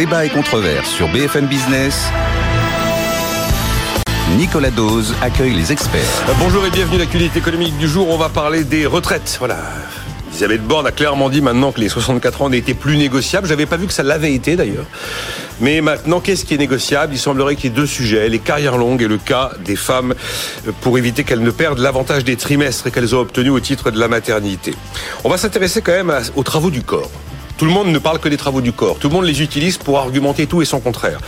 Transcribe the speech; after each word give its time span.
Débat 0.00 0.24
et 0.24 0.30
controverse 0.30 0.88
sur 0.88 1.08
BFM 1.08 1.44
Business. 1.44 2.08
Nicolas 4.38 4.70
Dose 4.70 5.14
accueille 5.20 5.52
les 5.52 5.72
experts. 5.72 6.00
Bonjour 6.38 6.64
et 6.64 6.70
bienvenue 6.70 6.96
à 6.96 7.00
l'actualité 7.00 7.40
économique 7.40 7.76
du 7.76 7.86
jour. 7.86 8.08
On 8.08 8.16
va 8.16 8.30
parler 8.30 8.64
des 8.64 8.86
retraites. 8.86 9.36
Voilà. 9.38 9.58
Elisabeth 10.30 10.62
Borne 10.62 10.86
a 10.86 10.90
clairement 10.90 11.28
dit 11.28 11.42
maintenant 11.42 11.70
que 11.70 11.80
les 11.80 11.90
64 11.90 12.40
ans 12.40 12.48
n'étaient 12.48 12.72
plus 12.72 12.96
négociables. 12.96 13.46
J'avais 13.46 13.66
pas 13.66 13.76
vu 13.76 13.86
que 13.86 13.92
ça 13.92 14.02
l'avait 14.02 14.32
été 14.32 14.56
d'ailleurs. 14.56 14.86
Mais 15.60 15.82
maintenant, 15.82 16.20
qu'est-ce 16.20 16.46
qui 16.46 16.54
est 16.54 16.56
négociable? 16.56 17.12
Il 17.12 17.18
semblerait 17.18 17.54
qu'il 17.54 17.68
y 17.68 17.72
ait 17.74 17.76
deux 17.76 17.84
sujets, 17.84 18.30
les 18.30 18.38
carrières 18.38 18.78
longues 18.78 19.02
et 19.02 19.08
le 19.08 19.18
cas 19.18 19.50
des 19.62 19.76
femmes 19.76 20.14
pour 20.80 20.96
éviter 20.96 21.24
qu'elles 21.24 21.42
ne 21.42 21.50
perdent 21.50 21.80
l'avantage 21.80 22.24
des 22.24 22.36
trimestres 22.36 22.90
qu'elles 22.90 23.14
ont 23.14 23.20
obtenus 23.20 23.52
au 23.52 23.60
titre 23.60 23.90
de 23.90 24.00
la 24.00 24.08
maternité. 24.08 24.74
On 25.24 25.28
va 25.28 25.36
s'intéresser 25.36 25.82
quand 25.82 25.92
même 25.92 26.22
aux 26.36 26.42
travaux 26.42 26.70
du 26.70 26.82
corps. 26.82 27.10
Tout 27.60 27.66
le 27.66 27.72
monde 27.72 27.88
ne 27.88 27.98
parle 27.98 28.18
que 28.18 28.30
des 28.30 28.38
travaux 28.38 28.62
du 28.62 28.72
corps. 28.72 28.98
Tout 28.98 29.08
le 29.08 29.12
monde 29.12 29.26
les 29.26 29.42
utilise 29.42 29.76
pour 29.76 29.98
argumenter 29.98 30.46
tout 30.46 30.62
et 30.62 30.64
son 30.64 30.80
contraire. 30.80 31.20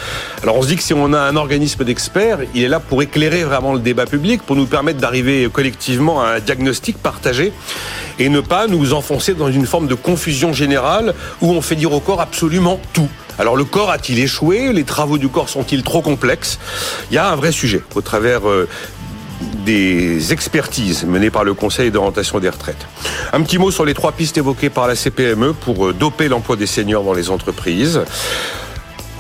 Alors 0.43 0.57
on 0.57 0.63
se 0.63 0.67
dit 0.67 0.77
que 0.77 0.83
si 0.83 0.95
on 0.95 1.13
a 1.13 1.21
un 1.21 1.37
organisme 1.37 1.85
d'experts, 1.85 2.39
il 2.55 2.63
est 2.63 2.69
là 2.69 2.81
pour 2.81 3.03
éclairer 3.03 3.45
vraiment 3.45 3.75
le 3.75 3.81
débat 3.81 4.07
public, 4.07 4.43
pour 4.43 4.57
nous 4.57 4.65
permettre 4.65 4.99
d'arriver 4.99 5.51
collectivement 5.53 6.23
à 6.23 6.29
un 6.29 6.41
diagnostic 6.41 6.97
partagé 6.97 7.53
et 8.19 8.31
ne 8.31 8.41
pas 8.41 8.67
nous 8.67 8.95
enfoncer 8.95 9.35
dans 9.35 9.53
une 9.53 9.67
forme 9.67 9.89
de 9.89 9.95
confusion 9.95 10.55
générale 10.55 11.13
où 11.43 11.53
on 11.53 11.61
fait 11.61 11.77
dire 11.77 11.93
au 11.93 12.01
corps 12.01 12.23
absolument 12.23 12.81
tout. 12.95 13.11
Alors 13.39 13.55
le 13.55 13.65
corps 13.65 13.91
a-t-il 13.91 14.19
échoué? 14.19 14.73
Les 14.73 14.85
travaux 14.85 15.19
du 15.19 15.29
corps 15.29 15.51
sont-ils 15.51 15.83
trop 15.83 16.01
complexes? 16.01 16.59
Il 17.11 17.15
y 17.15 17.19
a 17.19 17.29
un 17.29 17.37
vrai 17.37 17.53
sujet 17.53 17.83
au 17.95 18.01
travers 18.01 18.49
euh, 18.49 18.67
des 19.65 20.33
expertises 20.33 21.05
menées 21.05 21.31
par 21.31 21.45
le 21.45 21.55
Conseil 21.55 21.91
d'orientation 21.91 22.39
des 22.41 22.49
retraites. 22.49 22.87
Un 23.33 23.43
petit 23.43 23.59
mot 23.59 23.71
sur 23.71 23.85
les 23.85 23.95
trois 23.95 24.13
pistes 24.13 24.39
évoquées 24.39 24.71
par 24.71 24.87
la 24.87 24.97
CPME 24.97 25.53
pour 25.53 25.89
euh, 25.89 25.93
doper 25.93 26.29
l'emploi 26.29 26.57
des 26.57 26.67
seniors 26.67 27.05
dans 27.05 27.15
les 27.15 27.31
entreprises. 27.31 28.03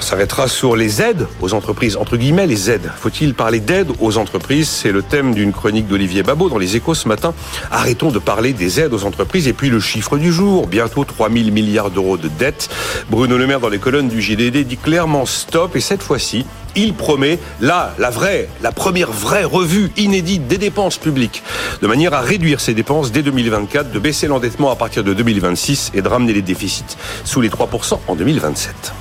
On 0.02 0.04
s'arrêtera 0.04 0.48
sur 0.48 0.74
les 0.74 1.00
aides 1.00 1.28
aux 1.40 1.54
entreprises, 1.54 1.96
entre 1.96 2.16
guillemets 2.16 2.48
les 2.48 2.72
aides. 2.72 2.90
Faut-il 2.96 3.34
parler 3.34 3.60
d'aide 3.60 3.86
aux 4.00 4.18
entreprises? 4.18 4.68
C'est 4.68 4.90
le 4.90 5.00
thème 5.00 5.32
d'une 5.32 5.52
chronique 5.52 5.86
d'Olivier 5.86 6.24
Babot 6.24 6.48
dans 6.48 6.58
les 6.58 6.74
échos 6.74 6.94
ce 6.94 7.06
matin. 7.06 7.34
Arrêtons 7.70 8.10
de 8.10 8.18
parler 8.18 8.52
des 8.52 8.80
aides 8.80 8.92
aux 8.94 9.04
entreprises. 9.04 9.46
Et 9.46 9.52
puis 9.52 9.70
le 9.70 9.78
chiffre 9.78 10.18
du 10.18 10.32
jour, 10.32 10.66
bientôt 10.66 11.04
3 11.04 11.30
000 11.30 11.50
milliards 11.50 11.92
d'euros 11.92 12.16
de 12.16 12.26
dettes. 12.26 12.68
Bruno 13.10 13.38
Le 13.38 13.46
Maire 13.46 13.60
dans 13.60 13.68
les 13.68 13.78
colonnes 13.78 14.08
du 14.08 14.20
JDD 14.20 14.66
dit 14.66 14.76
clairement 14.76 15.24
stop. 15.24 15.76
Et 15.76 15.80
cette 15.80 16.02
fois-ci, 16.02 16.46
il 16.76 16.94
promet 16.94 17.38
là 17.60 17.94
la 17.98 18.10
vraie, 18.10 18.48
la 18.62 18.72
première 18.72 19.10
vraie 19.10 19.44
revue 19.44 19.90
inédite 19.96 20.46
des 20.46 20.58
dépenses 20.58 20.98
publiques, 20.98 21.42
de 21.80 21.86
manière 21.86 22.14
à 22.14 22.20
réduire 22.20 22.60
ces 22.60 22.74
dépenses 22.74 23.12
dès 23.12 23.22
2024, 23.22 23.90
de 23.90 23.98
baisser 23.98 24.26
l'endettement 24.26 24.70
à 24.70 24.76
partir 24.76 25.04
de 25.04 25.14
2026 25.14 25.92
et 25.94 26.02
de 26.02 26.08
ramener 26.08 26.32
les 26.32 26.42
déficits 26.42 26.96
sous 27.24 27.40
les 27.40 27.48
3% 27.48 27.98
en 28.06 28.14
2027. 28.14 28.92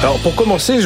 Alors 0.00 0.20
pour 0.20 0.36
commencer, 0.36 0.78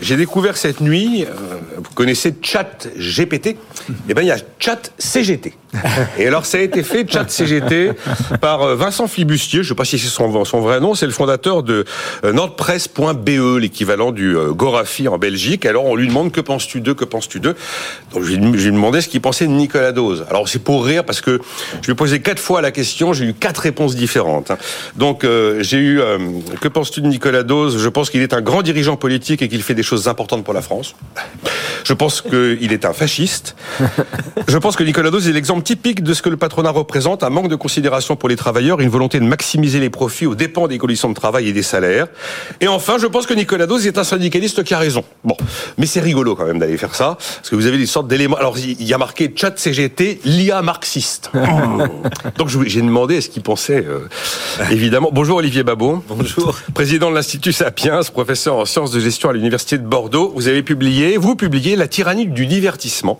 j'ai 0.00 0.16
découvert 0.16 0.56
cette 0.56 0.80
nuit, 0.80 1.24
euh, 1.24 1.58
vous 1.76 1.94
connaissez 1.94 2.34
Chat 2.40 2.88
GPT, 2.96 3.56
eh 4.08 4.14
bien 4.14 4.22
il 4.22 4.28
y 4.28 4.30
a 4.30 4.38
Chat 4.58 4.92
CGT. 4.98 5.54
Et 6.18 6.26
alors 6.26 6.46
ça 6.46 6.58
a 6.58 6.60
été 6.60 6.82
fait, 6.82 7.10
Chat 7.10 7.28
CGT, 7.28 7.92
par 8.40 8.62
euh, 8.62 8.74
Vincent 8.76 9.06
Flibustier, 9.06 9.62
je 9.62 9.68
ne 9.68 9.68
sais 9.70 9.74
pas 9.74 9.84
si 9.84 9.98
c'est 9.98 10.08
son, 10.08 10.28
vrai 10.28 10.80
nom, 10.80 10.94
c'est 10.94 11.06
le 11.06 11.12
fondateur 11.12 11.62
de 11.62 11.84
euh, 12.24 12.32
nordpresse.be, 12.32 13.58
l'équivalent 13.60 14.12
du 14.12 14.36
Gorafi 14.50 15.08
en 15.08 15.18
Belgique. 15.18 15.66
Alors 15.66 15.84
on 15.86 15.96
lui 15.96 16.08
demande 16.08 16.32
que 16.32 16.40
penses-tu 16.40 16.80
d'eux, 16.80 16.94
que 16.94 17.04
penses-tu 17.04 17.40
d'eux? 17.40 17.56
Donc 18.12 18.22
je 18.22 18.34
lui 18.34 18.66
ai 18.66 18.70
demandé 18.70 19.00
ce 19.00 19.08
qu'il 19.08 19.20
pensait 19.20 19.46
de 19.46 19.52
Nicolas 19.52 19.92
Dose. 19.92 20.24
Alors 20.30 20.48
c'est 20.48 20.58
pour 20.58 20.84
rire 20.84 21.04
parce 21.04 21.20
que 21.20 21.40
je 21.80 21.86
lui 21.86 21.92
ai 21.92 21.96
posé 21.96 22.20
quatre 22.20 22.40
fois 22.40 22.60
la 22.60 22.70
question, 22.70 23.12
j'ai 23.12 23.26
eu 23.26 23.34
quatre 23.34 23.58
réponses 23.58 23.94
différentes. 23.94 24.50
Hein. 24.50 24.58
Donc 24.96 25.26
j'ai 25.60 25.78
eu 25.78 26.00
que 26.60 26.68
penses-tu 26.68 27.00
de 27.00 27.06
Nicolas 27.06 27.42
Dose? 27.42 27.78
Je 27.78 27.88
pense 27.88 28.10
qu'il 28.10 28.22
est 28.22 28.32
un 28.32 28.40
grand 28.40 28.62
dirigeant 28.62 28.96
politique 28.96 29.42
et 29.42 29.48
qu'il 29.48 29.62
fait 29.62 29.74
des 29.74 29.82
choses 29.82 30.08
importantes 30.08 30.44
pour 30.44 30.54
la 30.54 30.62
France. 30.62 30.94
Je 31.84 31.92
pense 31.92 32.22
qu'il 32.22 32.72
est 32.72 32.84
un 32.84 32.92
fasciste. 32.92 33.56
Je 34.48 34.58
pense 34.58 34.76
que 34.76 34.84
Nicolas 34.84 35.10
Dose 35.10 35.28
est 35.28 35.32
l'exemple 35.32 35.63
typique 35.64 36.02
de 36.02 36.14
ce 36.14 36.22
que 36.22 36.28
le 36.28 36.36
patronat 36.36 36.70
représente, 36.70 37.24
un 37.24 37.30
manque 37.30 37.48
de 37.48 37.56
considération 37.56 38.14
pour 38.14 38.28
les 38.28 38.36
travailleurs, 38.36 38.80
une 38.80 38.88
volonté 38.88 39.18
de 39.18 39.24
maximiser 39.24 39.80
les 39.80 39.90
profits 39.90 40.26
aux 40.26 40.36
dépens 40.36 40.68
des 40.68 40.78
conditions 40.78 41.08
de 41.08 41.14
travail 41.14 41.48
et 41.48 41.52
des 41.52 41.62
salaires. 41.62 42.06
Et 42.60 42.68
enfin, 42.68 42.98
je 42.98 43.06
pense 43.06 43.26
que 43.26 43.34
Nicolas 43.34 43.66
Dose 43.66 43.86
est 43.86 43.98
un 43.98 44.04
syndicaliste 44.04 44.62
qui 44.62 44.74
a 44.74 44.78
raison. 44.78 45.04
Bon, 45.24 45.36
mais 45.78 45.86
c'est 45.86 46.00
rigolo 46.00 46.36
quand 46.36 46.46
même 46.46 46.58
d'aller 46.58 46.76
faire 46.76 46.94
ça, 46.94 47.16
parce 47.18 47.50
que 47.50 47.56
vous 47.56 47.66
avez 47.66 47.78
des 47.78 47.86
sortes 47.86 48.06
d'éléments. 48.06 48.36
Alors, 48.36 48.58
il 48.58 48.82
y 48.84 48.94
a 48.94 48.98
marqué 48.98 49.32
chat 49.34 49.58
CGT, 49.58 50.20
l'IA 50.24 50.62
marxiste. 50.62 51.30
Donc, 52.38 52.48
j'ai 52.48 52.82
demandé 52.82 53.16
est-ce 53.16 53.30
qu'il 53.30 53.42
pensait, 53.42 53.84
euh, 53.84 54.06
évidemment. 54.70 55.10
Bonjour 55.12 55.38
Olivier 55.38 55.64
Babot. 55.64 56.04
Bonjour. 56.08 56.56
Président 56.74 57.10
de 57.10 57.14
l'Institut 57.14 57.52
Sapiens, 57.52 58.00
professeur 58.12 58.56
en 58.56 58.64
sciences 58.64 58.90
de 58.90 59.00
gestion 59.00 59.30
à 59.30 59.32
l'Université 59.32 59.78
de 59.78 59.86
Bordeaux. 59.86 60.32
Vous 60.36 60.48
avez 60.48 60.62
publié, 60.62 61.16
vous 61.16 61.34
publiez 61.34 61.76
La 61.76 61.88
tyrannie 61.88 62.26
du 62.26 62.46
divertissement. 62.46 63.18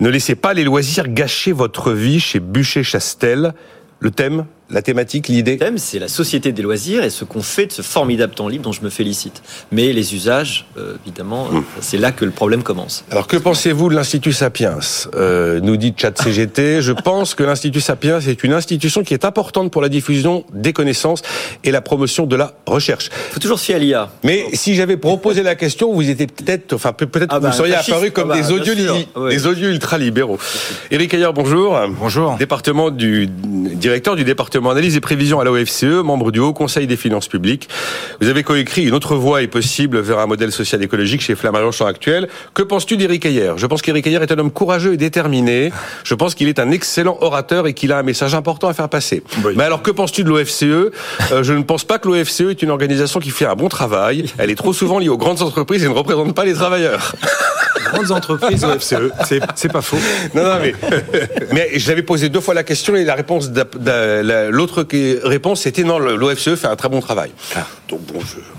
Ne 0.00 0.08
laissez 0.08 0.34
pas 0.34 0.54
les 0.54 0.64
loisirs 0.64 1.08
gâcher 1.08 1.52
votre 1.52 1.67
vie 1.92 2.20
chez 2.20 2.40
Bûcher-Chastel. 2.40 3.54
Le 4.00 4.10
thème 4.10 4.46
la 4.70 4.82
thématique, 4.82 5.28
l'idée 5.28 5.52
Le 5.52 5.58
thème, 5.58 5.78
c'est 5.78 5.98
la 5.98 6.08
société 6.08 6.52
des 6.52 6.62
loisirs 6.62 7.02
et 7.02 7.10
ce 7.10 7.24
qu'on 7.24 7.42
fait 7.42 7.66
de 7.66 7.72
ce 7.72 7.82
formidable 7.82 8.34
temps 8.34 8.48
libre 8.48 8.64
dont 8.64 8.72
je 8.72 8.82
me 8.82 8.90
félicite. 8.90 9.42
Mais 9.72 9.92
les 9.92 10.14
usages, 10.14 10.66
euh, 10.76 10.96
évidemment, 11.04 11.46
hmm. 11.46 11.64
c'est 11.80 11.96
là 11.96 12.12
que 12.12 12.24
le 12.24 12.30
problème 12.30 12.62
commence. 12.62 13.04
Alors, 13.10 13.26
que 13.26 13.36
pensez-vous 13.36 13.88
de 13.88 13.94
l'Institut 13.94 14.32
Sapiens? 14.32 14.78
Euh, 15.14 15.60
Nous 15.60 15.76
dit 15.76 15.94
Chat 15.96 16.20
CGT. 16.20 16.82
je 16.82 16.92
pense 16.92 17.34
que 17.34 17.42
l'Institut 17.42 17.80
Sapiens 17.80 18.20
est 18.20 18.44
une 18.44 18.52
institution 18.52 19.02
qui 19.02 19.14
est 19.14 19.24
importante 19.24 19.70
pour 19.70 19.80
la 19.80 19.88
diffusion 19.88 20.44
des 20.52 20.72
connaissances 20.72 21.22
et 21.64 21.70
la 21.70 21.80
promotion 21.80 22.26
de 22.26 22.36
la 22.36 22.52
recherche. 22.66 23.08
Il 23.30 23.34
faut 23.34 23.40
toujours 23.40 23.58
se 23.58 23.64
fier 23.64 23.76
à 23.76 23.78
l'IA. 23.78 24.10
Mais 24.22 24.44
si 24.52 24.74
j'avais 24.74 24.98
proposé 24.98 25.42
la 25.42 25.54
question, 25.54 25.92
vous 25.94 26.08
étiez 26.08 26.26
peut-être, 26.26 26.74
enfin 26.74 26.92
peut-être 26.92 27.28
ah 27.30 27.38
vous 27.38 27.46
bah, 27.46 27.52
seriez 27.52 27.74
apparu 27.74 28.10
comme 28.10 28.30
ah 28.30 28.34
bah, 28.34 28.40
des 28.40 28.52
odieux, 28.52 28.74
des 28.74 29.46
odieux 29.46 29.70
ultra-libéraux. 29.70 30.38
Éric 30.90 31.14
Ayer, 31.14 31.30
bonjour. 31.34 31.78
Bonjour. 31.98 32.36
Département 32.36 32.90
du 32.90 33.28
directeur 33.28 34.14
du 34.14 34.24
département 34.24 34.57
analyse 34.66 34.96
et 34.96 35.00
prévision 35.00 35.40
à 35.40 35.44
la 35.44 35.52
OFCE, 35.52 36.02
membre 36.04 36.30
du 36.30 36.40
Haut 36.40 36.52
Conseil 36.52 36.86
des 36.86 36.96
finances 36.96 37.28
publiques. 37.28 37.68
Vous 38.20 38.28
avez 38.28 38.42
coécrit 38.42 38.84
Une 38.84 38.94
autre 38.94 39.16
voie 39.16 39.42
est 39.42 39.48
possible 39.48 39.98
vers 40.00 40.18
un 40.18 40.26
modèle 40.26 40.52
social 40.52 40.82
écologique 40.82 41.20
chez 41.20 41.34
Flammarion 41.34 41.72
Champ 41.72 41.86
Actuel. 41.86 42.28
Que 42.54 42.62
penses-tu 42.62 42.96
d'Éric 42.96 43.26
Ayer? 43.26 43.52
Je 43.56 43.66
pense 43.66 43.82
qu'Éric 43.82 44.06
Ayer 44.06 44.22
est 44.22 44.32
un 44.32 44.38
homme 44.38 44.50
courageux 44.50 44.94
et 44.94 44.96
déterminé. 44.96 45.72
Je 46.04 46.14
pense 46.14 46.34
qu'il 46.34 46.48
est 46.48 46.58
un 46.58 46.70
excellent 46.70 47.16
orateur 47.20 47.66
et 47.66 47.74
qu'il 47.74 47.92
a 47.92 47.98
un 47.98 48.02
message 48.02 48.34
important 48.34 48.68
à 48.68 48.74
faire 48.74 48.88
passer. 48.88 49.22
Mais 49.54 49.64
alors, 49.64 49.82
que 49.82 49.90
penses-tu 49.90 50.24
de 50.24 50.28
l'OFCE 50.28 50.62
euh, 50.62 50.90
Je 51.42 51.52
ne 51.52 51.62
pense 51.62 51.84
pas 51.84 51.98
que 51.98 52.08
l'OFCE 52.08 52.40
est 52.50 52.62
une 52.62 52.70
organisation 52.70 53.20
qui 53.20 53.30
fait 53.30 53.46
un 53.46 53.54
bon 53.54 53.68
travail. 53.68 54.26
Elle 54.38 54.50
est 54.50 54.56
trop 54.56 54.72
souvent 54.72 54.98
liée 54.98 55.08
aux 55.08 55.18
grandes 55.18 55.42
entreprises 55.42 55.84
et 55.84 55.88
ne 55.88 55.94
représente 55.94 56.34
pas 56.34 56.44
les 56.44 56.54
travailleurs. 56.54 57.14
Grandes 57.92 58.10
entreprises 58.10 58.64
OFCE, 58.64 58.94
c'est 59.54 59.72
pas 59.72 59.82
faux. 59.82 59.96
Non, 60.34 60.42
non, 60.42 60.56
mais, 60.60 60.74
mais 61.52 61.70
j'avais 61.76 62.02
posé 62.02 62.28
deux 62.28 62.40
fois 62.40 62.54
la 62.54 62.64
question 62.64 62.96
et 62.96 63.04
la 63.04 63.14
réponse 63.14 63.50
l'autre 64.50 64.86
réponse, 65.24 65.62
c'était 65.62 65.84
non, 65.84 65.98
l'OFCE 65.98 66.54
fait 66.56 66.66
un 66.66 66.76
très 66.76 66.88
bon 66.88 67.00
travail. 67.00 67.30
Ah. 67.56 67.66
Donc 67.88 68.00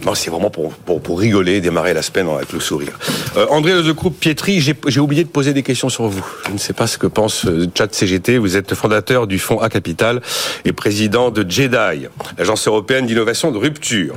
bon, 0.03 0.15
c'est 0.15 0.29
vraiment 0.29 0.49
pour, 0.49 0.73
pour, 0.73 1.19
rigoler, 1.19 1.61
démarrer 1.61 1.93
la 1.93 2.01
semaine 2.01 2.27
avec 2.29 2.51
le 2.51 2.59
sourire. 2.59 2.97
Euh, 3.37 3.45
André 3.49 3.73
Lezecroupe 3.73 4.19
Pietri, 4.19 4.59
j'ai 4.59 4.99
oublié 4.99 5.23
de 5.23 5.29
poser 5.29 5.53
des 5.53 5.63
questions 5.63 5.89
sur 5.89 6.07
vous. 6.07 6.25
Je 6.47 6.53
ne 6.53 6.57
sais 6.57 6.73
pas 6.73 6.87
ce 6.87 6.97
que 6.97 7.07
pense 7.07 7.45
euh, 7.45 7.67
Chat 7.75 7.93
CGT. 7.93 8.37
Vous 8.37 8.57
êtes 8.57 8.73
fondateur 8.73 9.27
du 9.27 9.39
fonds 9.39 9.59
A 9.59 9.69
Capital 9.69 10.21
et 10.65 10.73
président 10.73 11.29
de 11.31 11.49
JEDI, 11.49 12.07
l'agence 12.37 12.67
européenne 12.67 13.05
d'innovation 13.05 13.51
de 13.51 13.57
rupture. 13.57 14.15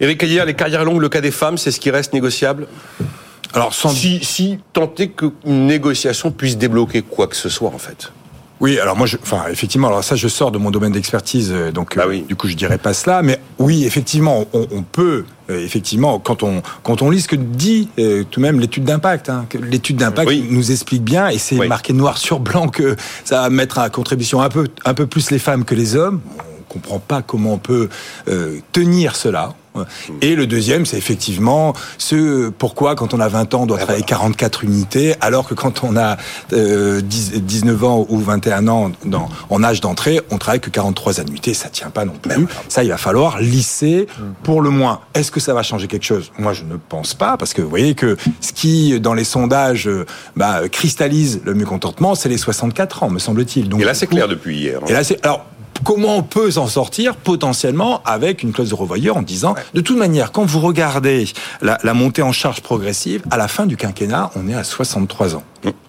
Éric 0.00 0.22
Ayer, 0.22 0.44
les 0.46 0.54
carrières 0.54 0.84
longues, 0.84 1.00
le 1.00 1.10
cas 1.10 1.20
des 1.20 1.30
femmes, 1.30 1.58
c'est 1.58 1.70
ce 1.70 1.80
qui 1.80 1.90
reste 1.90 2.14
négociable? 2.14 2.66
Alors, 3.52 3.74
si, 3.74 4.24
si 4.24 4.58
tenter 4.72 5.10
qu'une 5.10 5.66
négociation 5.66 6.30
puisse 6.30 6.56
débloquer 6.56 7.02
quoi 7.02 7.26
que 7.26 7.36
ce 7.36 7.48
soit, 7.48 7.68
en 7.68 7.78
fait. 7.78 8.12
Oui, 8.60 8.78
alors 8.78 8.94
moi, 8.96 9.06
je, 9.06 9.16
enfin, 9.22 9.44
effectivement, 9.50 9.88
alors 9.88 10.04
ça, 10.04 10.16
je 10.16 10.28
sors 10.28 10.50
de 10.50 10.58
mon 10.58 10.70
domaine 10.70 10.92
d'expertise, 10.92 11.50
euh, 11.50 11.72
donc 11.72 11.96
Bah 11.96 12.02
euh, 12.04 12.10
oui. 12.10 12.24
du 12.28 12.36
coup, 12.36 12.46
je 12.46 12.54
dirais 12.54 12.76
pas 12.76 12.92
cela, 12.92 13.22
mais 13.22 13.40
oui, 13.58 13.84
effectivement, 13.86 14.44
on, 14.52 14.66
on 14.70 14.82
peut, 14.82 15.24
euh, 15.48 15.64
effectivement, 15.64 16.18
quand 16.18 16.42
on 16.42 16.60
quand 16.82 17.00
on 17.00 17.08
lit 17.08 17.22
ce 17.22 17.28
que 17.28 17.36
dit 17.36 17.88
euh, 17.98 18.22
tout 18.30 18.40
de 18.40 18.44
même 18.46 18.60
l'étude 18.60 18.84
d'impact, 18.84 19.30
hein, 19.30 19.46
que 19.48 19.56
l'étude 19.56 19.96
d'impact 19.96 20.28
Oui. 20.28 20.46
nous 20.50 20.72
explique 20.72 21.02
bien, 21.02 21.28
et 21.28 21.38
c'est 21.38 21.58
Oui. 21.58 21.68
marqué 21.68 21.94
noir 21.94 22.18
sur 22.18 22.38
blanc 22.38 22.68
que 22.68 22.96
ça 23.24 23.40
va 23.42 23.50
mettre 23.50 23.78
à 23.78 23.88
contribution 23.88 24.42
un 24.42 24.50
peu 24.50 24.68
un 24.84 24.92
peu 24.94 25.06
plus 25.06 25.30
les 25.30 25.38
femmes 25.38 25.64
que 25.64 25.74
les 25.74 25.96
hommes. 25.96 26.20
On 26.38 26.72
comprend 26.74 26.98
pas 26.98 27.22
comment 27.22 27.54
on 27.54 27.58
peut 27.58 27.88
euh, 28.28 28.58
tenir 28.72 29.16
cela. 29.16 29.54
Et 30.20 30.34
le 30.34 30.46
deuxième, 30.46 30.84
c'est 30.86 30.96
effectivement 30.98 31.74
ce 31.98 32.48
pourquoi, 32.48 32.94
quand 32.96 33.14
on 33.14 33.20
a 33.20 33.28
20 33.28 33.54
ans, 33.54 33.62
on 33.62 33.66
doit 33.66 33.78
Ah, 33.80 33.84
travailler 33.84 34.04
44 34.04 34.64
unités, 34.64 35.14
alors 35.20 35.46
que 35.48 35.54
quand 35.54 35.84
on 35.84 35.96
a 35.96 36.16
euh, 36.52 37.00
10 37.00 37.32
19 37.42 37.84
ans 37.84 38.06
ou 38.08 38.18
21 38.18 38.66
ans 38.68 38.90
dans, 39.04 39.28
en 39.48 39.62
âge 39.62 39.80
d'entrée, 39.80 40.20
on 40.30 40.38
travaille 40.38 40.60
que 40.60 40.70
43 40.70 41.20
annuités. 41.20 41.54
Ça 41.54 41.68
tient 41.68 41.90
pas 41.90 42.04
non 42.04 42.14
plus. 42.20 42.46
Ça, 42.68 42.82
il 42.84 42.90
va 42.90 42.96
falloir 42.96 43.40
lisser 43.40 44.06
pour 44.42 44.60
le 44.60 44.70
moins. 44.70 45.00
Est-ce 45.14 45.30
que 45.30 45.40
ça 45.40 45.54
va 45.54 45.62
changer 45.62 45.86
quelque 45.86 46.04
chose? 46.06 46.32
Moi, 46.38 46.52
je 46.52 46.64
ne 46.64 46.76
pense 46.76 47.14
pas, 47.14 47.36
parce 47.36 47.52
que 47.54 47.62
vous 47.62 47.70
voyez 47.70 47.94
que 47.94 48.16
ce 48.40 48.52
qui, 48.52 48.98
dans 49.00 49.14
les 49.14 49.24
sondages, 49.24 49.86
euh, 49.88 50.04
bah, 50.36 50.68
cristallise 50.70 51.40
le 51.44 51.54
mécontentement, 51.54 52.14
c'est 52.14 52.28
les 52.28 52.38
64 52.38 53.04
ans, 53.04 53.10
me 53.10 53.18
semble-t-il. 53.18 53.68
Donc, 53.68 53.80
Et 53.80 53.84
là, 53.84 53.94
c'est 53.94 54.06
clair 54.06 54.26
depuis 54.28 54.58
hier. 54.58 54.78
hein. 54.82 54.86
et 54.88 54.92
là, 54.92 55.04
c'est 55.04 55.24
alors. 55.24 55.44
Comment 55.84 56.16
on 56.16 56.22
peut 56.22 56.50
s'en 56.50 56.66
sortir 56.66 57.16
potentiellement 57.16 58.02
avec 58.04 58.42
une 58.42 58.52
clause 58.52 58.70
de 58.70 58.74
revoyure 58.74 59.16
en 59.16 59.22
disant 59.22 59.54
de 59.74 59.80
toute 59.80 59.96
manière 59.96 60.32
quand 60.32 60.44
vous 60.44 60.60
regardez 60.60 61.26
la, 61.62 61.78
la 61.82 61.94
montée 61.94 62.22
en 62.22 62.32
charge 62.32 62.60
progressive 62.60 63.22
à 63.30 63.36
la 63.36 63.48
fin 63.48 63.66
du 63.66 63.76
quinquennat 63.76 64.30
on 64.36 64.48
est 64.48 64.54
à 64.54 64.64
63 64.64 65.36
ans 65.36 65.42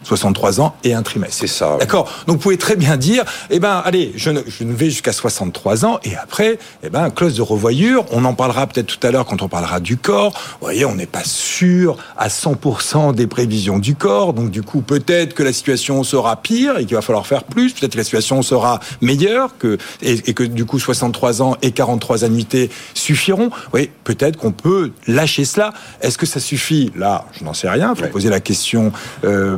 63 0.04 0.62
ans 0.62 0.76
et 0.84 0.94
un 0.94 1.04
trimestre. 1.04 1.38
C'est 1.40 1.48
ça. 1.48 1.78
d'accord? 1.80 2.12
Donc 2.28 2.38
vous 2.38 2.42
pouvez 2.42 2.58
très 2.58 2.76
bien 2.76 2.98
dire 2.98 3.24
eh 3.50 3.60
ben 3.60 3.82
allez 3.86 4.12
je 4.16 4.30
ne, 4.30 4.42
je 4.48 4.64
ne 4.64 4.74
vais 4.74 4.90
jusqu'à 4.90 5.14
63 5.14 5.86
ans 5.86 6.00
et 6.04 6.16
après 6.16 6.58
eh 6.84 6.90
ben 6.90 7.10
clause 7.10 7.36
de 7.36 7.42
revoyure. 7.42 8.06
On 8.12 8.26
en 8.26 8.34
parlera 8.34 8.68
peut-être 8.68 8.88
tout 8.88 9.06
à 9.06 9.12
l'heure 9.12 9.26
quand 9.26 9.42
on 9.42 9.48
parlera 9.48 9.80
du 9.80 9.98
corps. 9.98 10.34
Vous 10.34 10.66
voyez 10.66 10.86
on 10.86 10.96
n'est 10.96 11.06
pas 11.06 11.24
sûr 11.24 11.98
à 12.18 12.28
100% 12.28 13.14
des 13.14 13.28
prévisions 13.28 13.80
du 13.80 13.96
corps. 13.96 14.34
Donc 14.34 14.50
du 14.50 14.64
coup 14.64 14.82
peut-être 14.82 15.34
que 15.34 15.44
la 15.44 15.54
situation 15.54 16.04
sera 16.04 16.42
pire 16.42 16.78
et 16.78 16.86
qu'il 16.86 16.96
va 16.96 17.02
falloir 17.02 17.28
faire 17.28 17.44
plus. 17.44 17.74
Peut-être 17.74 17.94
que 17.94 17.98
la 17.98 18.04
situation 18.04 18.42
sera 18.42 18.80
meilleure 19.02 19.58
que 19.58 19.78
et, 20.02 20.14
et 20.30 20.34
que 20.34 20.44
du 20.44 20.66
coup 20.66 20.80
63 20.80 21.42
ans 21.42 21.56
et 21.62 21.72
43 21.72 22.24
annuités 22.26 22.70
suffiront. 22.94 23.52
Oui 23.74 23.90
peut-être 24.04 24.38
qu'on 24.38 24.52
peut 24.52 24.92
lâcher 25.08 25.46
cela. 25.46 25.74
Est-ce 26.02 26.18
que 26.18 26.26
ça 26.26 26.40
suffit? 26.40 26.92
Là 26.96 27.26
je 27.34 27.44
n'en 27.44 27.54
sais 27.54 27.70
rien. 27.70 27.94
Il 27.96 28.04
faut 28.04 28.10
poser 28.12 28.30
la 28.30 28.40
question 28.40 28.92
euh, 29.24 29.58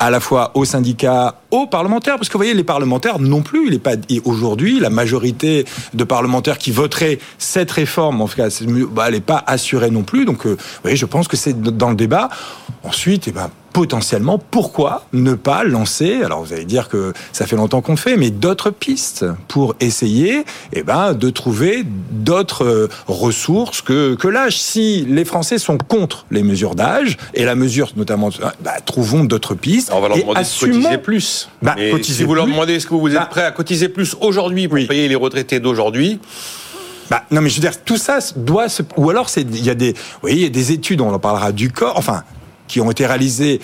à 0.00 0.10
la 0.10 0.20
fois 0.20 0.50
aux 0.54 0.64
syndicats, 0.64 1.40
aux 1.50 1.66
parlementaires, 1.66 2.16
parce 2.16 2.28
que 2.28 2.34
vous 2.34 2.38
voyez, 2.38 2.54
les 2.54 2.64
parlementaires 2.64 3.18
non 3.18 3.42
plus, 3.42 3.68
il 3.68 3.74
est 3.74 3.78
pas 3.78 3.94
aujourd'hui 4.24 4.80
la 4.80 4.90
majorité 4.90 5.64
de 5.92 6.04
parlementaires 6.04 6.58
qui 6.58 6.70
voteraient 6.70 7.18
cette 7.38 7.70
réforme, 7.70 8.20
en 8.20 8.28
tout 8.28 8.36
cas, 8.36 8.48
bah, 8.90 9.04
elle 9.08 9.14
n'est 9.14 9.20
pas 9.20 9.42
assurée 9.46 9.90
non 9.90 10.02
plus. 10.02 10.24
Donc, 10.24 10.46
euh, 10.46 10.50
vous 10.50 10.80
voyez, 10.82 10.96
je 10.96 11.06
pense 11.06 11.28
que 11.28 11.36
c'est 11.36 11.60
dans 11.60 11.90
le 11.90 11.96
débat. 11.96 12.28
Ensuite, 12.82 13.28
eh 13.28 13.32
ben 13.32 13.50
potentiellement, 13.74 14.38
pourquoi 14.38 15.04
ne 15.12 15.34
pas 15.34 15.64
lancer 15.64 16.22
Alors, 16.22 16.44
vous 16.44 16.52
allez 16.54 16.64
dire 16.64 16.88
que 16.88 17.12
ça 17.32 17.44
fait 17.46 17.56
longtemps 17.56 17.82
qu'on 17.82 17.92
le 17.92 17.98
fait, 17.98 18.16
mais 18.16 18.30
d'autres 18.30 18.70
pistes 18.70 19.26
pour 19.48 19.74
essayer, 19.80 20.44
eh 20.72 20.82
ben, 20.84 21.12
de 21.12 21.28
trouver 21.28 21.84
d'autres 22.12 22.64
euh, 22.64 22.88
ressources 23.08 23.82
que 23.82 24.14
que 24.14 24.28
l'âge. 24.28 24.58
Si 24.58 25.04
les 25.08 25.24
Français 25.24 25.58
sont 25.58 25.76
contre 25.76 26.24
les 26.30 26.44
mesures 26.44 26.76
d'âge 26.76 27.16
et 27.34 27.44
la 27.44 27.56
mesure 27.56 27.90
notamment, 27.96 28.30
bah, 28.62 28.74
trouvons 28.86 29.24
d'autres 29.24 29.54
pistes. 29.56 29.90
On 29.92 30.00
va 30.00 30.06
leur 30.08 30.18
demander 30.18 30.40
de 30.40 30.44
assumons- 30.44 30.76
cotiser 30.82 30.98
plus. 30.98 31.48
Bah, 31.60 31.74
Mais 31.76 31.90
cotiser 31.90 32.18
si 32.18 32.24
vous 32.24 32.34
leur 32.34 32.46
demandez 32.46 32.74
est-ce 32.74 32.86
que 32.86 32.94
vous 32.94 33.08
êtes 33.08 33.14
Bah. 33.14 33.26
prêt 33.28 33.44
à 33.44 33.50
cotiser 33.50 33.88
plus 33.88 34.16
aujourd'hui 34.20 34.68
pour 34.68 34.76
Oui. 34.76 34.86
payer 34.86 35.08
les 35.08 35.16
retraités 35.16 35.58
d'aujourd'hui, 35.58 36.20
Bah, 37.10 37.22
non, 37.32 37.42
mais 37.42 37.50
je 37.50 37.56
veux 37.56 37.60
dire, 37.60 37.84
tout 37.84 37.98
ça 37.98 38.18
doit 38.36 38.68
se. 38.70 38.82
Ou 38.96 39.10
alors, 39.10 39.28
il 39.36 39.62
y 39.62 39.68
a 39.68 39.74
des, 39.74 39.94
il 40.26 40.38
y 40.38 40.46
a 40.46 40.48
des 40.48 40.72
études, 40.72 41.02
on 41.02 41.12
en 41.12 41.18
parlera 41.18 41.52
du 41.52 41.70
corps, 41.70 41.98
enfin, 41.98 42.22
qui 42.68 42.80
ont 42.80 42.90
été 42.90 43.06
réalisées 43.06 43.60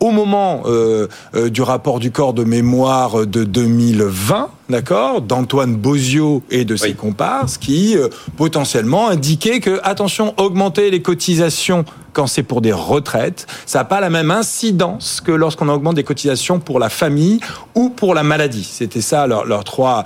au 0.00 0.12
moment 0.12 0.62
euh, 0.66 1.08
euh, 1.34 1.50
du 1.50 1.60
rapport 1.60 1.98
du 1.98 2.12
corps 2.12 2.32
de 2.32 2.44
mémoire 2.44 3.26
de 3.26 3.42
2020, 3.42 4.48
d'accord, 4.70 5.20
d'Antoine 5.22 5.74
Bozio 5.74 6.42
et 6.50 6.64
de 6.64 6.76
ses 6.76 6.90
Oui. 6.90 6.94
comparses, 6.94 7.58
qui 7.58 7.96
euh, 7.96 8.06
potentiellement 8.36 9.08
indiquaient 9.08 9.58
que 9.58 9.80
attention, 9.82 10.34
augmenter 10.36 10.92
les 10.92 11.02
cotisations 11.02 11.84
quand 12.12 12.28
c'est 12.28 12.44
pour 12.44 12.60
des 12.60 12.72
retraites, 12.72 13.48
ça 13.66 13.80
n'a 13.80 13.84
pas 13.84 13.98
la 14.00 14.08
même 14.08 14.30
incidence 14.30 15.20
que 15.20 15.32
lorsqu'on 15.32 15.68
augmente 15.68 15.96
des 15.96 16.04
cotisations 16.04 16.60
pour 16.60 16.78
la 16.78 16.90
famille 16.90 17.40
ou 17.74 17.90
pour 17.90 18.14
la 18.14 18.22
maladie. 18.22 18.68
C'était 18.70 19.00
ça 19.00 19.26
leurs 19.26 19.46
leurs 19.46 19.64
trois, 19.64 20.04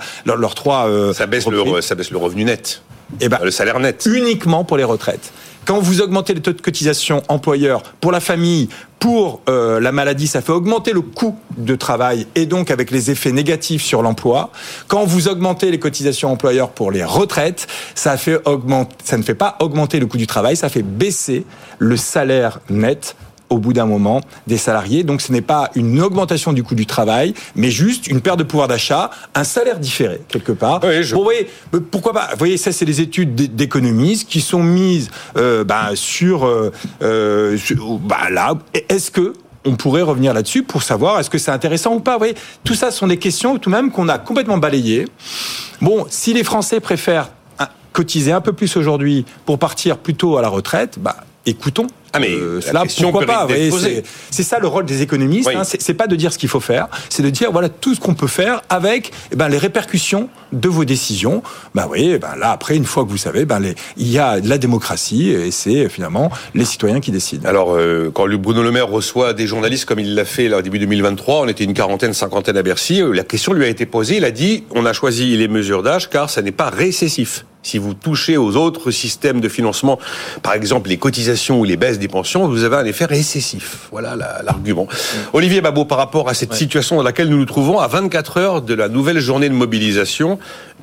trois. 0.55 0.89
ça 1.13 1.27
baisse, 1.27 1.47
le, 1.47 1.81
ça 1.81 1.93
baisse 1.93 2.09
le 2.09 2.17
revenu 2.17 2.45
net, 2.45 2.81
Eh 3.21 3.29
ben, 3.29 3.37
le 3.43 3.51
salaire 3.51 3.79
net. 3.79 4.07
uniquement 4.11 4.63
pour 4.63 4.77
les 4.77 4.83
retraites. 4.83 5.31
Quand 5.65 5.79
vous 5.79 6.01
augmentez 6.01 6.33
les 6.33 6.41
taux 6.41 6.51
de 6.51 6.61
cotisation 6.61 7.23
employeur 7.29 7.83
pour 8.01 8.11
la 8.11 8.19
famille, 8.19 8.67
pour 8.99 9.41
euh, 9.49 9.79
la 9.79 9.91
maladie, 9.91 10.27
ça 10.27 10.41
fait 10.41 10.51
augmenter 10.51 10.93
le 10.93 11.01
coût 11.01 11.37
de 11.57 11.75
travail 11.75 12.27
et 12.35 12.45
donc 12.45 12.71
avec 12.71 12.91
les 12.91 13.11
effets 13.11 13.31
négatifs 13.31 13.83
sur 13.83 14.01
l'emploi. 14.01 14.51
Quand 14.87 15.05
vous 15.05 15.27
augmentez 15.27 15.71
les 15.71 15.79
cotisations 15.79 16.31
employeurs 16.31 16.69
pour 16.69 16.91
les 16.91 17.03
retraites, 17.03 17.67
ça 17.95 18.17
fait 18.17 18.39
augmenter, 18.45 18.95
ça 19.03 19.17
ne 19.17 19.23
fait 19.23 19.35
pas 19.35 19.57
augmenter 19.59 19.99
le 19.99 20.05
coût 20.05 20.17
du 20.17 20.27
travail, 20.27 20.55
ça 20.55 20.69
fait 20.69 20.83
baisser 20.83 21.45
le 21.79 21.97
salaire 21.97 22.59
net 22.69 23.15
au 23.53 23.57
bout 23.59 23.73
d'un 23.73 23.85
moment 23.85 24.21
des 24.47 24.57
salariés. 24.57 25.03
Donc 25.03 25.21
ce 25.21 25.31
n'est 25.31 25.41
pas 25.41 25.69
une 25.75 26.01
augmentation 26.01 26.53
du 26.53 26.63
coût 26.63 26.75
du 26.75 26.85
travail, 26.85 27.33
mais 27.55 27.69
juste 27.71 28.07
une 28.07 28.21
perte 28.21 28.39
de 28.39 28.43
pouvoir 28.43 28.67
d'achat, 28.67 29.09
un 29.35 29.43
salaire 29.43 29.79
différé 29.79 30.21
quelque 30.27 30.51
part. 30.51 30.81
Oui, 30.83 31.03
je- 31.03 31.13
Bon, 31.13 31.19
vous 31.19 31.23
voyez, 31.25 31.47
pourquoi 31.91 32.13
pas? 32.13 32.27
Vous 32.31 32.37
voyez, 32.39 32.57
ça 32.57 32.71
c'est 32.71 32.85
des 32.85 33.01
études 33.01 33.35
d'é- 33.35 33.47
d'économistes 33.47 34.27
qui 34.27 34.41
sont 34.41 34.63
mises 34.63 35.09
euh, 35.37 35.63
bah, 35.63 35.91
sur, 35.95 36.45
euh, 36.45 36.71
euh, 37.01 37.57
sur- 37.57 37.99
bah, 37.99 38.29
là. 38.31 38.55
Est-ce 38.89 39.11
que 39.11 39.33
on 39.65 39.75
pourrait 39.77 40.01
revenir 40.01 40.33
là-dessus 40.33 40.63
pour 40.63 40.83
savoir 40.83 41.19
est-ce 41.21 41.29
que 41.29 41.37
c'est 41.37 41.51
intéressant 41.51 41.93
ou 41.95 41.99
pas? 42.01 42.13
Vous 42.13 42.17
voyez, 42.19 42.35
tout 42.65 42.73
ça 42.75 42.91
sont 42.91 43.07
des 43.07 43.17
questions 43.17 43.57
tout 43.57 43.69
de 43.69 43.75
même 43.75 43.91
qu'on 43.91 44.09
a 44.09 44.17
complètement 44.17 44.57
balayées. 44.57 45.07
Bon, 45.79 46.05
si 46.09 46.33
les 46.33 46.43
Français 46.43 46.79
préfèrent 46.81 47.29
hein, 47.59 47.67
cotiser 47.93 48.31
un 48.33 48.41
peu 48.41 48.51
plus 48.53 48.75
aujourd'hui 48.75 49.25
pour 49.45 49.57
partir 49.59 49.97
plus 49.97 50.15
tôt 50.15 50.37
à 50.37 50.41
la 50.41 50.49
retraite, 50.49 50.97
bah 50.99 51.15
écoutons. 51.45 51.87
Ah, 52.15 52.19
mais 52.19 52.29
Euh, 52.29 52.57
la 52.71 52.81
cela, 52.83 52.83
pourquoi 53.09 53.25
pas 53.25 53.47
c'est- 54.29 54.43
ça 54.43 54.59
le 54.59 54.67
rôle 54.67 54.85
des 54.85 55.01
économistes. 55.01 55.47
Oui. 55.47 55.55
hein, 55.55 55.63
c'est 55.63 55.95
pas 55.95 56.05
de 56.05 56.15
dire 56.15 56.31
ce 56.31 56.37
qu'il 56.37 56.47
faut 56.47 56.59
faire, 56.59 56.87
c'est 57.09 57.23
de 57.23 57.29
dire 57.31 57.51
voilà 57.51 57.69
tout 57.69 57.95
ce 57.95 57.99
qu'on 57.99 58.13
peut 58.13 58.27
faire 58.27 58.61
avec 58.69 59.11
eh 59.31 59.35
ben, 59.35 59.49
les 59.49 59.57
répercussions 59.57 60.29
de 60.51 60.69
vos 60.69 60.85
décisions. 60.85 61.41
Ben 61.73 61.87
oui, 61.89 62.11
eh 62.13 62.19
ben 62.19 62.35
là 62.39 62.51
après 62.51 62.75
une 62.75 62.85
fois 62.85 63.03
que 63.03 63.09
vous 63.09 63.17
savez, 63.17 63.45
ben 63.45 63.59
les, 63.59 63.73
il 63.97 64.09
y 64.11 64.19
a 64.19 64.39
la 64.39 64.59
démocratie 64.59 65.29
et 65.31 65.49
c'est 65.49 65.89
finalement 65.89 66.29
les 66.53 66.65
citoyens 66.65 66.99
qui 66.99 67.09
décident. 67.09 67.49
Alors, 67.49 67.73
euh, 67.75 68.11
quand 68.13 68.27
Bruno 68.37 68.61
Le 68.61 68.71
Maire 68.71 68.89
reçoit 68.89 69.33
des 69.33 69.47
journalistes 69.47 69.85
comme 69.85 69.99
il 69.99 70.13
l'a 70.13 70.25
fait 70.25 70.49
là, 70.49 70.59
au 70.59 70.61
début 70.61 70.77
2023, 70.77 71.41
on 71.41 71.47
était 71.47 71.63
une 71.63 71.73
quarantaine, 71.73 72.13
cinquantaine 72.13 72.57
à 72.57 72.61
Bercy, 72.61 73.01
euh, 73.01 73.11
la 73.11 73.23
question 73.23 73.53
lui 73.53 73.65
a 73.65 73.69
été 73.69 73.87
posée, 73.87 74.17
il 74.17 74.25
a 74.25 74.31
dit, 74.31 74.65
on 74.75 74.85
a 74.85 74.93
choisi 74.93 75.35
les 75.35 75.47
mesures 75.47 75.81
d'âge 75.81 76.11
car 76.11 76.29
ça 76.29 76.43
n'est 76.43 76.51
pas 76.51 76.69
récessif. 76.69 77.45
Si 77.63 77.77
vous 77.77 77.93
touchez 77.93 78.35
aux 78.37 78.55
autres 78.57 78.91
systèmes 78.91 79.39
de 79.41 79.47
financement, 79.49 79.97
par 80.41 80.53
exemple 80.53 80.89
les 80.89 80.97
cotisations 80.97 81.59
ou 81.59 81.63
les 81.63 81.77
baisses 81.77 81.97
des 81.97 82.07
pensions, 82.09 82.47
vous 82.47 82.63
avez 82.65 82.75
un 82.75 82.85
effet 82.85 83.05
récessif. 83.05 83.87
Voilà 83.91 84.15
la- 84.15 84.41
l'argument. 84.43 84.87
Olivier 85.31 85.61
Babot, 85.61 85.85
par 85.85 85.97
rapport 85.97 86.27
à 86.29 86.33
cette 86.33 86.53
situation 86.53 86.97
dans 86.97 87.03
laquelle 87.03 87.29
nous 87.29 87.37
nous 87.37 87.45
trouvons 87.45 87.79
à 87.79 87.87
24 87.87 88.37
heures 88.37 88.61
de 88.61 88.73
la 88.73 88.89
nouvelle 88.89 89.19
journée 89.19 89.47
de 89.49 89.53
mobilisation 89.53 90.39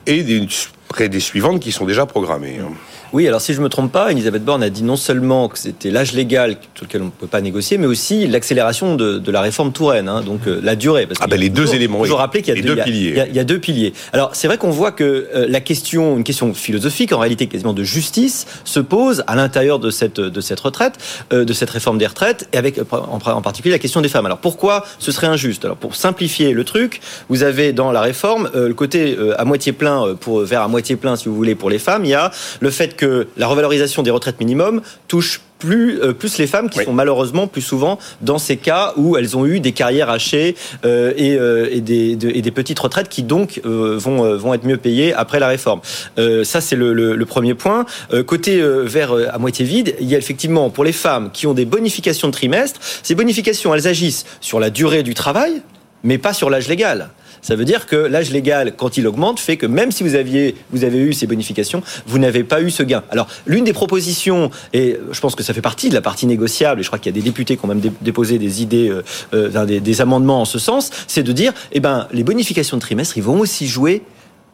et 0.07 0.23
des, 0.23 0.49
près 0.89 1.09
des 1.11 1.21
suivantes 1.21 1.61
qui 1.61 1.71
sont 1.71 1.85
déjà 1.85 2.07
programmées. 2.07 2.59
hein. 2.63 2.73
Oui, 3.13 3.27
alors 3.27 3.41
si 3.41 3.55
je 3.55 3.61
me 3.61 3.69
trompe 3.69 3.91
pas, 3.91 4.13
Elisabeth 4.13 4.45
Borne 4.45 4.63
a 4.63 4.71
dit 4.71 4.85
non 4.85 4.95
seulement 4.97 5.49
que 5.49 5.59
c'était 5.59 5.91
l'âge 5.91 6.13
légal 6.13 6.57
sur 6.77 6.87
lequel 6.87 7.03
on 7.03 7.07
ne 7.07 7.11
peut 7.11 7.27
pas 7.27 7.41
négocier, 7.41 7.77
mais 7.77 7.87
aussi 7.89 8.27
l'accélération 8.29 8.95
de, 8.95 9.19
de 9.19 9.31
la 9.33 9.41
réforme 9.41 9.73
Touraine, 9.73 10.09
hein, 10.09 10.23
donc 10.23 10.47
euh, 10.47 10.61
la 10.63 10.77
durée. 10.77 11.07
Parce 11.07 11.19
Ah 11.23 11.27
ben, 11.27 11.39
les 11.41 11.49
deux 11.49 11.63
toujours- 11.63 11.75
éléments, 11.75 12.01
oui. 12.01 12.11
rappeler 12.11 12.43
qu'il 12.43 12.55
y 12.55 12.59
a 12.59 12.63
deux, 12.63 12.77
piliers. 12.83 13.09
Il 13.11 13.17
y, 13.17 13.21
a, 13.21 13.27
il 13.27 13.35
y 13.35 13.39
a 13.41 13.45
deux 13.45 13.59
piliers. 13.59 13.93
Alors 14.13 14.31
c'est 14.35 14.47
vrai 14.47 14.59
qu'on 14.59 14.71
voit 14.71 14.93
que 14.93 15.27
euh, 15.35 15.47
la 15.49 15.61
question, 15.61 16.17
une 16.17 16.23
question 16.25 16.55
philosophique, 16.55 17.13
en 17.13 17.19
réalité 17.19 17.47
quasiment 17.49 17.73
de 17.73 17.83
justice, 17.83 18.47
se 18.65 18.79
pose 18.81 19.25
à 19.27 19.35
l'intérieur 19.35 19.81
de 19.81 19.91
cette 19.91 20.21
de 20.21 20.41
cette 20.41 20.61
retraite, 20.61 20.95
euh, 21.33 21.45
de 21.45 21.53
cette 21.53 21.71
réforme 21.71 21.99
des 21.99 22.07
retraites, 22.07 22.49
et 22.53 22.59
avec 22.59 22.79
en, 22.93 23.19
en 23.25 23.43
particulier 23.43 23.73
la 23.75 23.79
question 23.81 24.01
des 24.03 24.09
femmes. 24.09 24.27
Alors 24.27 24.39
pourquoi 24.39 24.85
ce 25.01 25.11
serait 25.11 25.27
injuste? 25.27 25.65
Alors 25.65 25.77
pour 25.77 25.97
simplifier 25.97 26.53
le 26.53 26.63
truc, 26.65 27.01
vous 27.29 27.43
avez 27.43 27.73
dans 27.73 27.91
la 27.91 28.03
réforme 28.03 28.51
euh, 28.55 28.69
le 28.69 28.75
côté 28.75 29.17
euh, 29.19 29.35
à 29.41 29.45
moitié 29.45 29.73
plein 29.73 30.07
euh, 30.07 30.15
pour 30.15 30.41
vers 30.45 30.63
à 30.63 30.69
moitié 30.69 30.95
plein, 30.97 31.17
si 31.17 31.29
vous 31.29 31.35
voulez, 31.35 31.57
pour 31.57 31.71
les 31.71 31.79
femmes. 31.81 32.05
Il 32.05 32.11
y 32.11 32.15
a 32.15 32.31
le 32.61 32.71
fait 32.71 32.95
que 32.97 33.00
la 33.37 33.47
revalorisation 33.47 34.03
des 34.03 34.11
retraites 34.11 34.41
minimum 34.41 34.83
touche 35.09 35.41
plus, 35.59 36.01
euh, 36.01 36.15
plus 36.15 36.39
les 36.39 36.47
femmes 36.47 36.71
qui 36.71 36.79
Oui. 36.79 36.85
sont 36.87 36.93
malheureusement 36.95 37.47
plus 37.47 37.61
souvent 37.61 37.99
dans 38.23 38.39
ces 38.39 38.57
cas 38.57 38.95
où 38.97 39.19
elles 39.19 39.37
ont 39.37 39.45
eu 39.45 39.61
des 39.61 39.73
carrières 39.73 40.09
hachées 40.09 40.57
euh, 40.87 41.13
et, 41.19 41.37
euh, 41.37 41.69
et, 41.71 41.81
des, 41.83 42.17
de- 42.17 42.31
et 42.31 42.41
des 42.41 42.51
petites 42.51 42.79
retraites 42.79 43.11
qui 43.11 43.23
donc 43.23 43.61
vont, 43.65 44.37
vont 44.37 44.55
être 44.55 44.65
mieux 44.65 44.79
payées 44.79 45.13
après 45.13 45.39
la 45.39 45.49
réforme. 45.49 45.81
Ça, 46.45 46.61
c'est 46.63 46.77
le, 46.77 46.95
le- 46.95 47.15
le 47.15 47.27
premier 47.27 47.55
point. 47.55 47.85
Côté 48.27 48.61
vers 48.63 49.13
à 49.33 49.39
moitié 49.39 49.65
vide, 49.67 49.95
il 50.01 50.09
y 50.09 50.15
a 50.15 50.19
effectivement 50.19 50.71
pour 50.71 50.85
les 50.85 50.93
femmes 50.93 51.31
qui 51.31 51.47
ont 51.47 51.53
des 51.55 51.67
bonifications 51.67 52.29
de 52.29 52.33
trimestre, 52.33 52.81
ces 53.03 53.15
bonifications, 53.15 53.75
elles 53.75 53.87
agissent 53.87 54.25
sur 54.41 54.61
la 54.61 54.71
durée 54.71 55.03
du 55.03 55.13
travail, 55.15 55.61
mais 56.05 56.17
pas 56.17 56.33
sur 56.33 56.49
l'âge 56.49 56.69
légal. 56.69 57.11
Ça 57.43 57.57
veut 57.57 57.65
dire 57.65 57.87
que 57.87 57.97
l'âge 57.97 58.31
légal, 58.31 58.75
quand 58.77 58.97
il 58.97 59.07
augmente, 59.07 59.41
fait 59.41 59.57
que 59.57 59.67
même 59.67 59.93
si 59.93 60.03
vous 60.03 60.15
aviez, 60.15 60.55
vous 60.73 60.85
avez 60.85 60.99
eu 60.99 61.13
ces 61.13 61.27
bonifications, 61.27 61.83
vous 62.07 62.19
n'avez 62.19 62.45
pas 62.45 62.61
eu 62.61 62.71
ce 62.71 62.83
gain. 62.83 63.03
Alors, 63.11 63.29
l'une 63.47 63.65
des 63.65 63.73
propositions, 63.73 64.51
et 64.73 64.99
je 65.11 65.21
pense 65.21 65.35
que 65.35 65.43
ça 65.43 65.55
fait 65.55 65.63
partie 65.63 65.89
de 65.89 65.95
la 65.95 66.03
partie 66.03 66.27
négociable, 66.27 66.81
et 66.81 66.83
je 66.83 66.89
crois 66.89 66.99
qu'il 66.99 67.15
y 67.15 67.19
a 67.19 67.21
des 67.21 67.25
députés 67.25 67.57
qui 67.57 67.65
ont 67.65 67.69
même 67.69 67.81
déposé 68.01 68.39
des 68.39 68.63
idées, 68.63 68.91
euh, 68.91 69.03
euh, 69.35 69.65
des, 69.65 70.01
amendements 70.01 70.43
en 70.43 70.45
ce 70.45 70.59
sens, 70.59 70.91
c'est 71.07 71.23
de 71.23 71.33
dire, 71.33 71.53
eh 71.73 71.81
ben, 71.81 72.09
les 72.13 72.25
bonifications 72.25 72.77
de 72.77 72.83
trimestre, 72.83 73.17
ils 73.17 73.23
vont 73.23 73.41
aussi 73.41 73.67
jouer 73.67 74.03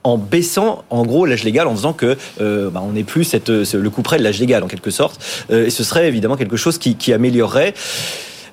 en 0.03 0.19
baissant 0.19 0.85
en 0.91 1.05
gros 1.05 1.27
l'âge 1.27 1.43
légal, 1.43 1.67
en 1.67 1.75
faisant 1.75 1.93
que 1.93 2.17
euh, 2.41 2.71
bah, 2.71 2.83
on 2.85 2.93
n'est 2.93 3.05
plus 3.05 3.25
cette, 3.25 3.49
le 3.49 3.91
coup 3.91 4.03
près 4.03 4.19
de 4.19 4.23
l'âge 4.23 4.39
légal 4.39 4.63
en 4.63 4.69
quelque 4.69 4.91
sorte. 4.91 5.21
et 5.51 5.71
ce 5.71 5.83
serait 5.83 6.07
évidemment 6.07 6.37
quelque 6.37 6.57
chose 6.57 6.79
qui, 6.79 6.95
qui 6.95 7.13
améliorerait. 7.13 7.75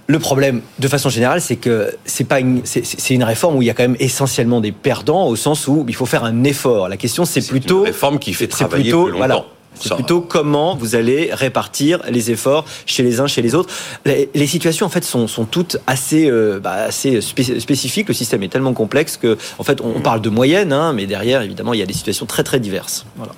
Le 0.08 0.20
problème, 0.20 0.62
de 0.80 0.88
façon 0.88 1.10
générale, 1.10 1.40
c'est 1.40 1.56
que 1.56 1.94
c'est 2.06 2.26
pas 2.26 2.40
une, 2.40 2.62
c'est 2.66 3.14
une 3.14 3.24
réforme 3.24 3.56
où 3.56 3.62
il 3.62 3.66
y 3.66 3.70
a 3.70 3.74
quand 3.74 3.84
même 3.84 3.96
essentiellement 4.00 4.60
des 4.60 4.74
perdants 4.74 5.28
au 5.28 5.36
sens 5.36 5.68
où 5.68 5.86
il 5.88 5.96
faut 5.96 6.06
faire 6.06 6.26
un 6.26 6.44
effort. 6.44 6.90
La 6.90 6.98
question, 6.98 7.24
c'est 7.24 7.46
plutôt 7.46 7.80
une 7.80 7.88
réforme 7.88 8.20
qui 8.20 8.34
fait 8.34 8.48
travailler 8.48 8.84
plutôt, 8.84 9.04
plus 9.04 9.12
longtemps. 9.14 9.26
Voilà, 9.26 9.46
c'est 9.76 9.96
plutôt 9.96 10.22
comment 10.22 10.76
vous 10.76 10.96
allez 10.96 11.30
répartir 11.34 12.00
les 12.10 12.32
efforts 12.32 12.66
chez 12.86 13.04
les 13.04 13.20
uns, 13.20 13.28
chez 13.28 13.42
les 13.42 13.56
autres. 13.56 13.74
Les, 14.06 14.48
situations 14.48 14.86
en 14.86 14.90
fait 14.90 15.04
sont, 15.04 15.28
sont 15.28 15.46
toutes 15.46 15.78
assez, 15.88 16.30
euh, 16.30 16.60
bah, 16.60 16.74
assez 16.74 17.22
spécifiques. 17.22 18.08
Le 18.08 18.14
système 18.14 18.44
est 18.44 18.50
tellement 18.50 18.74
complexe 18.74 19.18
que 19.18 19.38
en 19.58 19.64
fait 19.64 19.80
on 19.82 20.02
parle 20.02 20.22
de 20.22 20.30
moyenne, 20.30 20.74
hein, 20.74 20.94
mais 20.94 21.06
derrière 21.06 21.42
évidemment 21.42 21.74
il 21.74 21.80
y 21.80 21.84
a 21.84 21.86
des 21.86 21.94
situations 21.94 22.26
très 22.26 22.44
très 22.44 22.60
diverses. 22.60 23.06
Voilà. 23.16 23.34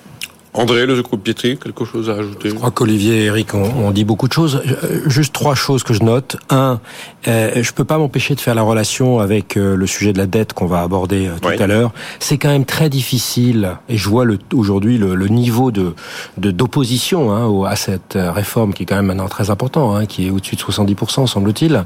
André, 0.56 0.86
le 0.86 1.00
groupe 1.02 1.22
Pietri, 1.22 1.58
quelque 1.58 1.84
chose 1.84 2.10
à 2.10 2.14
ajouter 2.14 2.48
Je 2.48 2.54
crois 2.54 2.70
qu'Olivier 2.70 3.22
et 3.22 3.24
Eric 3.26 3.54
ont, 3.54 3.90
dit 3.90 4.04
beaucoup 4.04 4.26
de 4.28 4.32
choses. 4.32 4.62
Euh, 4.66 5.00
juste 5.06 5.32
trois 5.34 5.54
choses 5.54 5.82
que 5.82 5.92
je 5.94 6.02
note. 6.02 6.36
Un, 6.50 6.80
euh, 7.28 7.62
je 7.62 7.72
peux 7.72 7.84
pas 7.84 7.98
m'empêcher 7.98 8.34
de 8.34 8.40
faire 8.40 8.54
la 8.54 8.62
relation 8.62 9.18
avec 9.18 9.56
euh, 9.56 9.76
le 9.76 9.86
sujet 9.86 10.12
de 10.12 10.18
la 10.18 10.26
dette 10.26 10.52
qu'on 10.52 10.66
va 10.66 10.82
aborder 10.82 11.26
euh, 11.26 11.32
tout 11.40 11.62
à 11.62 11.66
l'heure. 11.66 11.92
C'est 12.20 12.38
quand 12.38 12.48
même 12.48 12.64
très 12.64 12.88
difficile, 12.88 13.76
et 13.88 13.96
je 13.96 14.08
vois 14.08 14.24
aujourd'hui 14.54 14.98
le, 14.98 15.14
le, 15.14 15.28
niveau 15.28 15.70
de 15.70 15.94
d'opposition 16.38 17.32
hein, 17.32 17.68
à 17.68 17.76
cette 17.76 18.16
réforme 18.16 18.72
qui 18.72 18.84
est 18.84 18.86
quand 18.86 18.96
même 18.96 19.06
maintenant 19.06 19.28
très 19.28 19.50
important, 19.50 19.94
hein, 19.94 20.06
qui 20.06 20.28
est 20.28 20.30
au-dessus 20.30 20.56
de 20.56 20.60
70%, 20.60 21.26
semble-t-il. 21.26 21.84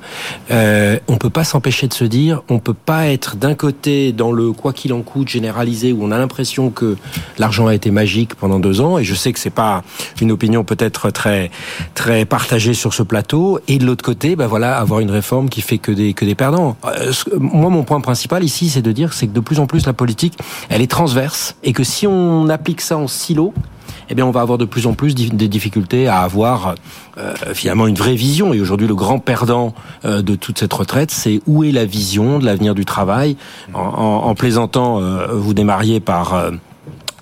Euh, 0.50 0.99
on 1.09 1.17
peut 1.17 1.31
pas 1.31 1.45
s'empêcher 1.45 1.89
de 1.89 1.95
se 1.95 2.05
dire, 2.05 2.43
on 2.49 2.59
peut 2.59 2.75
pas 2.75 3.09
être 3.09 3.37
d'un 3.37 3.55
côté 3.55 4.12
dans 4.12 4.33
le 4.33 4.53
quoi 4.53 4.73
qu'il 4.73 4.93
en 4.93 5.03
coûte 5.03 5.29
généralisé, 5.29 5.93
où 5.93 6.05
on 6.05 6.11
a 6.11 6.19
l'impression 6.19 6.71
que 6.71 6.97
l'argent 7.39 7.67
a 7.67 7.75
été 7.75 7.91
magique 7.91 8.35
pendant 8.35 8.60
deux 8.61 8.81
ans, 8.81 8.99
et 8.99 9.05
je 9.05 9.14
sais 9.14 9.33
que 9.33 9.38
c'est 9.38 9.50
pas 9.50 9.83
une 10.21 10.31
opinion 10.31 10.64
peut-être 10.64 11.11
très 11.11 11.50
très 11.95 12.25
partagée 12.25 12.75
sur 12.75 12.95
ce 12.95 13.02
plateau. 13.02 13.59
Et 13.69 13.79
de 13.79 13.87
l'autre 13.87 14.05
côté, 14.05 14.37
ben 14.37 14.47
voilà, 14.47 14.79
avoir 14.79 15.00
une 15.00 15.11
réforme 15.11 15.49
qui 15.49 15.61
fait 15.61 15.79
que 15.79 15.93
des 15.93 16.14
que 16.14 16.25
des 16.25 16.35
perdants. 16.35 16.76
Euh, 16.85 17.12
moi, 17.38 17.71
mon 17.71 17.83
point 17.83 18.00
principal 18.00 18.45
ici, 18.45 18.69
c'est 18.69 18.83
de 18.83 18.93
dire 18.93 19.12
c'est 19.12 19.26
que 19.26 19.33
de 19.33 19.40
plus 19.40 19.59
en 19.59 19.67
plus 19.67 19.87
la 19.87 19.93
politique, 19.93 20.38
elle 20.69 20.83
est 20.83 20.90
transverse, 20.90 21.57
et 21.62 21.73
que 21.73 21.85
si 21.85 22.07
on 22.07 22.49
applique 22.49 22.81
ça 22.81 22.97
en 22.97 23.09
silo, 23.09 23.52
eh 24.09 24.14
bien, 24.14 24.26
on 24.26 24.33
va 24.33 24.40
avoir 24.40 24.59
de 24.59 24.64
plus 24.64 24.87
en 24.88 24.95
plus 24.95 25.14
des 25.14 25.49
difficultés 25.49 26.09
à 26.09 26.21
avoir 26.23 26.75
euh, 27.17 27.33
finalement 27.55 27.87
une 27.87 27.95
vraie 27.95 28.17
vision. 28.17 28.52
Et 28.52 28.61
aujourd'hui, 28.61 28.88
le 28.88 28.97
grand 28.97 29.21
perdant 29.21 29.73
euh, 30.05 30.21
de 30.21 30.35
toute 30.35 30.59
cette 30.59 30.73
retraite, 30.73 31.12
c'est 31.12 31.40
où 31.47 31.62
est 31.62 31.71
la 31.71 31.85
vision 31.85 32.40
de 32.40 32.45
l'avenir 32.45 32.75
du 32.75 32.85
travail? 32.85 33.37
En, 33.73 33.81
en, 33.81 34.26
en 34.26 34.35
plaisantant, 34.35 35.00
vous 35.33 35.55
démarriez 35.55 36.00
par 36.00 36.50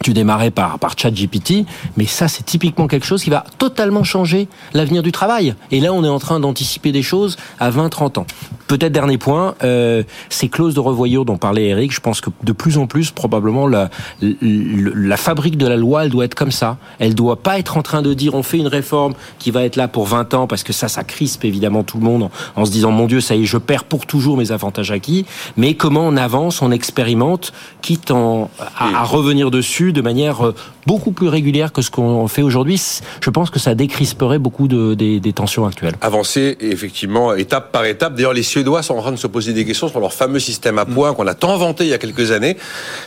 tu 0.03 0.13
démarrais 0.13 0.51
par, 0.51 0.79
par 0.79 0.99
ChatGPT, 0.99 1.65
mais 1.97 2.07
ça, 2.07 2.29
c'est 2.29 2.45
typiquement 2.45 2.87
quelque 2.87 3.07
chose 3.07 3.23
qui 3.23 3.31
va 3.31 3.45
totalement 3.59 4.05
changer 4.05 4.49
l'avenir 4.73 5.03
du 5.03 5.13
travail. 5.13 5.55
Et 5.71 5.81
là, 5.81 5.93
on 5.93 6.05
est 6.05 6.09
en 6.09 6.19
train 6.19 6.41
d'anticiper 6.41 6.93
des 6.93 7.03
choses 7.03 7.37
à 7.59 7.71
20, 7.71 7.89
30 7.89 8.19
ans. 8.19 8.27
Peut-être 8.69 8.93
dernier 8.93 9.19
point, 9.19 9.55
euh, 9.65 10.03
ces 10.29 10.49
clauses 10.49 10.75
de 10.75 10.81
revoyure 10.81 11.25
dont 11.25 11.39
parlait 11.39 11.69
Eric, 11.69 11.93
je 11.93 12.01
pense 12.01 12.21
que 12.21 12.31
de 12.43 12.53
plus 12.53 12.79
en 12.79 12.87
plus, 12.87 13.11
probablement, 13.11 13.67
la, 13.67 13.91
la, 14.21 15.17
fabrique 15.17 15.57
de 15.57 15.67
la 15.67 15.77
loi, 15.77 16.05
elle 16.05 16.11
doit 16.11 16.27
être 16.27 16.35
comme 16.35 16.53
ça. 16.53 16.77
Elle 16.99 17.15
doit 17.15 17.37
pas 17.37 17.59
être 17.59 17.77
en 17.77 17.83
train 17.83 18.03
de 18.03 18.13
dire 18.15 18.35
on 18.35 18.43
fait 18.43 18.59
une 18.59 18.69
réforme 18.69 19.15
qui 19.39 19.51
va 19.51 19.65
être 19.65 19.77
là 19.77 19.89
pour 19.89 20.07
20 20.07 20.35
ans, 20.35 20.47
parce 20.47 20.63
que 20.63 20.73
ça, 20.73 20.89
ça 20.89 21.03
crispe 21.03 21.45
évidemment 21.45 21.83
tout 21.83 21.99
le 21.99 22.05
monde 22.05 22.29
en, 22.57 22.65
se 22.65 22.71
disant 22.71 22.91
mon 22.91 23.07
Dieu, 23.07 23.21
ça 23.21 23.35
y 23.35 23.43
est, 23.43 23.47
je 23.47 23.59
perds 23.59 23.85
pour 23.85 24.07
toujours 24.07 24.37
mes 24.37 24.53
avantages 24.53 24.91
acquis. 24.91 25.25
Mais 25.57 25.75
comment 25.75 26.07
on 26.07 26.17
avance, 26.17 26.61
on 26.63 26.71
expérimente, 26.71 27.53
quitte 27.81 28.11
en, 28.11 28.51
à 28.79 29.03
revenir 29.05 29.51
dessus 29.51 29.88
de 29.93 30.01
manière 30.01 30.47
euh, 30.47 30.55
beaucoup 30.87 31.13
plus 31.13 31.29
régulière 31.29 31.73
que 31.73 31.83
ce 31.83 31.91
qu'on 31.91 32.29
fait 32.29 32.43
aujourd'hui, 32.43 32.81
je 33.21 33.31
pense 33.31 33.51
que 33.51 33.59
ça 33.59 33.75
décrisperait 33.75 34.39
beaucoup 34.39 34.69
de, 34.69 34.95
des, 34.95 35.21
des, 35.21 35.33
tensions 35.33 35.67
actuelles. 35.67 35.95
Avancer, 36.01 36.57
effectivement, 36.61 37.35
étape 37.35 37.73
par 37.73 37.85
étape. 37.85 38.15
D'ailleurs, 38.15 38.33
les 38.33 38.43
Suédois 38.43 38.83
sont 38.83 38.95
en 38.95 39.03
train 39.03 39.13
de 39.13 39.17
se 39.17 39.27
poser 39.27 39.53
des 39.53 39.65
questions 39.65 39.89
sur 39.89 40.01
leur 40.01 40.13
fameux 40.13 40.39
système 40.39 40.79
à 40.79 40.85
mm. 40.85 40.95
points 40.95 41.15
qu'on 41.15 41.27
a 41.27 41.35
tant 41.35 41.57
vanté 41.57 41.85
il 41.85 41.91
y 41.91 41.95
a 41.95 41.99
quelques 41.99 42.33
années. 42.33 42.57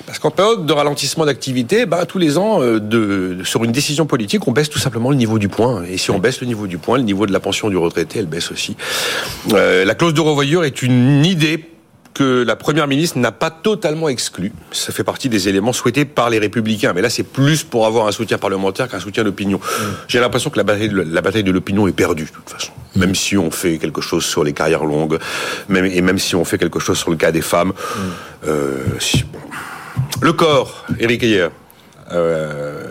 Parce 0.06 0.20
qu'en 0.20 0.32
période 0.32 0.66
de 0.66 0.74
ralentissement 0.74 1.26
d'activité, 1.26 1.86
bah, 1.86 2.06
tous 2.06 2.18
les 2.18 2.38
ans, 2.38 2.62
euh, 2.62 2.80
de, 2.80 3.40
sur 3.44 3.64
une 3.64 3.72
décision 3.72 4.06
politique, 4.06 4.48
on 4.48 4.52
baisse 4.52 4.70
tout 4.70 4.80
simplement 4.80 5.10
le 5.10 5.16
niveau 5.16 5.40
du 5.40 5.50
point. 5.50 5.84
Et 5.84 5.98
si 5.98 6.12
on 6.12 6.20
baisse 6.20 6.42
le 6.42 6.48
niveau 6.48 6.68
du 6.68 6.78
point, 6.78 6.98
le 6.98 7.04
niveau 7.04 7.26
de 7.26 7.34
la 7.34 7.40
pension 7.40 7.70
du 7.70 7.78
retraité, 7.78 8.20
elle 8.20 8.28
baisse 8.28 8.52
aussi. 8.52 8.76
Euh, 9.54 9.86
la 9.86 9.96
clause 9.96 10.14
de 10.14 10.22
revoyure 10.22 10.64
est 10.64 10.82
une 10.82 11.26
idée 11.26 11.71
que 12.14 12.44
la 12.44 12.56
première 12.56 12.88
ministre 12.88 13.18
n'a 13.18 13.32
pas 13.32 13.50
totalement 13.50 14.10
exclu. 14.10 14.52
Ça 14.72 14.92
fait 14.92 15.04
partie 15.04 15.30
des 15.30 15.48
éléments 15.48 15.74
souhaités 15.74 16.06
par 16.06 16.30
les 16.30 16.40
républicains. 16.40 16.94
Mais 16.94 17.02
là, 17.02 17.10
c'est 17.10 17.24
plus 17.24 17.64
pour 17.64 17.86
avoir 17.86 18.08
un 18.08 18.12
soutien 18.12 18.38
parlementaire 18.38 18.88
qu'un 18.90 19.00
soutien 19.00 19.24
d'opinion. 19.24 19.58
Mm. 19.60 19.84
J'ai 20.08 20.20
l'impression 20.20 20.50
que 20.50 20.58
la 20.58 20.64
bataille 20.64 21.44
de, 21.44 21.52
l'opinion 21.52 21.88
est 21.88 21.94
perdue, 21.94 22.26
de 22.26 22.30
toute 22.30 22.50
façon. 22.50 22.72
Mm. 22.96 23.00
Même 23.00 23.16
si 23.16 23.38
on 23.38 23.52
fait 23.52 23.78
quelque 23.78 24.02
chose 24.02 24.26
sur 24.26 24.44
les 24.44 24.54
carrières 24.54 24.84
longues, 24.84 25.20
même, 25.70 25.86
et 25.86 26.02
même 26.02 26.20
si 26.20 26.36
on 26.36 26.44
fait 26.44 26.58
quelque 26.58 26.80
chose 26.80 26.98
sur 26.98 27.12
le 27.12 27.18
cas 27.18 27.32
des 27.32 27.42
femmes. 27.42 27.70
Mm. 27.70 28.00
Euh, 28.48 28.78
si, 29.00 29.24
bon. 29.24 29.40
Le 30.22 30.34
corps, 30.34 30.86
Éric 31.00 31.24
Ayer. 31.24 31.48
Euh, 32.12 32.84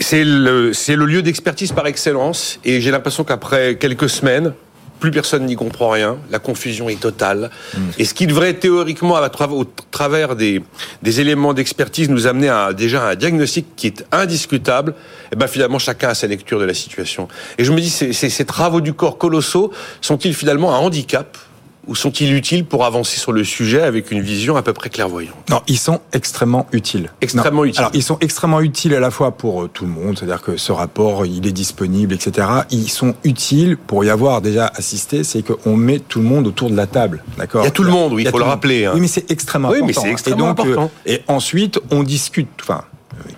c'est 0.00 0.24
le, 0.24 0.72
le 0.72 1.06
lieu 1.06 1.22
d'expertise 1.22 1.72
par 1.72 1.86
excellence. 1.86 2.58
Et 2.64 2.80
j'ai 2.80 2.90
l'impression 2.90 3.24
qu'après 3.24 3.76
quelques 3.76 4.08
semaines, 4.08 4.52
plus 4.98 5.10
personne 5.10 5.46
n'y 5.46 5.56
comprend 5.56 5.90
rien, 5.90 6.16
la 6.30 6.38
confusion 6.38 6.88
est 6.88 7.00
totale. 7.00 7.50
Mm. 7.74 7.80
Et 7.98 8.04
ce 8.04 8.14
qui 8.14 8.26
devrait 8.26 8.54
théoriquement, 8.54 9.16
à 9.16 9.30
au 9.50 9.64
travers 9.90 10.36
des, 10.36 10.62
des 11.02 11.20
éléments 11.20 11.54
d'expertise, 11.54 12.08
nous 12.08 12.26
amener 12.26 12.48
à 12.48 12.72
déjà 12.72 13.08
un 13.08 13.14
diagnostic 13.14 13.66
qui 13.76 13.88
est 13.88 14.04
indiscutable, 14.12 14.92
et 14.92 15.28
eh 15.32 15.36
ben 15.36 15.46
finalement 15.46 15.78
chacun 15.78 16.10
a 16.10 16.14
sa 16.14 16.26
lecture 16.26 16.58
de 16.58 16.64
la 16.64 16.74
situation. 16.74 17.28
Et 17.58 17.64
je 17.64 17.72
me 17.72 17.80
dis, 17.80 17.90
ces, 17.90 18.12
ces 18.12 18.44
travaux 18.44 18.80
du 18.80 18.92
corps 18.92 19.18
colossaux 19.18 19.72
sont-ils 20.00 20.34
finalement 20.34 20.74
un 20.74 20.78
handicap 20.78 21.36
ou 21.86 21.94
sont-ils 21.94 22.34
utiles 22.34 22.64
pour 22.64 22.84
avancer 22.84 23.18
sur 23.18 23.32
le 23.32 23.44
sujet 23.44 23.82
avec 23.82 24.10
une 24.10 24.20
vision 24.20 24.56
à 24.56 24.62
peu 24.62 24.72
près 24.72 24.90
clairvoyante? 24.90 25.36
Non, 25.50 25.62
ils 25.66 25.78
sont 25.78 26.00
extrêmement 26.12 26.66
utiles. 26.72 27.10
Extrêmement 27.20 27.64
utiles. 27.64 27.80
Alors, 27.80 27.90
ils 27.94 28.02
sont 28.02 28.18
extrêmement 28.20 28.60
utiles 28.60 28.94
à 28.94 29.00
la 29.00 29.10
fois 29.10 29.32
pour 29.32 29.62
euh, 29.62 29.68
tout 29.68 29.84
le 29.84 29.90
monde, 29.90 30.18
c'est-à-dire 30.18 30.42
que 30.42 30.56
ce 30.56 30.72
rapport, 30.72 31.26
il 31.26 31.46
est 31.46 31.52
disponible, 31.52 32.14
etc. 32.14 32.48
Ils 32.70 32.90
sont 32.90 33.14
utiles 33.24 33.76
pour 33.76 34.04
y 34.04 34.10
avoir 34.10 34.40
déjà 34.40 34.70
assisté, 34.74 35.24
c'est 35.24 35.42
qu'on 35.42 35.76
met 35.76 35.98
tout 35.98 36.20
le 36.20 36.26
monde 36.26 36.46
autour 36.46 36.70
de 36.70 36.76
la 36.76 36.86
table, 36.86 37.22
d'accord? 37.38 37.62
Il 37.62 37.66
y 37.66 37.68
a 37.68 37.72
tout 37.72 37.84
le 37.84 37.90
monde, 37.90 38.12
oui, 38.12 38.24
il 38.24 38.30
faut 38.30 38.38
le 38.38 38.44
rappeler. 38.44 38.86
Hein. 38.86 38.92
Oui, 38.94 39.00
mais 39.00 39.08
c'est 39.08 39.30
extrêmement 39.30 39.68
oui, 39.68 39.78
important. 39.78 40.02
mais 40.02 40.06
c'est 40.06 40.12
extrêmement 40.12 40.46
et 40.46 40.48
euh, 40.48 40.50
important. 40.50 40.90
et 41.06 41.22
ensuite, 41.28 41.80
on 41.90 42.02
discute, 42.02 42.48
enfin, 42.60 42.84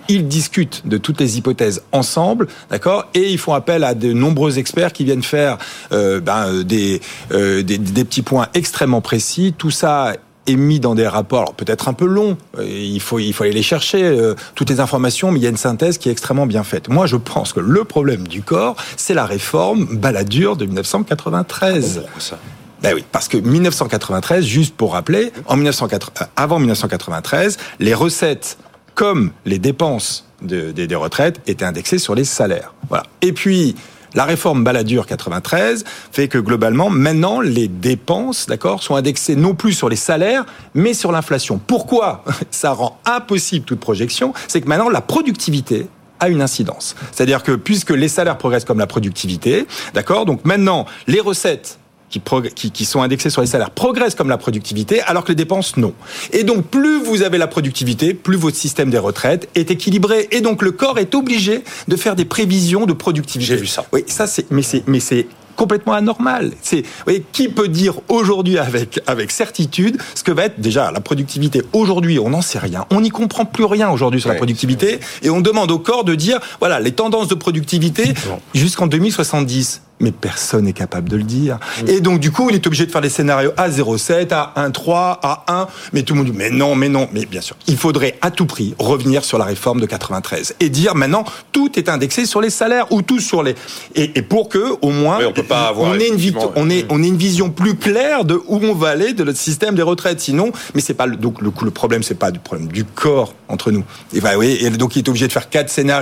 ils 0.08 0.26
discutent 0.26 0.82
de 0.86 0.98
toutes 0.98 1.20
les 1.20 1.38
hypothèses 1.38 1.82
ensemble, 1.92 2.48
d'accord, 2.70 3.08
et 3.14 3.30
ils 3.30 3.38
font 3.38 3.54
appel 3.54 3.84
à 3.84 3.94
de 3.94 4.12
nombreux 4.12 4.58
experts 4.58 4.92
qui 4.92 5.04
viennent 5.04 5.22
faire 5.22 5.58
euh, 5.92 6.20
ben, 6.20 6.46
euh, 6.46 6.64
des, 6.64 7.00
euh, 7.32 7.62
des, 7.62 7.78
des 7.78 8.04
petits 8.04 8.22
points 8.22 8.48
extrêmement 8.54 9.00
précis. 9.00 9.54
Tout 9.56 9.70
ça 9.70 10.14
est 10.48 10.56
mis 10.56 10.80
dans 10.80 10.94
des 10.94 11.06
rapports 11.06 11.54
peut-être 11.54 11.88
un 11.88 11.92
peu 11.92 12.06
longs. 12.06 12.36
Il 12.60 13.00
faut, 13.00 13.18
il 13.18 13.32
faut 13.32 13.44
aller 13.44 13.52
les 13.52 13.62
chercher, 13.62 14.02
euh, 14.02 14.34
toutes 14.54 14.70
les 14.70 14.80
informations, 14.80 15.30
mais 15.30 15.38
il 15.38 15.42
y 15.42 15.46
a 15.46 15.50
une 15.50 15.56
synthèse 15.56 15.98
qui 15.98 16.08
est 16.08 16.12
extrêmement 16.12 16.46
bien 16.46 16.64
faite. 16.64 16.88
Moi, 16.88 17.06
je 17.06 17.16
pense 17.16 17.52
que 17.52 17.60
le 17.60 17.84
problème 17.84 18.26
du 18.26 18.42
corps, 18.42 18.76
c'est 18.96 19.14
la 19.14 19.26
réforme 19.26 19.84
baladure 19.96 20.56
de 20.56 20.64
1993. 20.64 22.02
Ah 22.04 22.08
ça? 22.18 22.38
Ben 22.80 22.94
oui, 22.94 23.04
parce 23.10 23.26
que 23.26 23.36
1993, 23.36 24.44
juste 24.44 24.76
pour 24.76 24.92
rappeler, 24.92 25.32
en 25.46 25.56
1980, 25.56 26.28
avant 26.36 26.58
1993, 26.60 27.58
les 27.80 27.92
recettes 27.92 28.56
comme 28.98 29.30
les 29.46 29.60
dépenses 29.60 30.26
de, 30.42 30.72
des, 30.72 30.88
des 30.88 30.94
retraites 30.96 31.40
étaient 31.46 31.64
indexées 31.64 31.98
sur 31.98 32.16
les 32.16 32.24
salaires. 32.24 32.74
Voilà. 32.88 33.04
Et 33.22 33.32
puis, 33.32 33.76
la 34.14 34.24
réforme 34.24 34.64
Balladur 34.64 35.06
93 35.06 35.84
fait 36.10 36.26
que 36.26 36.36
globalement, 36.36 36.90
maintenant, 36.90 37.40
les 37.40 37.68
dépenses, 37.68 38.46
d'accord, 38.48 38.82
sont 38.82 38.96
indexées 38.96 39.36
non 39.36 39.54
plus 39.54 39.72
sur 39.72 39.88
les 39.88 39.94
salaires, 39.94 40.44
mais 40.74 40.94
sur 40.94 41.12
l'inflation. 41.12 41.60
Pourquoi 41.64 42.24
ça 42.50 42.72
rend 42.72 42.98
impossible 43.04 43.64
toute 43.64 43.78
projection? 43.78 44.32
C'est 44.48 44.60
que 44.60 44.68
maintenant, 44.68 44.88
la 44.88 45.00
productivité 45.00 45.86
a 46.18 46.28
une 46.28 46.42
incidence. 46.42 46.96
C'est-à-dire 47.12 47.44
que 47.44 47.52
puisque 47.52 47.90
les 47.90 48.08
salaires 48.08 48.36
progressent 48.36 48.64
comme 48.64 48.80
la 48.80 48.88
productivité, 48.88 49.68
d'accord, 49.94 50.26
donc 50.26 50.44
maintenant, 50.44 50.86
les 51.06 51.20
recettes 51.20 51.78
qui, 52.10 52.70
qui, 52.70 52.84
sont 52.84 53.02
indexés 53.02 53.30
sur 53.30 53.40
les 53.40 53.46
salaires 53.46 53.70
progressent 53.70 54.14
comme 54.14 54.28
la 54.28 54.38
productivité, 54.38 55.00
alors 55.02 55.24
que 55.24 55.28
les 55.28 55.36
dépenses, 55.36 55.76
non. 55.76 55.92
Et 56.32 56.44
donc, 56.44 56.66
plus 56.66 57.02
vous 57.02 57.22
avez 57.22 57.38
la 57.38 57.46
productivité, 57.46 58.14
plus 58.14 58.36
votre 58.36 58.56
système 58.56 58.90
des 58.90 58.98
retraites 58.98 59.48
est 59.54 59.70
équilibré. 59.70 60.28
Et 60.30 60.40
donc, 60.40 60.62
le 60.62 60.72
corps 60.72 60.98
est 60.98 61.14
obligé 61.14 61.62
de 61.86 61.96
faire 61.96 62.16
des 62.16 62.24
prévisions 62.24 62.86
de 62.86 62.92
productivité. 62.92 63.54
J'ai 63.54 63.60
vu 63.60 63.66
ça. 63.66 63.84
Oui, 63.92 64.04
ça, 64.06 64.26
c'est, 64.26 64.50
mais 64.50 64.62
c'est, 64.62 64.82
mais 64.86 65.00
c'est 65.00 65.26
complètement 65.58 65.92
anormal. 65.92 66.52
C'est, 66.62 66.84
voyez, 67.04 67.24
qui 67.32 67.48
peut 67.48 67.68
dire 67.68 67.94
aujourd'hui 68.08 68.58
avec 68.58 69.00
avec 69.08 69.32
certitude 69.32 69.98
ce 70.14 70.22
que 70.22 70.30
va 70.30 70.44
être 70.44 70.60
déjà 70.60 70.92
la 70.92 71.00
productivité 71.00 71.62
aujourd'hui 71.72 72.20
On 72.20 72.30
n'en 72.30 72.42
sait 72.42 72.60
rien. 72.60 72.86
On 72.90 73.00
n'y 73.00 73.10
comprend 73.10 73.44
plus 73.44 73.64
rien 73.64 73.90
aujourd'hui 73.90 74.20
sur 74.20 74.30
la 74.30 74.36
productivité 74.36 75.00
et 75.22 75.30
on 75.30 75.40
demande 75.40 75.72
au 75.72 75.80
corps 75.80 76.04
de 76.04 76.14
dire 76.14 76.38
voilà 76.60 76.78
les 76.78 76.92
tendances 76.92 77.26
de 77.26 77.34
productivité 77.34 78.14
jusqu'en 78.54 78.86
2070 78.86 79.82
mais 80.00 80.12
personne 80.12 80.64
n'est 80.64 80.72
capable 80.72 81.08
de 81.08 81.16
le 81.16 81.22
dire. 81.22 81.58
Et 81.86 82.00
donc, 82.00 82.20
du 82.20 82.30
coup, 82.30 82.48
il 82.50 82.54
est 82.54 82.66
obligé 82.66 82.86
de 82.86 82.90
faire 82.90 83.00
des 83.00 83.08
scénarios 83.08 83.50
à 83.56 83.68
0,7, 83.68 84.32
à 84.32 84.52
1,3, 84.56 85.18
à 85.22 85.44
1. 85.48 85.68
Mais 85.92 86.02
tout 86.02 86.14
le 86.14 86.18
monde 86.18 86.30
dit, 86.30 86.36
mais 86.36 86.50
non, 86.50 86.74
mais 86.74 86.88
non. 86.88 87.08
Mais 87.12 87.26
bien 87.26 87.40
sûr, 87.40 87.56
il 87.66 87.76
faudrait 87.76 88.16
à 88.20 88.30
tout 88.30 88.46
prix 88.46 88.74
revenir 88.78 89.24
sur 89.24 89.38
la 89.38 89.44
réforme 89.44 89.80
de 89.80 89.86
93 89.86 90.54
et 90.60 90.68
dire 90.68 90.94
maintenant, 90.94 91.24
tout 91.52 91.78
est 91.78 91.88
indexé 91.88 92.26
sur 92.26 92.40
les 92.40 92.50
salaires 92.50 92.90
ou 92.92 93.02
tout 93.02 93.20
sur 93.20 93.42
les. 93.42 93.54
Et, 93.94 94.22
pour 94.22 94.48
que, 94.48 94.76
au 94.82 94.90
moins, 94.90 95.18
on, 95.26 95.32
peut 95.32 95.42
pas 95.42 95.68
avoir 95.68 95.90
on, 95.90 95.94
ait 95.94 96.08
une, 96.08 96.34
on, 96.56 96.70
ait 96.70 97.08
une 97.08 97.16
vision 97.16 97.50
plus 97.50 97.76
claire 97.76 98.24
de 98.24 98.34
où 98.46 98.60
on 98.62 98.74
va 98.74 98.90
aller 98.90 99.12
de 99.12 99.24
notre 99.24 99.38
système 99.38 99.74
des 99.74 99.82
retraites. 99.82 100.20
Sinon, 100.20 100.52
mais 100.74 100.80
c'est 100.80 100.94
pas 100.94 101.06
le, 101.06 101.16
donc 101.16 101.40
le, 101.40 101.50
le 101.62 101.70
problème, 101.70 102.02
c'est 102.02 102.14
pas 102.14 102.30
du 102.30 102.38
problème 102.38 102.68
du 102.68 102.84
corps 102.84 103.34
entre 103.48 103.70
nous. 103.70 103.84
Et, 104.12 104.20
bah, 104.20 104.32
oui, 104.36 104.58
et 104.60 104.70
donc, 104.70 104.96
il 104.96 105.00
est 105.00 105.08
obligé 105.08 105.26
de 105.26 105.32
faire 105.32 105.48
quatre 105.48 105.70
scénarios 105.70 105.98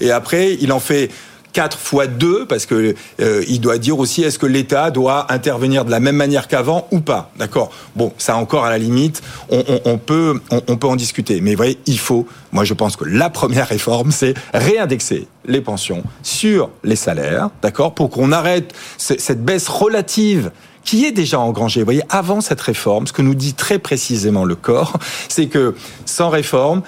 et 0.00 0.10
après, 0.10 0.56
il 0.60 0.72
en 0.72 0.80
fait 0.80 1.10
4 1.58 1.76
fois 1.76 2.06
2 2.06 2.46
parce 2.46 2.66
que 2.66 2.94
euh, 3.20 3.44
il 3.48 3.60
doit 3.60 3.78
dire 3.78 3.98
aussi 3.98 4.22
est-ce 4.22 4.38
que 4.38 4.46
l'État 4.46 4.92
doit 4.92 5.26
intervenir 5.32 5.84
de 5.84 5.90
la 5.90 5.98
même 5.98 6.14
manière 6.14 6.46
qu'avant 6.46 6.86
ou 6.92 7.00
pas? 7.00 7.32
D'accord? 7.36 7.72
Bon, 7.96 8.12
ça 8.16 8.36
encore 8.36 8.64
à 8.64 8.70
la 8.70 8.78
limite, 8.78 9.22
on, 9.50 9.98
peut 9.98 10.40
on, 10.52 10.76
peut 10.76 10.86
en 10.86 10.94
discuter. 10.94 11.40
Mais 11.40 11.50
vous 11.50 11.56
voyez, 11.56 11.76
il 11.86 11.98
faut. 11.98 12.28
Moi, 12.52 12.62
je 12.62 12.74
pense 12.74 12.94
que 12.94 13.04
la 13.04 13.28
première 13.28 13.66
réforme, 13.66 14.12
c'est 14.12 14.34
réindexer 14.54 15.26
les 15.46 15.60
pensions 15.60 16.04
sur 16.22 16.70
les 16.84 16.94
salaires, 16.94 17.50
d'accord, 17.60 17.92
pour 17.92 18.10
qu'on 18.10 18.30
arrête 18.30 18.72
cette 18.96 19.44
baisse 19.44 19.66
relative 19.66 20.52
qui 20.84 21.06
est 21.06 21.12
déjà 21.12 21.40
engrangée. 21.40 21.80
Vous 21.80 21.86
voyez, 21.86 22.04
avant 22.08 22.40
cette 22.40 22.60
réforme, 22.60 23.08
ce 23.08 23.12
que 23.12 23.22
nous 23.22 23.34
dit 23.34 23.54
très 23.54 23.80
précisément 23.80 24.44
le 24.44 24.54
corps, 24.54 24.96
c'est 25.28 25.48
que 25.48 25.74
sans 26.06 26.28
réforme, 26.28 26.82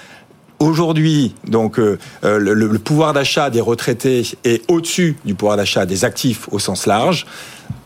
Aujourd'hui, 0.60 1.34
donc 1.48 1.78
euh, 1.78 1.98
euh, 2.22 2.38
le, 2.38 2.78
pouvoir 2.78 3.14
d'achat 3.14 3.48
des 3.48 3.62
retraités 3.62 4.26
est 4.44 4.62
au-dessus 4.70 5.16
du 5.24 5.34
pouvoir 5.34 5.56
d'achat 5.56 5.86
des 5.86 6.04
actifs 6.04 6.48
au 6.50 6.58
sens 6.58 6.84
large. 6.84 7.24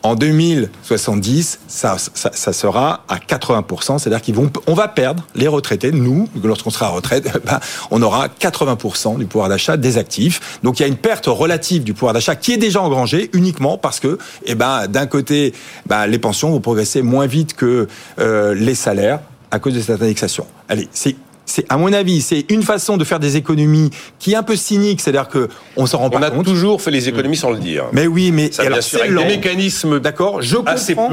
En 0.03 0.17
2070, 0.17 1.61
ça, 1.69 1.97
sera 1.99 3.05
à 3.09 3.19
80%, 3.19 3.99
c'est-à-dire 3.99 4.21
qu'ils 4.21 4.35
vont, 4.35 4.51
on 4.67 4.75
va 4.75 4.89
perdre 4.89 5.25
les 5.37 5.47
retraités. 5.47 5.93
Nous, 5.93 6.29
lorsqu'on 6.43 6.71
sera 6.71 6.87
à 6.87 6.89
retraite, 6.89 7.31
ben, 7.47 7.61
on 7.93 8.03
aura 8.03 8.27
80% 8.27 9.19
du 9.19 9.27
pouvoir 9.27 9.49
d'achat 9.49 9.77
des 9.77 9.97
actifs. 9.97 10.59
Donc 10.65 10.81
il 10.81 10.83
y 10.83 10.85
a 10.85 10.89
une 10.89 10.97
perte 10.97 11.27
relative 11.27 11.85
du 11.85 11.95
pouvoir 11.95 12.13
d'achat 12.13 12.35
qui 12.35 12.55
est 12.55 12.59
déjà 12.59 12.83
engrangée 12.83 13.31
uniquement 13.35 13.79
parce 13.79 14.01
que, 14.01 14.19
eh 14.47 14.57
ben, 14.57 14.89
d'un 14.89 15.07
côté, 15.07 15.55
ben, 15.87 16.09
les 16.09 16.19
pensions 16.19 16.51
vont 16.51 16.61
progresser 16.61 17.03
moins 17.03 17.27
vite 17.27 17.55
que 17.55 17.87
euh, 18.19 18.53
les 18.53 18.75
salaires 18.75 19.21
à 19.53 19.61
cause 19.61 19.75
de 19.75 19.81
cette 19.81 20.03
indexation. 20.03 20.47
Allez, 20.69 20.89
c'est 20.93 21.15
c'est 21.47 21.67
à 21.69 21.77
mon 21.77 21.93
avis, 21.93 22.21
c'est 22.21 22.47
une 22.51 22.63
façon 22.63 22.97
de 22.97 23.05
faire 23.05 23.21
des 23.21 23.37
économies 23.37 23.91
qui 24.19 24.33
est 24.33 24.37
un 24.37 24.43
peu 24.43 24.57
cynique, 24.57 25.01
c'est-à-dire 25.01 25.29
que 25.29 25.49
on 25.77 25.87
s'en 25.87 25.99
rend 25.99 26.11
pas 26.11 26.19
compte. 26.31 26.39
On 26.39 26.41
a 26.41 26.45
toujours 26.45 26.81
fait 26.81 26.91
les 26.91 27.09
économies 27.09 27.37
sans 27.37 27.51
le 27.51 27.59
dire. 27.59 27.85
Mais 27.93 28.07
oui, 28.07 28.33
mais 28.33 28.51
ça, 28.53 28.63
alors, 28.63 28.83
c'est 28.83 29.09
le 29.09 29.25
mécanisme 29.25 30.01
d'accord. 30.01 30.43
Je 30.43 30.57
comprends. 30.57 31.11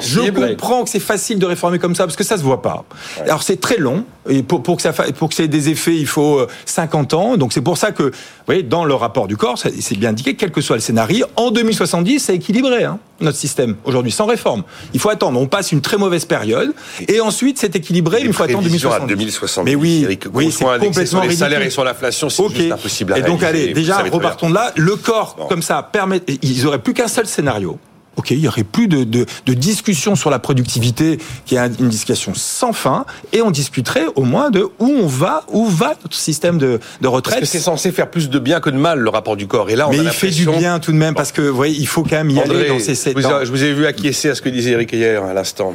je 0.00 0.30
comprends 0.30 0.84
que 0.84 0.90
c'est 0.90 1.00
facile 1.00 1.38
de 1.38 1.46
réformer 1.46 1.78
comme 1.78 1.94
ça 1.94 2.04
parce 2.04 2.16
que 2.16 2.24
ça 2.24 2.36
se 2.36 2.42
voit 2.42 2.62
pas. 2.62 2.84
Alors 3.22 3.42
c'est 3.42 3.60
très 3.60 3.76
long 3.76 4.04
et 4.28 4.42
pour, 4.42 4.62
pour 4.62 4.76
que 4.76 4.82
ça 4.82 4.92
pour 4.92 5.28
que 5.28 5.34
ça 5.34 5.42
ait 5.42 5.48
des 5.48 5.68
effets, 5.68 5.96
il 5.96 6.06
faut 6.06 6.46
50 6.64 7.12
euh, 7.12 7.16
ans. 7.16 7.36
Donc 7.36 7.52
c'est 7.52 7.60
pour 7.60 7.76
ça 7.76 7.92
que, 7.92 8.04
vous 8.04 8.12
voyez, 8.46 8.62
dans 8.62 8.84
le 8.84 8.94
rapport 8.94 9.26
du 9.26 9.36
corps, 9.36 9.58
c'est 9.58 9.98
bien 9.98 10.10
indiqué, 10.10 10.34
quel 10.34 10.50
que 10.50 10.60
soit 10.60 10.76
le 10.76 10.82
scénario, 10.82 11.26
en 11.36 11.50
2070, 11.50 12.20
c'est 12.20 12.34
équilibré 12.34 12.84
hein, 12.84 12.98
notre 13.20 13.36
système 13.36 13.76
aujourd'hui 13.84 14.12
sans 14.12 14.26
réforme. 14.26 14.62
Il 14.92 15.00
faut 15.00 15.10
attendre. 15.10 15.40
On 15.40 15.46
passe 15.46 15.72
une 15.72 15.80
très 15.80 15.96
mauvaise 15.96 16.24
période 16.24 16.72
et 17.06 17.20
ensuite 17.20 17.58
c'est 17.58 17.76
équilibré. 17.76 18.20
Il 18.24 18.32
faut 18.32 18.44
attendre 18.44 18.62
2070. 18.62 19.06
2070 19.06 19.76
oui, 19.76 20.06
oui 20.32 20.50
c'est 20.50 20.64
complètement 20.64 21.04
sur 21.04 21.22
les 21.22 21.36
salaires 21.36 21.62
et 21.62 21.70
sur 21.70 21.84
l'inflation, 21.84 22.30
c'est 22.30 22.48
juste 22.48 22.72
impossible 22.72 23.12
à 23.12 23.18
Et 23.18 23.22
donc, 23.22 23.42
allez, 23.42 23.72
déjà, 23.72 23.98
repartons 23.98 24.50
de 24.50 24.54
là. 24.54 24.72
Le 24.76 24.96
corps, 24.96 25.36
comme 25.48 25.62
ça, 25.62 25.82
permet. 25.82 26.22
Ils 26.42 26.66
auraient 26.66 26.82
plus 26.82 26.94
qu'un 26.94 27.08
seul 27.08 27.26
scénario. 27.26 27.78
OK, 28.16 28.30
il 28.30 28.40
y 28.40 28.48
aurait 28.48 28.64
plus 28.64 28.88
de, 28.88 29.04
de, 29.04 29.26
de, 29.46 29.54
discussion 29.54 30.14
sur 30.14 30.30
la 30.30 30.38
productivité, 30.38 31.18
qui 31.46 31.56
est 31.56 31.80
une 31.80 31.88
discussion 31.88 32.32
sans 32.34 32.72
fin, 32.72 33.04
et 33.32 33.42
on 33.42 33.50
discuterait 33.50 34.06
au 34.14 34.22
moins 34.22 34.50
de 34.50 34.68
où 34.78 34.86
on 34.86 35.06
va, 35.06 35.44
où 35.52 35.66
va 35.66 35.94
notre 36.02 36.16
système 36.16 36.58
de, 36.58 36.80
de 37.00 37.08
retraite. 37.08 37.40
Parce 37.40 37.50
que 37.50 37.58
c'est 37.58 37.62
censé 37.62 37.92
faire 37.92 38.10
plus 38.10 38.30
de 38.30 38.38
bien 38.38 38.60
que 38.60 38.70
de 38.70 38.76
mal, 38.76 38.98
le 38.98 39.10
rapport 39.10 39.36
du 39.36 39.46
corps. 39.46 39.70
Et 39.70 39.76
là, 39.76 39.88
on 39.88 39.90
Mais 39.90 39.98
il 39.98 40.10
fait 40.10 40.30
du 40.30 40.46
bien 40.46 40.78
tout 40.78 40.92
de 40.92 40.96
même, 40.96 41.14
parce 41.14 41.32
que, 41.32 41.42
vous 41.42 41.56
voyez, 41.56 41.76
il 41.76 41.86
faut 41.86 42.02
quand 42.02 42.16
même 42.16 42.30
y 42.30 42.40
aller 42.40 42.68
dans 42.68 42.78
ces... 42.78 42.94
Vous 43.12 43.20
je 43.20 43.50
vous 43.50 43.64
ai 43.64 43.72
vu 43.72 43.86
acquiescer 43.86 44.30
à 44.30 44.34
ce 44.34 44.42
que 44.42 44.48
disait 44.48 44.72
Eric 44.72 44.92
hier, 44.92 45.22
à 45.22 45.34
l'instant. 45.34 45.74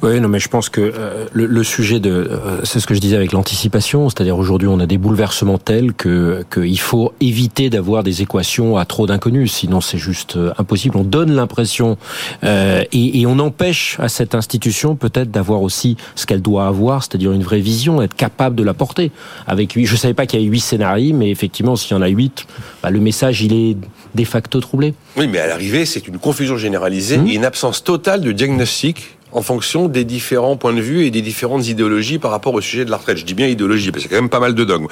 Oui, 0.00 0.20
non, 0.20 0.28
mais 0.28 0.38
je 0.38 0.48
pense 0.48 0.68
que 0.68 0.80
euh, 0.80 1.26
le, 1.32 1.46
le, 1.46 1.64
sujet 1.64 1.98
de, 1.98 2.10
euh, 2.10 2.64
c'est 2.64 2.78
ce 2.78 2.86
que 2.86 2.94
je 2.94 3.00
disais 3.00 3.16
avec 3.16 3.32
l'anticipation, 3.32 4.08
c'est-à-dire 4.08 4.38
aujourd'hui 4.38 4.68
on 4.68 4.78
a 4.78 4.86
des 4.86 4.98
bouleversements 4.98 5.58
tels 5.58 5.92
que 5.92 6.44
qu'il 6.52 6.78
faut 6.78 7.12
éviter 7.20 7.68
d'avoir 7.68 8.04
des 8.04 8.22
équations 8.22 8.76
à 8.76 8.84
trop 8.84 9.08
d'inconnus, 9.08 9.52
sinon 9.52 9.80
c'est 9.80 9.98
juste 9.98 10.36
euh, 10.36 10.52
impossible. 10.56 10.96
On 10.96 11.04
donne 11.04 11.32
l'impression 11.32 11.96
et, 12.42 13.20
et, 13.20 13.26
on 13.26 13.38
empêche 13.40 13.96
à 13.98 14.08
cette 14.08 14.34
institution 14.34 14.94
peut-être 14.94 15.30
d'avoir 15.30 15.62
aussi 15.62 15.96
ce 16.14 16.26
qu'elle 16.26 16.42
doit 16.42 16.66
avoir, 16.66 17.02
c'est-à-dire 17.02 17.32
une 17.32 17.42
vraie 17.42 17.60
vision, 17.60 18.00
être 18.00 18.14
capable 18.14 18.54
de 18.54 18.62
la 18.62 18.74
porter. 18.74 19.10
Avec 19.46 19.72
huit, 19.72 19.86
je 19.86 19.96
savais 19.96 20.14
pas 20.14 20.26
qu'il 20.26 20.38
y 20.38 20.42
avait 20.42 20.50
huit 20.50 20.60
scénarios, 20.60 21.14
mais 21.14 21.30
effectivement 21.30 21.74
s'il 21.74 21.96
y 21.96 21.98
en 21.98 22.02
a 22.02 22.08
huit, 22.08 22.46
bah, 22.82 22.90
le 22.90 23.00
message 23.00 23.42
il 23.42 23.52
est 23.52 23.76
de 24.14 24.24
facto 24.24 24.60
troublé. 24.60 24.94
Oui, 25.16 25.26
mais 25.26 25.38
à 25.38 25.48
l'arrivée 25.48 25.84
c'est 25.84 26.06
une 26.06 26.18
confusion 26.18 26.56
généralisée 26.56 27.18
mmh. 27.18 27.26
et 27.26 27.34
une 27.34 27.44
absence 27.44 27.82
totale 27.82 28.20
de 28.20 28.32
diagnostic 28.32 29.17
en 29.32 29.42
fonction 29.42 29.88
des 29.88 30.04
différents 30.04 30.56
points 30.56 30.72
de 30.72 30.80
vue 30.80 31.04
et 31.04 31.10
des 31.10 31.22
différentes 31.22 31.66
idéologies 31.68 32.18
par 32.18 32.30
rapport 32.30 32.54
au 32.54 32.60
sujet 32.60 32.84
de 32.84 32.90
la 32.90 32.96
retraite. 32.96 33.18
Je 33.18 33.24
dis 33.24 33.34
bien 33.34 33.46
idéologie, 33.46 33.90
parce 33.90 34.04
qu'il 34.04 34.12
y 34.12 34.14
a 34.14 34.18
quand 34.18 34.22
même 34.22 34.30
pas 34.30 34.40
mal 34.40 34.54
de 34.54 34.64
dogmes. 34.64 34.86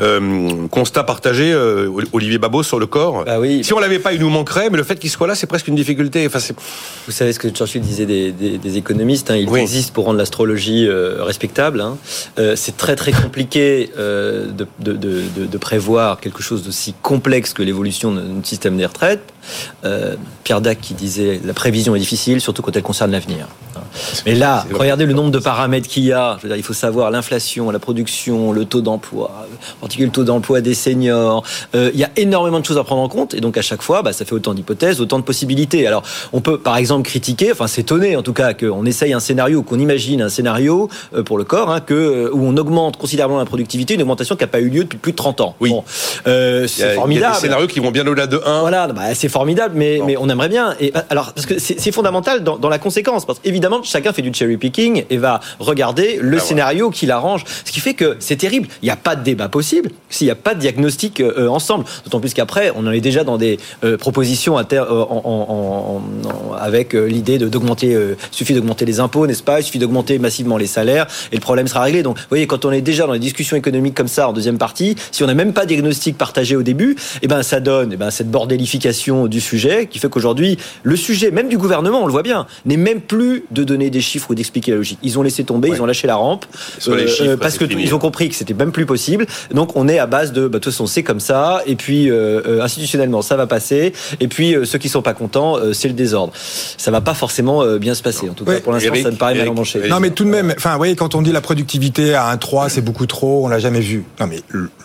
Euh, 0.00 0.66
constat 0.68 1.04
partagé, 1.04 1.52
euh, 1.52 1.90
Olivier 2.12 2.38
Babot, 2.38 2.62
sur 2.62 2.78
le 2.78 2.86
corps. 2.86 3.24
Bah 3.24 3.38
oui. 3.38 3.62
Si 3.62 3.72
on 3.72 3.78
l'avait 3.78 3.98
pas, 3.98 4.12
il 4.12 4.20
nous 4.20 4.30
manquerait, 4.30 4.70
mais 4.70 4.76
le 4.76 4.84
fait 4.84 4.96
qu'il 4.96 5.10
soit 5.10 5.26
là, 5.26 5.34
c'est 5.34 5.46
presque 5.46 5.68
une 5.68 5.76
difficulté. 5.76 6.26
Enfin, 6.26 6.40
Vous 7.06 7.12
savez 7.12 7.32
ce 7.32 7.38
que 7.38 7.48
Churchill 7.48 7.80
disait 7.80 8.06
des, 8.06 8.32
des, 8.32 8.58
des 8.58 8.76
économistes, 8.76 9.30
hein, 9.30 9.36
il 9.36 9.54
existe 9.56 9.92
pour 9.92 10.04
rendre 10.04 10.18
l'astrologie 10.18 10.86
euh, 10.88 11.22
respectable. 11.22 11.80
Hein. 11.80 11.96
C'est 12.56 12.76
très 12.76 12.96
très 12.96 13.12
compliqué 13.12 13.90
de, 13.96 14.66
de, 14.80 14.92
de, 14.92 15.46
de, 15.46 15.58
prévoir 15.58 16.20
quelque 16.20 16.42
chose 16.42 16.62
d'aussi 16.64 16.94
complexe 17.02 17.52
que 17.52 17.62
l'évolution 17.62 18.12
de 18.12 18.20
notre 18.20 18.46
système 18.46 18.76
des 18.76 18.86
retraites. 18.86 19.32
Pierre 20.44 20.60
Dac 20.60 20.80
qui 20.80 20.94
disait 20.94 21.40
la 21.44 21.54
prévision 21.54 21.94
est 21.94 21.98
difficile, 21.98 22.40
surtout 22.40 22.62
quand 22.62 22.76
elle 22.76 22.82
concerne 22.82 23.12
l'avenir. 23.12 23.46
Mais 24.24 24.34
là, 24.34 24.64
regardez 24.72 25.06
le 25.06 25.12
nombre 25.12 25.30
de 25.30 25.38
paramètres 25.38 25.88
qu'il 25.88 26.04
y 26.04 26.12
a. 26.12 26.38
il 26.44 26.62
faut 26.62 26.72
savoir 26.72 27.10
l'inflation, 27.10 27.70
la 27.70 27.78
production, 27.78 28.52
le 28.52 28.64
taux 28.64 28.80
d'emploi, 28.80 29.46
en 29.78 29.80
particulier 29.80 30.06
le 30.06 30.12
taux 30.12 30.24
d'emploi 30.24 30.60
des 30.60 30.74
seniors. 30.74 31.44
Euh, 31.74 31.90
il 31.94 32.00
y 32.00 32.04
a 32.04 32.10
énormément 32.16 32.60
de 32.60 32.64
choses 32.64 32.78
à 32.78 32.84
prendre 32.84 33.02
en 33.02 33.08
compte. 33.08 33.34
Et 33.34 33.40
donc, 33.40 33.56
à 33.56 33.62
chaque 33.62 33.82
fois, 33.82 34.02
bah, 34.02 34.12
ça 34.12 34.24
fait 34.24 34.34
autant 34.34 34.54
d'hypothèses, 34.54 35.00
autant 35.00 35.18
de 35.18 35.24
possibilités. 35.24 35.86
Alors, 35.86 36.02
on 36.32 36.40
peut, 36.40 36.58
par 36.58 36.76
exemple, 36.76 37.08
critiquer, 37.08 37.52
enfin, 37.52 37.66
s'étonner, 37.66 38.16
en 38.16 38.22
tout 38.22 38.32
cas, 38.32 38.54
qu'on 38.54 38.84
essaye 38.86 39.12
un 39.12 39.20
scénario, 39.20 39.62
qu'on 39.62 39.78
imagine 39.78 40.22
un 40.22 40.28
scénario 40.28 40.88
euh, 41.14 41.22
pour 41.22 41.38
le 41.38 41.44
corps, 41.44 41.70
hein, 41.70 41.80
que, 41.80 41.94
euh, 41.94 42.30
où 42.32 42.44
on 42.44 42.56
augmente 42.56 42.96
considérablement 42.96 43.40
la 43.40 43.46
productivité, 43.46 43.94
une 43.94 44.02
augmentation 44.02 44.36
qui 44.36 44.44
n'a 44.44 44.48
pas 44.48 44.60
eu 44.60 44.68
lieu 44.68 44.84
depuis 44.84 44.98
plus 44.98 45.12
de 45.12 45.16
30 45.16 45.40
ans. 45.40 45.54
Oui. 45.60 45.72
c'est 46.24 46.94
formidable. 46.94 47.08
Il 47.10 47.20
y 47.20 47.24
a 47.24 47.32
des 47.32 47.38
scénarios 47.38 47.66
qui 47.66 47.80
vont 47.80 47.90
bien 47.90 48.06
au-delà 48.06 48.26
de 48.26 48.40
1. 48.44 48.60
Voilà, 48.60 48.86
bah, 48.88 49.14
c'est 49.14 49.28
formidable, 49.28 49.74
mais, 49.76 50.00
mais 50.04 50.16
on 50.16 50.28
aimerait 50.28 50.48
bien. 50.48 50.74
Et, 50.80 50.92
alors, 51.10 51.32
parce 51.32 51.46
que 51.46 51.58
c'est 51.58 51.92
fondamental 51.92 52.44
dans, 52.44 52.58
dans 52.58 52.68
la 52.68 52.78
conséquence. 52.78 53.24
Parce 53.24 53.38
qu'évidemment, 53.38 53.65
chacun 53.82 54.12
fait 54.12 54.22
du 54.22 54.32
cherry 54.32 54.56
picking 54.56 55.04
et 55.10 55.16
va 55.16 55.40
regarder 55.58 56.18
le 56.20 56.38
ah, 56.38 56.40
scénario 56.40 56.90
qui 56.90 57.06
l'arrange. 57.06 57.44
Ce 57.64 57.72
qui 57.72 57.80
fait 57.80 57.94
que 57.94 58.16
c'est 58.18 58.36
terrible. 58.36 58.68
Il 58.82 58.86
n'y 58.86 58.90
a 58.90 58.96
pas 58.96 59.16
de 59.16 59.22
débat 59.22 59.48
possible 59.48 59.90
s'il 60.08 60.26
n'y 60.26 60.30
a 60.30 60.36
pas 60.36 60.54
de 60.54 60.60
diagnostic 60.60 61.20
euh, 61.20 61.48
ensemble. 61.48 61.84
D'autant 62.04 62.20
plus 62.20 62.34
qu'après, 62.34 62.72
on 62.74 62.86
en 62.86 62.92
est 62.92 63.00
déjà 63.00 63.24
dans 63.24 63.38
des 63.38 63.58
euh, 63.84 63.96
propositions 63.96 64.58
euh, 64.58 64.80
en, 64.82 66.02
avec 66.58 66.94
l'idée 66.94 67.38
d'augmenter. 67.38 67.88
il 67.88 68.16
suffit 68.30 68.54
d'augmenter 68.54 68.84
les 68.84 69.00
impôts, 69.00 69.26
n'est-ce 69.26 69.42
pas? 69.42 69.60
Il 69.60 69.62
suffit 69.62 69.78
d'augmenter 69.78 70.18
massivement 70.18 70.56
les 70.56 70.66
salaires 70.66 71.06
et 71.32 71.36
le 71.36 71.40
problème 71.40 71.68
sera 71.68 71.82
réglé. 71.82 72.02
Donc, 72.02 72.18
vous 72.18 72.24
voyez, 72.28 72.46
quand 72.46 72.64
on 72.64 72.72
est 72.72 72.80
déjà 72.80 73.06
dans 73.06 73.12
les 73.12 73.18
discussions 73.18 73.56
économiques 73.56 73.94
comme 73.94 74.08
ça 74.08 74.28
en 74.28 74.32
deuxième 74.32 74.58
partie, 74.58 74.96
si 75.12 75.22
on 75.22 75.26
n'a 75.26 75.34
même 75.34 75.52
pas 75.52 75.62
de 75.62 75.68
diagnostic 75.68 76.16
partagé 76.16 76.56
au 76.56 76.62
début, 76.62 76.96
eh 77.22 77.28
ben 77.28 77.42
ça 77.42 77.60
donne 77.60 77.92
eh 77.92 77.96
ben, 77.96 78.10
cette 78.10 78.30
bordélification 78.30 79.26
du 79.26 79.40
sujet 79.40 79.86
qui 79.86 79.98
fait 79.98 80.08
qu'aujourd'hui, 80.08 80.58
le 80.82 80.96
sujet, 80.96 81.30
même 81.30 81.48
du 81.48 81.58
gouvernement, 81.58 82.02
on 82.02 82.06
le 82.06 82.12
voit 82.12 82.22
bien, 82.22 82.46
n'est 82.64 82.76
même 82.76 83.00
plus 83.00 83.44
de 83.56 83.64
donner 83.64 83.90
des 83.90 84.00
chiffres 84.00 84.30
ou 84.30 84.34
d'expliquer 84.34 84.70
la 84.72 84.76
logique. 84.78 84.98
Ils 85.02 85.18
ont 85.18 85.22
laissé 85.22 85.44
tomber, 85.44 85.68
ils 85.68 85.82
ont 85.82 85.86
lâché 85.86 86.06
la 86.06 86.16
rampe 86.16 86.46
euh, 86.88 87.36
parce 87.36 87.58
que 87.58 87.64
ils 87.64 87.94
ont 87.94 87.98
compris 87.98 88.28
que 88.28 88.34
c'était 88.34 88.54
même 88.54 88.72
plus 88.72 88.86
possible. 88.86 89.26
Donc 89.52 89.76
on 89.76 89.88
est 89.88 89.98
à 89.98 90.06
base 90.06 90.32
de, 90.32 90.42
bah, 90.42 90.58
de 90.58 90.64
toute 90.64 90.72
façon 90.72 90.86
c'est 90.86 91.02
comme 91.02 91.20
ça. 91.20 91.62
Et 91.66 91.76
puis 91.76 92.10
institutionnellement 92.60 93.22
ça 93.22 93.36
va 93.36 93.46
passer. 93.46 93.92
Et 94.20 94.28
puis 94.28 94.54
ceux 94.64 94.78
qui 94.78 94.88
sont 94.88 95.02
pas 95.02 95.14
contents, 95.14 95.56
c'est 95.72 95.88
le 95.88 95.94
désordre. 95.94 96.32
Ça 96.36 96.90
va 96.90 97.00
pas 97.00 97.14
forcément 97.14 97.64
bien 97.76 97.94
se 97.94 98.02
passer. 98.02 98.28
En 98.28 98.34
tout 98.34 98.44
cas 98.44 98.60
pour 98.60 98.72
l'instant 98.72 98.94
ça 99.02 99.10
me 99.10 99.16
paraît 99.16 99.34
mal 99.34 99.48
emmanché. 99.48 99.80
Non 99.88 100.00
mais 100.00 100.10
tout 100.10 100.24
de 100.24 100.30
même, 100.30 100.52
enfin 100.56 100.72
vous 100.72 100.78
voyez 100.78 100.96
quand 100.96 101.14
on 101.14 101.22
dit 101.22 101.32
la 101.32 101.40
productivité 101.40 102.14
à 102.14 102.34
1,3 102.36 102.68
c'est 102.68 102.82
beaucoup 102.82 103.06
trop, 103.06 103.44
on 103.44 103.48
l'a 103.48 103.58
jamais 103.58 103.80
vu. 103.80 104.04
Non 104.20 104.26
mais 104.26 104.40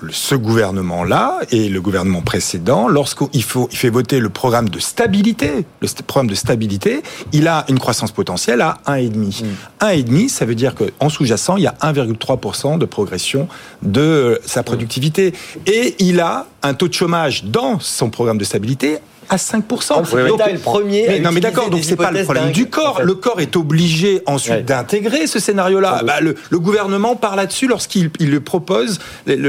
ce 0.10 0.36
gouvernement 0.36 1.04
là 1.04 1.40
et 1.52 1.70
le 1.70 1.82
gouvernement 1.82 2.22
précédent, 2.22 2.88
lorsqu'il 2.88 3.44
faut 3.44 3.68
il 3.72 3.78
fait 3.78 3.90
voter 3.90 4.20
le 4.20 4.30
programme 4.30 4.70
de 4.70 4.80
stabilité, 4.80 5.66
le 5.82 5.88
programme 6.06 6.30
de 6.30 6.36
stabilité, 6.36 7.04
il 7.32 7.48
a 7.48 7.66
une 7.70 7.80
croissance 7.80 8.12
potentielle 8.12 8.61
à 8.62 8.80
1,5. 8.88 9.44
1,5, 9.82 10.06
mm. 10.10 10.30
ça 10.30 10.46
veut 10.46 10.56
dire 10.56 10.74
qu'en 10.76 11.10
sous-jacent, 11.10 11.58
il 11.58 11.64
y 11.64 11.68
a 11.68 11.76
1,3% 11.82 12.78
de 12.78 12.86
progression 12.86 13.48
de 13.82 14.40
sa 14.46 14.64
productivité. 14.64 15.34
Et 15.66 15.96
il 16.00 16.20
a 16.20 16.48
un 16.64 16.74
taux 16.74 16.88
de 16.88 16.94
chômage 16.94 17.46
dans 17.46 17.80
son 17.80 18.10
programme 18.10 18.38
de 18.38 18.44
stabilité 18.44 19.00
à 19.30 19.38
5%. 19.38 20.28
donc, 20.28 20.52
le 20.52 20.60
premier. 20.60 21.20
non, 21.20 21.32
mais 21.32 21.40
d'accord, 21.40 21.70
donc 21.70 21.84
c'est 21.84 21.96
pas 21.96 22.12
le 22.12 22.24
problème 22.24 22.52
du 22.52 22.68
corps. 22.68 23.02
Le 23.04 23.16
corps 23.16 23.40
est 23.40 23.56
obligé 23.56 24.22
ensuite 24.26 24.66
d'intégrer 24.66 25.26
ce 25.26 25.40
scénario-là. 25.40 26.02
Bah, 26.06 26.20
le, 26.20 26.36
gouvernement 26.60 27.16
part 27.16 27.36
là-dessus 27.36 27.68
lorsqu'il 27.68 28.12
il 28.20 28.30
le 28.30 28.42
propose 28.42 29.00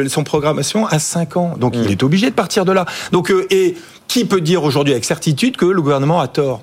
son 0.09 0.25
programmation 0.25 0.87
à 0.87 0.99
5 0.99 1.37
ans. 1.37 1.55
Donc 1.59 1.75
il 1.77 1.89
mm. 1.89 1.93
est 1.93 2.03
obligé 2.03 2.31
de 2.31 2.35
partir 2.35 2.65
de 2.65 2.73
là. 2.73 2.87
Donc 3.11 3.31
euh, 3.31 3.47
et 3.51 3.75
qui 4.09 4.25
peut 4.25 4.41
dire 4.41 4.63
aujourd'hui 4.63 4.93
avec 4.93 5.05
certitude 5.05 5.57
que 5.57 5.65
le 5.65 5.83
gouvernement 5.83 6.21
a 6.21 6.29
tort? 6.29 6.63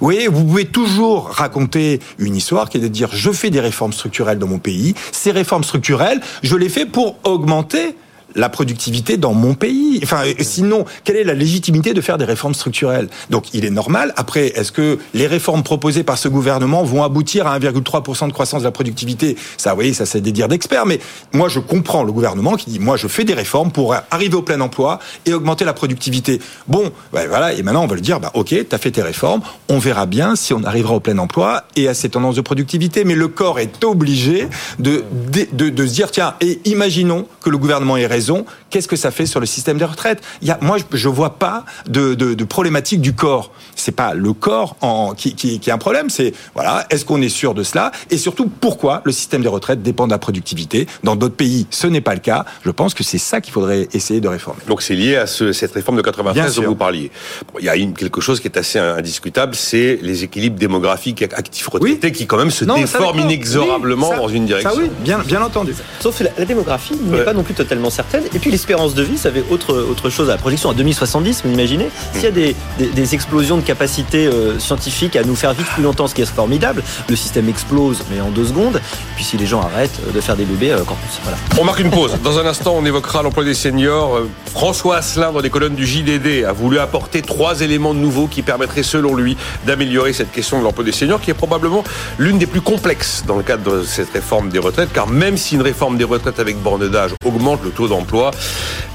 Vous 0.00 0.12
vous 0.30 0.44
pouvez 0.44 0.66
toujours 0.66 1.28
raconter 1.28 2.00
une 2.18 2.36
histoire 2.36 2.68
qui 2.68 2.78
est 2.78 2.80
de 2.80 2.88
dire 2.88 3.10
je 3.12 3.30
fais 3.30 3.50
des 3.50 3.60
réformes 3.60 3.92
structurelles 3.92 4.38
dans 4.38 4.46
mon 4.46 4.58
pays. 4.58 4.94
Ces 5.12 5.30
réformes 5.30 5.64
structurelles, 5.64 6.20
je 6.42 6.56
les 6.56 6.68
fais 6.68 6.86
pour 6.86 7.16
augmenter 7.24 7.96
la 8.34 8.48
productivité 8.48 9.16
dans 9.16 9.34
mon 9.34 9.54
pays. 9.54 10.00
Enfin, 10.02 10.22
sinon, 10.40 10.84
quelle 11.04 11.16
est 11.16 11.24
la 11.24 11.34
légitimité 11.34 11.94
de 11.94 12.00
faire 12.00 12.18
des 12.18 12.24
réformes 12.24 12.54
structurelles? 12.54 13.08
Donc, 13.30 13.54
il 13.54 13.64
est 13.64 13.70
normal. 13.70 14.12
Après, 14.16 14.48
est-ce 14.48 14.72
que 14.72 14.98
les 15.14 15.26
réformes 15.26 15.62
proposées 15.62 16.04
par 16.04 16.18
ce 16.18 16.28
gouvernement 16.28 16.82
vont 16.82 17.02
aboutir 17.02 17.46
à 17.46 17.58
1,3% 17.58 18.28
de 18.28 18.32
croissance 18.32 18.62
de 18.62 18.64
la 18.64 18.72
productivité? 18.72 19.36
Ça, 19.56 19.70
vous 19.70 19.76
voyez, 19.76 19.94
ça 19.94 20.06
c'est 20.06 20.20
des 20.20 20.32
dires 20.32 20.48
d'experts. 20.48 20.86
Mais 20.86 21.00
moi, 21.32 21.48
je 21.48 21.60
comprends 21.60 22.04
le 22.04 22.12
gouvernement 22.12 22.56
qui 22.56 22.70
dit, 22.70 22.78
moi, 22.78 22.96
je 22.96 23.08
fais 23.08 23.24
des 23.24 23.34
réformes 23.34 23.70
pour 23.70 23.94
arriver 24.10 24.34
au 24.34 24.42
plein 24.42 24.60
emploi 24.60 24.98
et 25.26 25.32
augmenter 25.32 25.64
la 25.64 25.72
productivité. 25.72 26.40
Bon, 26.68 26.90
ben 27.12 27.28
voilà. 27.28 27.52
Et 27.52 27.62
maintenant, 27.62 27.84
on 27.84 27.86
va 27.86 27.94
le 27.94 28.00
dire, 28.00 28.20
bah, 28.20 28.30
ok, 28.34 28.48
tu 28.48 28.66
as 28.70 28.78
fait 28.78 28.90
tes 28.90 29.02
réformes. 29.02 29.42
On 29.68 29.78
verra 29.78 30.06
bien 30.06 30.36
si 30.36 30.52
on 30.52 30.62
arrivera 30.64 30.94
au 30.94 31.00
plein 31.00 31.18
emploi 31.18 31.64
et 31.76 31.88
à 31.88 31.94
ces 31.94 32.08
tendances 32.08 32.36
de 32.36 32.40
productivité. 32.40 33.04
Mais 33.04 33.14
le 33.14 33.28
corps 33.28 33.58
est 33.58 33.84
obligé 33.84 34.48
de, 34.78 35.04
de, 35.52 35.70
de, 35.70 35.86
se 35.86 35.92
dire, 35.92 36.10
tiens, 36.10 36.34
et 36.40 36.60
imaginons 36.64 37.26
que 37.40 37.50
le 37.50 37.58
gouvernement 37.58 37.96
ait 37.96 38.06
raison 38.06 38.23
qu'est-ce 38.70 38.88
que 38.88 38.96
ça 38.96 39.10
fait 39.10 39.26
sur 39.26 39.40
le 39.40 39.46
système 39.46 39.78
des 39.78 39.84
retraites? 39.84 40.22
Il 40.42 40.48
y 40.48 40.50
a, 40.50 40.58
Moi, 40.60 40.76
je 40.92 41.08
ne 41.08 41.14
vois 41.14 41.38
pas 41.38 41.64
de, 41.88 42.14
de, 42.14 42.44
problématique 42.44 43.00
du 43.00 43.14
corps. 43.14 43.52
C'est 43.74 43.92
pas 43.92 44.14
le 44.14 44.32
corps 44.32 44.76
en, 44.80 45.14
qui, 45.14 45.34
qui, 45.34 45.58
qui 45.60 45.70
est 45.70 45.72
un 45.72 45.78
problème, 45.78 46.10
c'est 46.10 46.32
voilà, 46.54 46.86
est-ce 46.90 47.04
qu'on 47.04 47.20
est 47.22 47.28
sûr 47.28 47.54
de 47.54 47.62
cela? 47.62 47.92
Et 48.10 48.18
surtout, 48.18 48.48
pourquoi 48.48 49.02
le 49.04 49.12
système 49.12 49.42
des 49.42 49.48
retraites 49.48 49.82
dépend 49.82 50.06
de 50.06 50.12
la 50.12 50.18
productivité? 50.18 50.86
Dans 51.02 51.16
d'autres 51.16 51.36
pays, 51.36 51.66
ce 51.70 51.86
n'est 51.86 52.00
pas 52.00 52.14
le 52.14 52.20
cas. 52.20 52.44
Je 52.64 52.70
pense 52.70 52.94
que 52.94 53.02
c'est 53.02 53.18
ça 53.18 53.40
qu'il 53.40 53.52
faudrait 53.52 53.88
essayer 53.92 54.20
de 54.20 54.28
réformer. 54.28 54.60
Donc 54.68 54.82
c'est 54.82 54.94
lié 54.94 55.16
à 55.16 55.26
ce, 55.26 55.52
cette 55.52 55.72
réforme 55.72 55.96
de 55.96 56.02
93 56.02 56.56
dont 56.56 56.62
vous 56.62 56.74
parliez. 56.74 57.10
il 57.58 57.64
y 57.64 57.68
a 57.68 57.76
une, 57.76 57.94
quelque 57.94 58.20
chose 58.20 58.40
qui 58.40 58.48
est 58.48 58.58
assez 58.58 58.78
indiscutable, 58.78 59.54
c'est 59.54 59.98
les 60.02 60.24
équilibres 60.24 60.58
démographiques 60.58 61.22
actifs 61.22 61.68
retraités 61.68 62.12
qui 62.12 62.26
quand 62.26 62.36
même 62.36 62.50
se 62.50 62.64
déforment 62.64 63.20
inexorablement 63.20 64.16
dans 64.16 64.28
une 64.28 64.46
direction. 64.46 64.70
Ça 64.70 64.76
oui, 64.76 64.90
bien, 65.00 65.18
bien 65.18 65.42
entendu. 65.42 65.74
Sauf 66.00 66.20
la, 66.20 66.30
la 66.38 66.44
démographie 66.44 66.94
n'est 66.96 67.24
pas 67.24 67.32
non 67.32 67.42
plus 67.42 67.54
totalement 67.54 67.90
certaine 67.90 68.13
et 68.34 68.38
puis 68.38 68.50
l'espérance 68.50 68.94
de 68.94 69.02
vie, 69.02 69.18
ça 69.18 69.28
avait 69.28 69.44
autre, 69.50 69.74
autre 69.74 70.10
chose 70.10 70.28
à 70.28 70.32
la 70.32 70.38
projection 70.38 70.70
à 70.70 70.74
2070, 70.74 71.42
vous 71.44 71.52
imaginez 71.52 71.88
S'il 72.12 72.24
y 72.24 72.26
a 72.26 72.30
des, 72.30 72.56
des, 72.78 73.14
explosions 73.14 73.56
de 73.56 73.62
capacités 73.62 74.26
euh, 74.26 74.58
scientifiques 74.58 75.16
à 75.16 75.24
nous 75.24 75.36
faire 75.36 75.52
vivre 75.52 75.68
plus 75.70 75.82
longtemps, 75.82 76.06
ce 76.06 76.14
qui 76.14 76.22
est 76.22 76.26
formidable, 76.26 76.82
le 77.08 77.16
système 77.16 77.48
explose, 77.48 78.02
mais 78.10 78.20
en 78.20 78.30
deux 78.30 78.46
secondes. 78.46 78.76
Et 78.76 79.14
puis 79.16 79.24
si 79.24 79.36
les 79.36 79.46
gens 79.46 79.60
arrêtent 79.60 80.00
de 80.12 80.20
faire 80.20 80.36
des 80.36 80.44
bébés, 80.44 80.72
euh, 80.72 80.82
encore 80.82 80.96
plus. 80.96 81.20
Voilà. 81.22 81.38
On 81.60 81.64
marque 81.64 81.80
une 81.80 81.90
pause. 81.90 82.16
Dans 82.22 82.38
un 82.38 82.46
instant, 82.46 82.74
on 82.76 82.84
évoquera 82.84 83.22
l'emploi 83.22 83.44
des 83.44 83.54
seniors. 83.54 84.16
Euh, 84.16 84.28
François 84.46 84.96
Asselin, 84.96 85.32
dans 85.32 85.40
les 85.40 85.50
colonnes 85.50 85.74
du 85.74 85.86
JDD, 85.86 86.44
a 86.46 86.52
voulu 86.52 86.78
apporter 86.78 87.22
trois 87.22 87.60
éléments 87.60 87.94
nouveaux 87.94 88.26
qui 88.26 88.42
permettraient, 88.42 88.82
selon 88.82 89.14
lui, 89.14 89.36
d'améliorer 89.66 90.12
cette 90.12 90.32
question 90.32 90.58
de 90.58 90.64
l'emploi 90.64 90.84
des 90.84 90.92
seniors, 90.92 91.20
qui 91.20 91.30
est 91.30 91.34
probablement 91.34 91.84
l'une 92.18 92.38
des 92.38 92.46
plus 92.46 92.60
complexes 92.60 93.24
dans 93.26 93.36
le 93.36 93.42
cadre 93.42 93.78
de 93.78 93.82
cette 93.82 94.12
réforme 94.12 94.48
des 94.48 94.58
retraites, 94.58 94.92
car 94.92 95.08
même 95.08 95.36
si 95.36 95.54
une 95.54 95.62
réforme 95.62 95.96
des 95.96 96.04
retraites 96.04 96.40
avec 96.40 96.56
borne 96.62 96.88
d'âge 96.88 97.12
augmente 97.24 97.60
le 97.64 97.70
taux 97.70 97.88
d'emploi, 97.88 98.03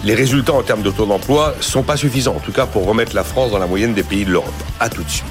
les 0.03 0.15
résultats 0.15 0.53
en 0.53 0.63
termes 0.63 0.81
de 0.81 0.91
taux 0.91 1.05
d'emploi 1.05 1.55
sont 1.59 1.83
pas 1.83 1.97
suffisants, 1.97 2.35
en 2.35 2.39
tout 2.39 2.51
cas 2.51 2.65
pour 2.65 2.85
remettre 2.85 3.15
la 3.15 3.23
France 3.23 3.51
dans 3.51 3.59
la 3.59 3.67
moyenne 3.67 3.93
des 3.93 4.03
pays 4.03 4.25
de 4.25 4.31
l'Europe. 4.31 4.53
A 4.79 4.89
tout 4.89 5.03
de 5.03 5.09
suite. 5.09 5.25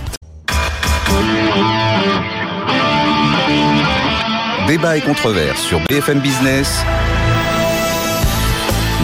Débat 4.66 4.96
et 4.98 5.00
controverse 5.00 5.60
sur 5.62 5.80
BFM 5.88 6.20
Business. 6.20 6.84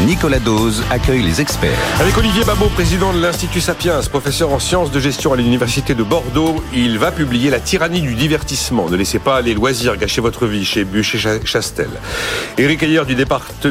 Nicolas 0.01 0.41
Dose 0.41 0.83
accueille 0.91 1.23
les 1.23 1.41
experts. 1.41 1.79
Avec 2.01 2.19
Olivier 2.19 2.45
Babot, 2.45 2.69
président 2.69 3.13
de 3.13 3.21
l'Institut 3.21 3.61
Sapiens, 3.61 4.01
professeur 4.11 4.53
en 4.53 4.59
sciences 4.59 4.91
de 4.91 4.99
gestion 4.99 5.33
à 5.33 5.37
l'Université 5.37 5.95
de 5.95 6.03
Bordeaux, 6.03 6.57
il 6.75 6.99
va 6.99 7.13
publier 7.13 7.49
La 7.49 7.61
tyrannie 7.61 8.03
du 8.03 8.15
divertissement. 8.15 8.91
Ne 8.91 8.97
laissez 8.97 9.21
pas 9.21 9.41
les 9.41 9.55
loisirs 9.55 9.97
gâcher 9.97 10.21
votre 10.21 10.47
vie 10.47 10.65
chez 10.65 10.85
Bûcher 10.85 11.39
Chastel. 11.45 11.89
Éric 12.59 12.83
Ayer, 12.83 13.03
du 13.07 13.15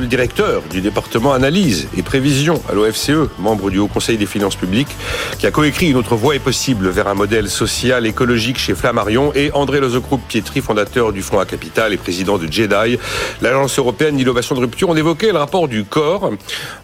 directeur 0.07 0.63
du 0.71 0.79
département 0.81 1.33
analyse 1.33 1.89
et 1.97 2.01
prévision 2.01 2.62
à 2.69 2.73
l'OFCE, 2.73 3.29
membre 3.38 3.69
du 3.69 3.79
Haut 3.79 3.88
Conseil 3.88 4.17
des 4.17 4.25
finances 4.25 4.55
publiques, 4.55 4.95
qui 5.38 5.45
a 5.45 5.51
coécrit 5.51 5.89
Une 5.89 5.97
autre 5.97 6.15
voie 6.15 6.36
est 6.36 6.39
possible 6.39 6.88
vers 6.88 7.09
un 7.09 7.15
modèle 7.15 7.49
social 7.49 8.07
écologique 8.07 8.57
chez 8.57 8.75
Flammarion, 8.75 9.33
et 9.36 9.51
André 9.53 9.81
Lozocroup 9.81 10.21
Pietri, 10.25 10.62
fondateur 10.62 11.12
du 11.12 11.21
Fonds 11.21 11.39
à 11.39 11.45
Capital 11.45 11.93
et 11.93 11.97
président 11.97 12.38
de 12.38 12.51
JEDI, 12.51 12.97
l'agence 13.41 13.77
européenne 13.77 14.15
d'innovation 14.15 14.55
de 14.55 14.62
rupture. 14.62 14.88
On 14.88 14.95
évoquait 14.95 15.33
le 15.33 15.38
rapport 15.38 15.67
du 15.67 15.83
corps 15.83 16.12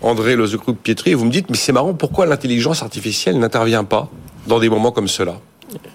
André 0.02 0.36
Lozecroup-Pietri, 0.36 1.12
et 1.12 1.16
vous 1.16 1.26
me 1.26 1.32
dites, 1.32 1.50
mais 1.50 1.58
c'est 1.58 1.72
marrant, 1.72 1.94
pourquoi 1.94 2.26
l'intelligence 2.26 2.82
artificielle 2.84 3.40
n'intervient 3.40 3.84
pas 3.84 4.10
dans 4.48 4.60
des 4.60 4.70
moments 4.70 4.92
comme 4.92 5.08
cela? 5.08 5.36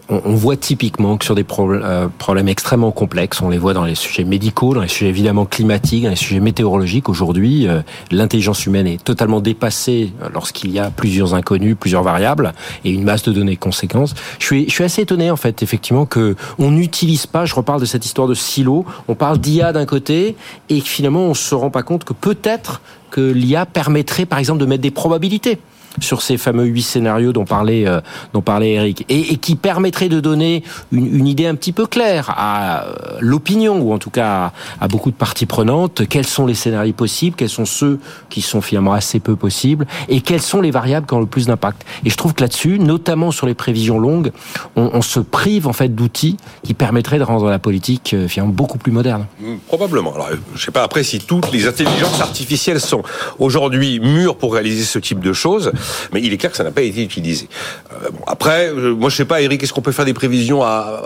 On, 0.09 0.35
voit 0.35 0.57
typiquement 0.57 1.17
que 1.17 1.25
sur 1.25 1.35
des 1.35 1.45
euh, 1.59 2.09
problèmes 2.19 2.49
extrêmement 2.49 2.93
complexes, 2.93 3.41
on 3.41 3.49
les 3.49 3.59
voit 3.59 3.75
dans 3.75 3.85
les 3.85 3.95
sujets 3.95 4.25
médicaux, 4.25 4.75
dans 4.75 4.83
les 4.83 4.89
sujets 4.89 5.09
évidemment 5.09 5.47
climatiques, 5.47 6.05
dans 6.05 6.11
les 6.11 6.17
sujets 6.17 6.41
météorologiques. 6.41 7.09
Aujourd'hui, 7.09 7.67
euh, 7.67 7.81
l'intelligence 8.11 8.67
humaine 8.67 8.87
est 8.87 9.03
totalement 9.03 9.41
dépassée 9.41 10.13
euh, 10.23 10.29
lorsqu'il 10.33 10.71
y 10.71 10.79
a 10.79 10.91
plusieurs 10.91 11.35
inconnus, 11.35 11.77
plusieurs 11.79 12.03
variables 12.03 12.53
et 12.85 12.91
une 12.91 13.05
masse 13.05 13.23
de 13.23 13.33
données 13.33 13.57
conséquences. 13.57 14.15
Je 14.39 14.47
suis, 14.47 14.65
je 14.69 14.75
suis 14.75 14.85
assez 14.85 15.03
étonné 15.03 15.31
en 15.31 15.37
fait, 15.37 15.63
effectivement, 15.63 16.07
que 16.07 16.37
on 16.59 16.71
n'utilise 16.71 17.27
pas. 17.27 17.45
Je 17.45 17.55
reparle 17.55 17.81
de 17.81 17.87
cette 17.87 18.05
histoire 18.05 18.29
de 18.29 18.35
silo. 18.35 18.85
On 19.09 19.15
parle 19.15 19.39
d'IA 19.39 19.73
d'un 19.73 19.87
côté 19.87 20.37
et 20.69 20.81
finalement 20.81 21.21
on 21.21 21.35
se 21.35 21.55
rend 21.55 21.71
pas 21.71 21.83
compte 21.83 22.05
que 22.05 22.13
peut-être 22.13 22.81
que 23.11 23.21
l'IA 23.21 23.65
permettrait, 23.65 24.27
par 24.27 24.39
exemple, 24.39 24.61
de 24.61 24.67
mettre 24.67 24.83
des 24.83 24.91
probabilités 24.91 25.59
sur 26.01 26.23
ces 26.23 26.37
fameux 26.37 26.65
huit 26.65 26.83
scénarios 26.83 27.33
dont 27.33 27.45
parlait, 27.45 27.87
euh, 27.87 28.01
dont 28.33 28.41
parlait 28.41 28.73
Eric, 28.75 29.05
et, 29.09 29.33
et, 29.33 29.37
qui 29.37 29.57
permettrait 29.57 30.09
de 30.09 30.21
donner 30.21 30.63
une, 30.93 31.15
une, 31.15 31.27
idée 31.27 31.47
un 31.47 31.55
petit 31.55 31.73
peu 31.73 31.87
claire 31.87 32.33
à 32.37 32.85
euh, 32.85 32.95
l'opinion, 33.21 33.81
ou 33.81 33.93
en 33.93 33.99
tout 33.99 34.11
cas 34.11 34.53
à, 34.81 34.89
beaucoup 34.89 35.11
de 35.11 35.17
parties 35.17 35.47
prenantes, 35.47 36.07
quels 36.09 36.27
sont 36.27 36.47
les 36.47 36.55
scénarios 36.55 36.93
possibles, 36.93 37.37
quels 37.37 37.49
sont 37.49 37.65
ceux 37.65 38.01
qui 38.31 38.43
sont 38.43 38.61
finalement 38.61 38.93
assez 38.93 39.21
peu 39.21 39.37
possibles, 39.37 39.87
et 40.09 40.21
quelles 40.21 40.43
sont 40.43 40.61
les 40.61 40.71
variables 40.71 41.07
qui 41.07 41.15
ont 41.15 41.21
le 41.21 41.27
plus 41.27 41.47
d'impact? 41.47 41.85
Et 42.05 42.11
je 42.11 42.17
trouve 42.17 42.35
que 42.35 42.43
là-dessus, 42.43 42.79
notamment 42.79 43.31
sur 43.31 43.47
les 43.47 43.55
prévisions 43.55 43.99
longues, 43.99 44.33
on, 44.77 44.91
on 44.93 45.03
se 45.03 45.21
prive 45.21 45.67
en 45.67 45.73
fait 45.73 45.95
d'outils 45.95 46.37
qui 46.65 46.75
permettraient 46.75 47.19
de 47.19 47.25
rendre 47.25 47.51
la 47.51 47.59
politique 47.59 48.15
euh, 48.15 48.29
finalement 48.29 48.53
beaucoup 48.53 48.79
plus 48.79 48.93
moderne. 48.93 49.27
Hmm, 49.41 49.57
probablement. 49.69 50.15
Alors, 50.15 50.29
je 50.55 50.65
sais 50.65 50.71
pas 50.71 50.83
après 50.83 51.03
si 51.03 51.19
toutes 51.19 51.53
les 51.53 51.67
intelligences 51.67 52.21
artificielles 52.21 52.81
sont 52.81 53.03
aujourd'hui 53.39 54.01
mûres 54.01 54.37
pour 54.37 54.55
réaliser 54.55 54.85
ce 54.85 54.99
type 54.99 55.21
de 55.21 55.33
choses 55.33 55.73
mais 56.13 56.21
il 56.23 56.33
est 56.33 56.37
clair 56.37 56.51
que 56.51 56.57
ça 56.57 56.65
n'a 56.65 56.71
pas 56.71 56.83
été 56.83 57.03
utilisé. 57.03 57.49
Euh, 57.93 58.11
après, 58.27 58.69
euh, 58.69 58.95
moi 58.95 59.11
je 59.11 59.17
sais 59.17 59.25
pas, 59.25 59.41
Eric, 59.41 59.63
est-ce 59.63 59.73
qu'on 59.73 59.83
peut 59.83 59.93
faire 59.93 60.05
des 60.05 60.15
prévisions 60.15 60.63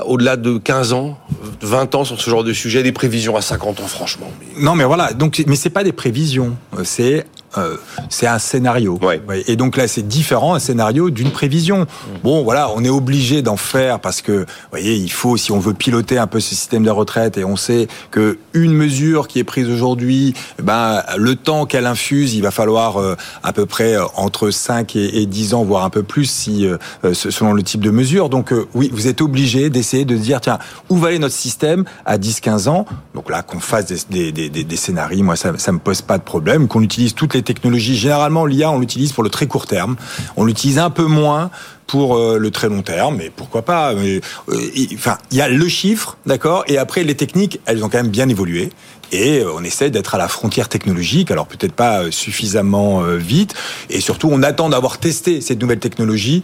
au-delà 0.06 0.36
de 0.36 0.58
15 0.58 0.92
ans, 0.92 1.18
20 1.62 1.94
ans 1.94 2.04
sur 2.04 2.20
ce 2.20 2.30
genre 2.30 2.44
de 2.44 2.52
sujet, 2.52 2.82
des 2.82 2.92
prévisions 2.92 3.36
à 3.36 3.42
50 3.42 3.80
ans, 3.80 3.86
franchement? 3.86 4.30
Non, 4.58 4.74
mais 4.74 4.84
voilà. 4.84 5.12
Donc, 5.12 5.42
mais 5.46 5.56
c'est 5.56 5.70
pas 5.70 5.84
des 5.84 5.92
prévisions, 5.92 6.56
c'est 6.84 7.26
euh, 7.56 7.76
c'est 8.10 8.26
un 8.26 8.38
scénario. 8.38 9.00
Et 9.46 9.56
donc 9.56 9.76
là, 9.76 9.88
c'est 9.88 10.06
différent 10.06 10.54
un 10.54 10.58
scénario 10.58 11.10
d'une 11.10 11.30
prévision. 11.30 11.86
Bon, 12.22 12.42
voilà, 12.42 12.70
on 12.74 12.84
est 12.84 12.90
obligé 12.90 13.40
d'en 13.40 13.56
faire 13.56 14.00
parce 14.00 14.20
que, 14.20 14.32
vous 14.32 14.46
voyez, 14.70 14.94
il 14.94 15.10
faut, 15.10 15.36
si 15.36 15.50
on 15.50 15.58
veut 15.58 15.72
piloter 15.72 16.18
un 16.18 16.26
peu 16.26 16.40
ce 16.40 16.54
système 16.54 16.84
de 16.84 16.90
retraite, 16.90 17.38
et 17.38 17.44
on 17.44 17.56
sait 17.56 17.88
que 18.10 18.38
une 18.52 18.72
mesure 18.72 19.28
qui 19.28 19.38
est 19.38 19.44
prise 19.44 19.68
aujourd'hui, 19.70 20.34
ben 20.62 21.02
le 21.16 21.36
temps 21.36 21.64
qu'elle 21.64 21.86
infuse, 21.86 22.34
il 22.34 22.42
va 22.42 22.50
falloir 22.50 22.98
euh, 22.98 23.16
à 23.42 23.52
peu 23.52 23.66
près 23.66 23.96
euh, 23.96 24.04
entre 24.16 24.50
5 24.50 24.94
et, 24.96 25.26
10 25.26 25.54
ans, 25.54 25.64
voire 25.64 25.84
un 25.84 25.90
peu 25.90 26.02
plus, 26.02 26.30
si 26.30 26.66
selon 27.12 27.52
le 27.52 27.62
type 27.62 27.80
de 27.80 27.90
mesure. 27.90 28.28
Donc 28.28 28.52
oui, 28.74 28.90
vous 28.92 29.06
êtes 29.06 29.20
obligé 29.20 29.70
d'essayer 29.70 30.04
de 30.04 30.16
dire, 30.16 30.40
tiens, 30.40 30.58
où 30.88 30.96
va 30.96 31.08
aller 31.08 31.18
notre 31.18 31.34
système 31.34 31.84
à 32.04 32.18
10-15 32.18 32.68
ans? 32.68 32.86
Donc 33.14 33.30
là, 33.30 33.42
qu'on 33.42 33.60
fasse 33.60 33.86
des, 33.86 34.32
des, 34.32 34.48
des, 34.50 34.64
des 34.64 34.76
scénarios, 34.76 35.22
moi, 35.22 35.36
ça, 35.36 35.52
ça 35.56 35.72
me 35.72 35.78
pose 35.78 36.02
pas 36.02 36.18
de 36.18 36.22
problème. 36.22 36.68
Qu'on 36.68 36.82
utilise 36.82 37.14
toutes 37.14 37.34
les 37.34 37.37
technologies. 37.42 37.96
Généralement, 37.96 38.46
l'IA, 38.46 38.70
on 38.70 38.78
l'utilise 38.78 39.12
pour 39.12 39.22
le 39.22 39.30
très 39.30 39.46
court 39.46 39.66
terme. 39.66 39.96
On 40.36 40.44
l'utilise 40.44 40.78
un 40.78 40.90
peu 40.90 41.04
moins 41.04 41.50
pour 41.86 42.16
euh, 42.16 42.38
le 42.38 42.50
très 42.50 42.68
long 42.68 42.82
terme, 42.82 43.16
mais 43.16 43.32
pourquoi 43.34 43.62
pas 43.62 43.94
mais, 43.94 44.20
euh, 44.50 44.70
Enfin, 44.94 45.18
il 45.32 45.38
y 45.38 45.40
a 45.40 45.48
le 45.48 45.68
chiffre, 45.68 46.18
d'accord, 46.26 46.62
et 46.68 46.78
après 46.78 47.02
les 47.02 47.16
techniques, 47.16 47.60
elles 47.66 47.82
ont 47.82 47.88
quand 47.88 47.98
même 47.98 48.08
bien 48.08 48.28
évolué 48.28 48.70
et 49.12 49.40
euh, 49.40 49.52
on 49.54 49.64
essaie 49.64 49.90
d'être 49.90 50.14
à 50.14 50.18
la 50.18 50.28
frontière 50.28 50.68
technologique, 50.68 51.30
alors 51.30 51.46
peut-être 51.46 51.72
pas 51.72 52.02
euh, 52.02 52.10
suffisamment 52.10 53.02
euh, 53.02 53.16
vite, 53.16 53.54
et 53.90 54.00
surtout 54.00 54.28
on 54.30 54.42
attend 54.42 54.68
d'avoir 54.68 54.98
testé 54.98 55.40
cette 55.40 55.60
nouvelle 55.60 55.78
technologie 55.78 56.42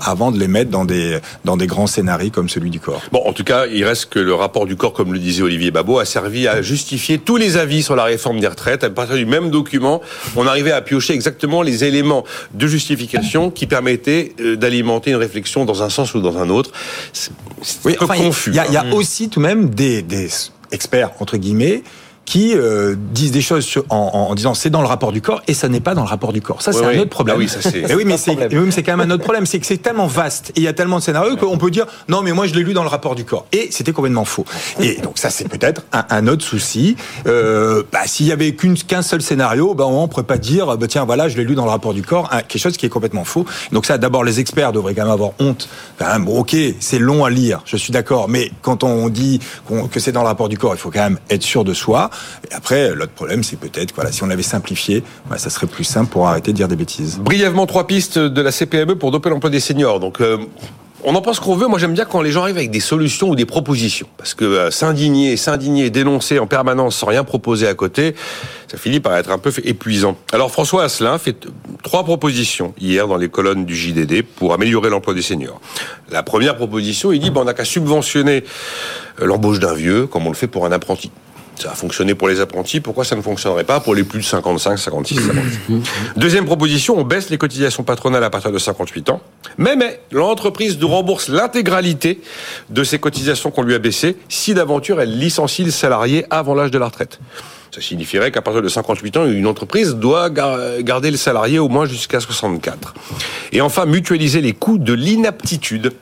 avant 0.00 0.30
de 0.30 0.38
les 0.38 0.48
mettre 0.48 0.70
dans 0.70 0.84
des 0.84 1.18
dans 1.44 1.56
des 1.56 1.66
grands 1.66 1.86
scénarios 1.86 2.30
comme 2.30 2.48
celui 2.48 2.70
du 2.70 2.80
corps. 2.80 3.02
Bon, 3.12 3.22
en 3.26 3.32
tout 3.32 3.44
cas, 3.44 3.66
il 3.66 3.84
reste 3.84 4.06
que 4.06 4.18
le 4.18 4.34
rapport 4.34 4.66
du 4.66 4.76
corps, 4.76 4.92
comme 4.92 5.12
le 5.12 5.18
disait 5.18 5.42
Olivier 5.42 5.70
Babot, 5.70 5.98
a 5.98 6.04
servi 6.04 6.46
à 6.48 6.62
justifier 6.62 7.18
tous 7.18 7.36
les 7.36 7.56
avis 7.56 7.82
sur 7.82 7.96
la 7.96 8.04
réforme 8.04 8.40
des 8.40 8.46
retraites. 8.46 8.84
À 8.84 8.90
partir 8.90 9.16
du 9.16 9.26
même 9.26 9.50
document, 9.50 10.00
on 10.36 10.46
arrivait 10.46 10.72
à 10.72 10.80
piocher 10.80 11.14
exactement 11.14 11.62
les 11.62 11.84
éléments 11.84 12.24
de 12.52 12.66
justification 12.66 13.50
qui 13.50 13.66
permettaient 13.66 14.34
d'alimenter 14.56 15.10
une 15.10 15.16
réflexion 15.16 15.64
dans 15.64 15.82
un 15.82 15.90
sens 15.90 16.14
ou 16.14 16.20
dans 16.20 16.38
un 16.38 16.50
autre. 16.50 16.70
C'est 17.12 17.32
oui, 17.84 17.96
un 18.00 18.06
peu 18.06 18.14
confus. 18.14 18.50
Il 18.50 18.56
y 18.56 18.60
a, 18.60 18.70
y 18.70 18.76
a 18.76 18.94
aussi 18.94 19.28
tout 19.28 19.40
de 19.40 19.46
même 19.46 19.70
des, 19.70 20.02
des 20.02 20.28
experts, 20.74 21.12
entre 21.20 21.38
guillemets, 21.38 21.84
qui 22.24 22.54
euh, 22.54 22.94
disent 22.98 23.32
des 23.32 23.40
choses 23.40 23.68
en, 23.90 23.96
en, 23.96 24.34
disant 24.34 24.54
c'est 24.54 24.70
dans 24.70 24.80
le 24.80 24.86
rapport 24.86 25.12
du 25.12 25.20
corps 25.20 25.42
et 25.46 25.54
ça 25.54 25.68
n'est 25.68 25.80
pas 25.80 25.94
dans 25.94 26.02
le 26.02 26.08
rapport 26.08 26.32
du 26.32 26.40
corps. 26.40 26.62
Ça, 26.62 26.72
c'est 26.72 26.84
un 26.84 26.98
autre 26.98 27.10
problème. 27.10 27.36
Ah 27.36 27.38
oui, 27.38 27.48
ça, 27.48 27.60
c'est, 27.60 27.94
oui, 27.94 28.04
mais 28.06 28.16
c'est, 28.16 28.54
oui, 28.54 28.72
c'est 28.72 28.82
quand 28.82 28.96
même 28.96 29.10
un 29.10 29.14
autre 29.14 29.24
problème. 29.24 29.46
C'est 29.46 29.58
que 29.58 29.66
c'est 29.66 29.78
tellement 29.78 30.06
vaste 30.06 30.50
et 30.50 30.60
il 30.60 30.62
y 30.62 30.68
a 30.68 30.72
tellement 30.72 30.98
de 30.98 31.02
scénarios 31.02 31.36
qu'on 31.36 31.58
peut 31.58 31.70
dire 31.70 31.86
non, 32.08 32.22
mais 32.22 32.32
moi 32.32 32.46
je 32.46 32.54
l'ai 32.54 32.62
lu 32.62 32.72
dans 32.72 32.82
le 32.82 32.88
rapport 32.88 33.14
du 33.14 33.24
corps. 33.24 33.46
Et 33.52 33.68
c'était 33.70 33.92
complètement 33.92 34.24
faux. 34.24 34.44
Et 34.80 34.96
donc 35.02 35.18
ça, 35.18 35.30
c'est 35.30 35.48
peut-être 35.48 35.82
un, 35.92 36.04
un 36.10 36.26
autre 36.26 36.44
souci. 36.44 36.96
Euh, 37.26 37.82
bah, 37.92 38.00
s'il 38.06 38.26
y 38.26 38.32
avait 38.32 38.54
qu'une, 38.54 38.76
qu'un 38.76 39.02
seul 39.02 39.22
scénario, 39.22 39.74
bah, 39.74 39.84
on 39.86 40.08
pourrait 40.08 40.22
pas 40.22 40.38
dire 40.38 40.76
bah, 40.76 40.86
tiens, 40.88 41.04
voilà, 41.04 41.28
je 41.28 41.36
l'ai 41.36 41.44
lu 41.44 41.54
dans 41.54 41.64
le 41.64 41.70
rapport 41.70 41.94
du 41.94 42.02
corps, 42.02 42.30
quelque 42.30 42.58
chose 42.58 42.76
qui 42.76 42.86
est 42.86 42.90
complètement 42.90 43.24
faux. 43.24 43.44
Donc 43.72 43.86
ça, 43.86 43.98
d'abord, 43.98 44.24
les 44.24 44.40
experts 44.40 44.72
devraient 44.72 44.94
quand 44.94 45.02
même 45.02 45.12
avoir 45.12 45.32
honte. 45.40 45.68
Quand 45.98 46.06
même, 46.06 46.24
bon, 46.24 46.40
ok, 46.40 46.56
c'est 46.80 46.98
long 46.98 47.24
à 47.24 47.30
lire, 47.30 47.62
je 47.64 47.76
suis 47.76 47.92
d'accord, 47.92 48.28
mais 48.28 48.50
quand 48.62 48.84
on 48.84 49.08
dit 49.08 49.40
que 49.90 50.00
c'est 50.00 50.12
dans 50.12 50.22
le 50.22 50.28
rapport 50.28 50.48
du 50.48 50.58
corps, 50.58 50.74
il 50.74 50.78
faut 50.78 50.90
quand 50.90 51.02
même 51.02 51.18
être 51.30 51.42
sûr 51.42 51.64
de 51.64 51.74
soi. 51.74 52.10
Et 52.50 52.54
après, 52.54 52.94
l'autre 52.94 53.12
problème, 53.12 53.42
c'est 53.42 53.58
peut-être, 53.58 53.94
voilà, 53.94 54.12
si 54.12 54.22
on 54.22 54.26
l'avait 54.26 54.42
simplifié, 54.42 55.02
bah, 55.28 55.38
ça 55.38 55.50
serait 55.50 55.66
plus 55.66 55.84
simple 55.84 56.10
pour 56.10 56.28
arrêter 56.28 56.52
de 56.52 56.56
dire 56.56 56.68
des 56.68 56.76
bêtises. 56.76 57.18
Brièvement, 57.18 57.66
trois 57.66 57.86
pistes 57.86 58.18
de 58.18 58.42
la 58.42 58.52
CPME 58.52 58.96
pour 58.96 59.10
doper 59.10 59.30
l'emploi 59.30 59.50
des 59.50 59.60
seniors. 59.60 60.00
Donc, 60.00 60.20
euh, 60.20 60.38
on 61.06 61.14
en 61.14 61.20
pense 61.20 61.38
qu'on 61.38 61.54
veut. 61.54 61.66
Moi, 61.66 61.78
j'aime 61.78 61.92
bien 61.92 62.06
quand 62.06 62.22
les 62.22 62.30
gens 62.30 62.42
arrivent 62.42 62.56
avec 62.56 62.70
des 62.70 62.80
solutions 62.80 63.28
ou 63.28 63.36
des 63.36 63.44
propositions. 63.44 64.06
Parce 64.16 64.32
que 64.32 64.44
euh, 64.44 64.70
s'indigner, 64.70 65.36
s'indigner, 65.36 65.90
dénoncer 65.90 66.38
en 66.38 66.46
permanence 66.46 66.96
sans 66.96 67.06
rien 67.06 67.24
proposer 67.24 67.68
à 67.68 67.74
côté, 67.74 68.14
ça 68.68 68.78
finit 68.78 69.00
par 69.00 69.14
être 69.16 69.30
un 69.30 69.38
peu 69.38 69.52
épuisant. 69.64 70.16
Alors, 70.32 70.50
François 70.50 70.84
Asselin 70.84 71.18
fait 71.18 71.46
trois 71.82 72.04
propositions 72.04 72.72
hier 72.80 73.06
dans 73.06 73.18
les 73.18 73.28
colonnes 73.28 73.66
du 73.66 73.76
JDD 73.76 74.22
pour 74.22 74.54
améliorer 74.54 74.88
l'emploi 74.88 75.12
des 75.12 75.22
seniors. 75.22 75.60
La 76.10 76.22
première 76.22 76.56
proposition, 76.56 77.12
il 77.12 77.20
dit, 77.20 77.30
ben, 77.30 77.42
on 77.42 77.44
n'a 77.44 77.54
qu'à 77.54 77.66
subventionner 77.66 78.44
euh, 79.20 79.26
l'embauche 79.26 79.60
d'un 79.60 79.74
vieux, 79.74 80.06
comme 80.06 80.26
on 80.26 80.30
le 80.30 80.36
fait 80.36 80.48
pour 80.48 80.64
un 80.64 80.72
apprenti. 80.72 81.10
Ça 81.56 81.70
a 81.70 81.74
fonctionné 81.74 82.14
pour 82.14 82.28
les 82.28 82.40
apprentis, 82.40 82.80
pourquoi 82.80 83.04
ça 83.04 83.16
ne 83.16 83.22
fonctionnerait 83.22 83.64
pas 83.64 83.80
pour 83.80 83.94
les 83.94 84.04
plus 84.04 84.20
de 84.20 84.24
55, 84.24 84.76
56, 84.76 85.14
57 85.14 86.16
Deuxième 86.16 86.46
proposition, 86.46 86.98
on 86.98 87.04
baisse 87.04 87.30
les 87.30 87.38
cotisations 87.38 87.84
patronales 87.84 88.24
à 88.24 88.30
partir 88.30 88.50
de 88.50 88.58
58 88.58 89.10
ans. 89.10 89.20
Mais, 89.58 89.76
mais, 89.76 90.00
l'entreprise 90.10 90.78
nous 90.78 90.88
rembourse 90.88 91.28
l'intégralité 91.28 92.20
de 92.70 92.84
ces 92.84 92.98
cotisations 92.98 93.50
qu'on 93.50 93.62
lui 93.62 93.74
a 93.74 93.78
baissées 93.78 94.16
si 94.28 94.54
d'aventure 94.54 95.00
elle 95.00 95.16
licencie 95.16 95.64
le 95.64 95.70
salarié 95.70 96.26
avant 96.30 96.54
l'âge 96.54 96.70
de 96.70 96.78
la 96.78 96.86
retraite. 96.86 97.20
Ça 97.74 97.80
signifierait 97.80 98.30
qu'à 98.30 98.40
partir 98.40 98.62
de 98.62 98.68
58 98.68 99.16
ans, 99.16 99.26
une 99.26 99.48
entreprise 99.48 99.96
doit 99.96 100.30
garder 100.30 101.10
le 101.10 101.16
salarié 101.16 101.58
au 101.58 101.68
moins 101.68 101.86
jusqu'à 101.86 102.20
64. 102.20 102.94
Et 103.50 103.60
enfin, 103.60 103.84
mutualiser 103.84 104.40
les 104.40 104.52
coûts 104.52 104.78
de 104.78 104.92
l'inaptitude 104.92 105.92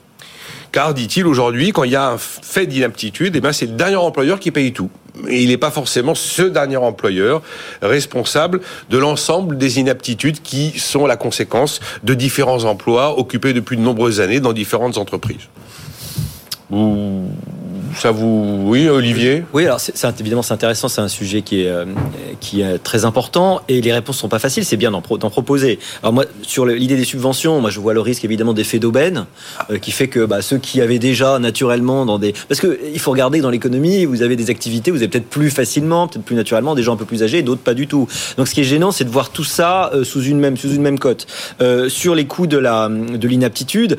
car, 0.72 0.94
dit-il 0.94 1.26
aujourd'hui, 1.26 1.70
quand 1.72 1.85
il 1.85 1.92
y 1.92 1.96
a 1.96 2.08
un 2.08 2.18
fait 2.18 2.66
d'inaptitude, 2.66 3.37
eh 3.37 3.40
ben, 3.40 3.52
c'est 3.52 3.66
le 3.66 3.72
dernier 3.72 3.96
employeur 3.96 4.40
qui 4.40 4.50
paye 4.50 4.72
tout. 4.72 4.90
Et 5.28 5.42
il 5.42 5.48
n'est 5.48 5.58
pas 5.58 5.70
forcément 5.70 6.14
ce 6.14 6.42
dernier 6.42 6.78
employeur 6.78 7.42
responsable 7.82 8.62
de 8.88 8.96
l'ensemble 8.96 9.58
des 9.58 9.78
inaptitudes 9.78 10.40
qui 10.40 10.78
sont 10.78 11.06
la 11.06 11.16
conséquence 11.16 11.80
de 12.02 12.14
différents 12.14 12.64
emplois 12.64 13.18
occupés 13.18 13.52
depuis 13.52 13.76
de 13.76 13.82
nombreuses 13.82 14.20
années 14.20 14.40
dans 14.40 14.54
différentes 14.54 14.96
entreprises 14.96 15.48
ça 17.96 18.11
vous, 18.11 18.62
oui, 18.64 18.88
Olivier? 18.88 19.44
Oui, 19.52 19.64
alors 19.64 19.80
évidemment 20.18 20.42
c'est 20.42 20.54
intéressant, 20.54 20.88
c'est 20.88 21.00
un 21.00 21.08
sujet 21.08 21.42
qui 21.42 21.62
est 21.62 21.68
euh, 21.68 21.85
qui 22.40 22.62
est 22.62 22.78
très 22.78 23.04
important 23.04 23.61
et 23.68 23.80
les 23.80 23.92
réponses 23.92 24.18
sont 24.18 24.28
pas 24.28 24.38
faciles. 24.38 24.64
C'est 24.64 24.76
bien 24.76 24.90
d'en, 24.90 25.00
proposer. 25.02 25.78
Alors 26.02 26.12
moi, 26.12 26.24
sur 26.42 26.66
l'idée 26.66 26.96
des 26.96 27.04
subventions, 27.04 27.61
moi 27.61 27.70
je 27.70 27.80
vois 27.80 27.94
le 27.94 28.00
risque 28.00 28.24
évidemment 28.24 28.54
d'effet 28.54 28.78
d'aubaine 28.78 29.26
euh, 29.70 29.78
qui 29.78 29.90
fait 29.90 30.08
que 30.08 30.24
bah, 30.24 30.42
ceux 30.42 30.58
qui 30.58 30.80
avaient 30.80 30.98
déjà 30.98 31.38
naturellement 31.38 32.06
dans 32.06 32.18
des, 32.18 32.35
parce 32.48 32.61
que 32.61 32.78
il 32.92 32.98
faut 32.98 33.11
regarder 33.11 33.40
dans 33.40 33.50
l'économie, 33.50 34.04
vous 34.04 34.22
avez 34.22 34.37
des 34.37 34.50
activités, 34.50 34.90
vous 34.90 34.98
avez 34.98 35.08
peut-être 35.08 35.28
plus 35.28 35.50
facilement, 35.50 36.08
peut-être 36.08 36.24
plus 36.24 36.37
naturellement, 36.37 36.74
des 36.74 36.82
gens 36.82 36.94
un 36.94 36.98
peu 36.98 37.04
plus 37.04 37.22
âgés, 37.22 37.42
d'autres 37.42 37.62
pas 37.62 37.74
du 37.74 37.87
tout. 37.87 38.08
Donc 38.37 38.48
ce 38.48 38.54
qui 38.54 38.61
est 38.61 38.64
gênant, 38.64 38.90
c'est 38.90 39.04
de 39.04 39.11
voir 39.11 39.30
tout 39.30 39.44
ça 39.44 39.90
euh, 39.94 40.04
sous 40.04 40.22
une 40.22 40.38
même 40.38 40.56
sous 40.56 40.72
une 40.72 40.82
même 40.82 40.98
cote. 40.98 41.26
sur 41.88 42.14
les 42.14 42.26
coûts 42.26 42.46
de 42.46 42.58
la 42.58 42.88
de 42.88 43.28
l'inaptitude, 43.28 43.98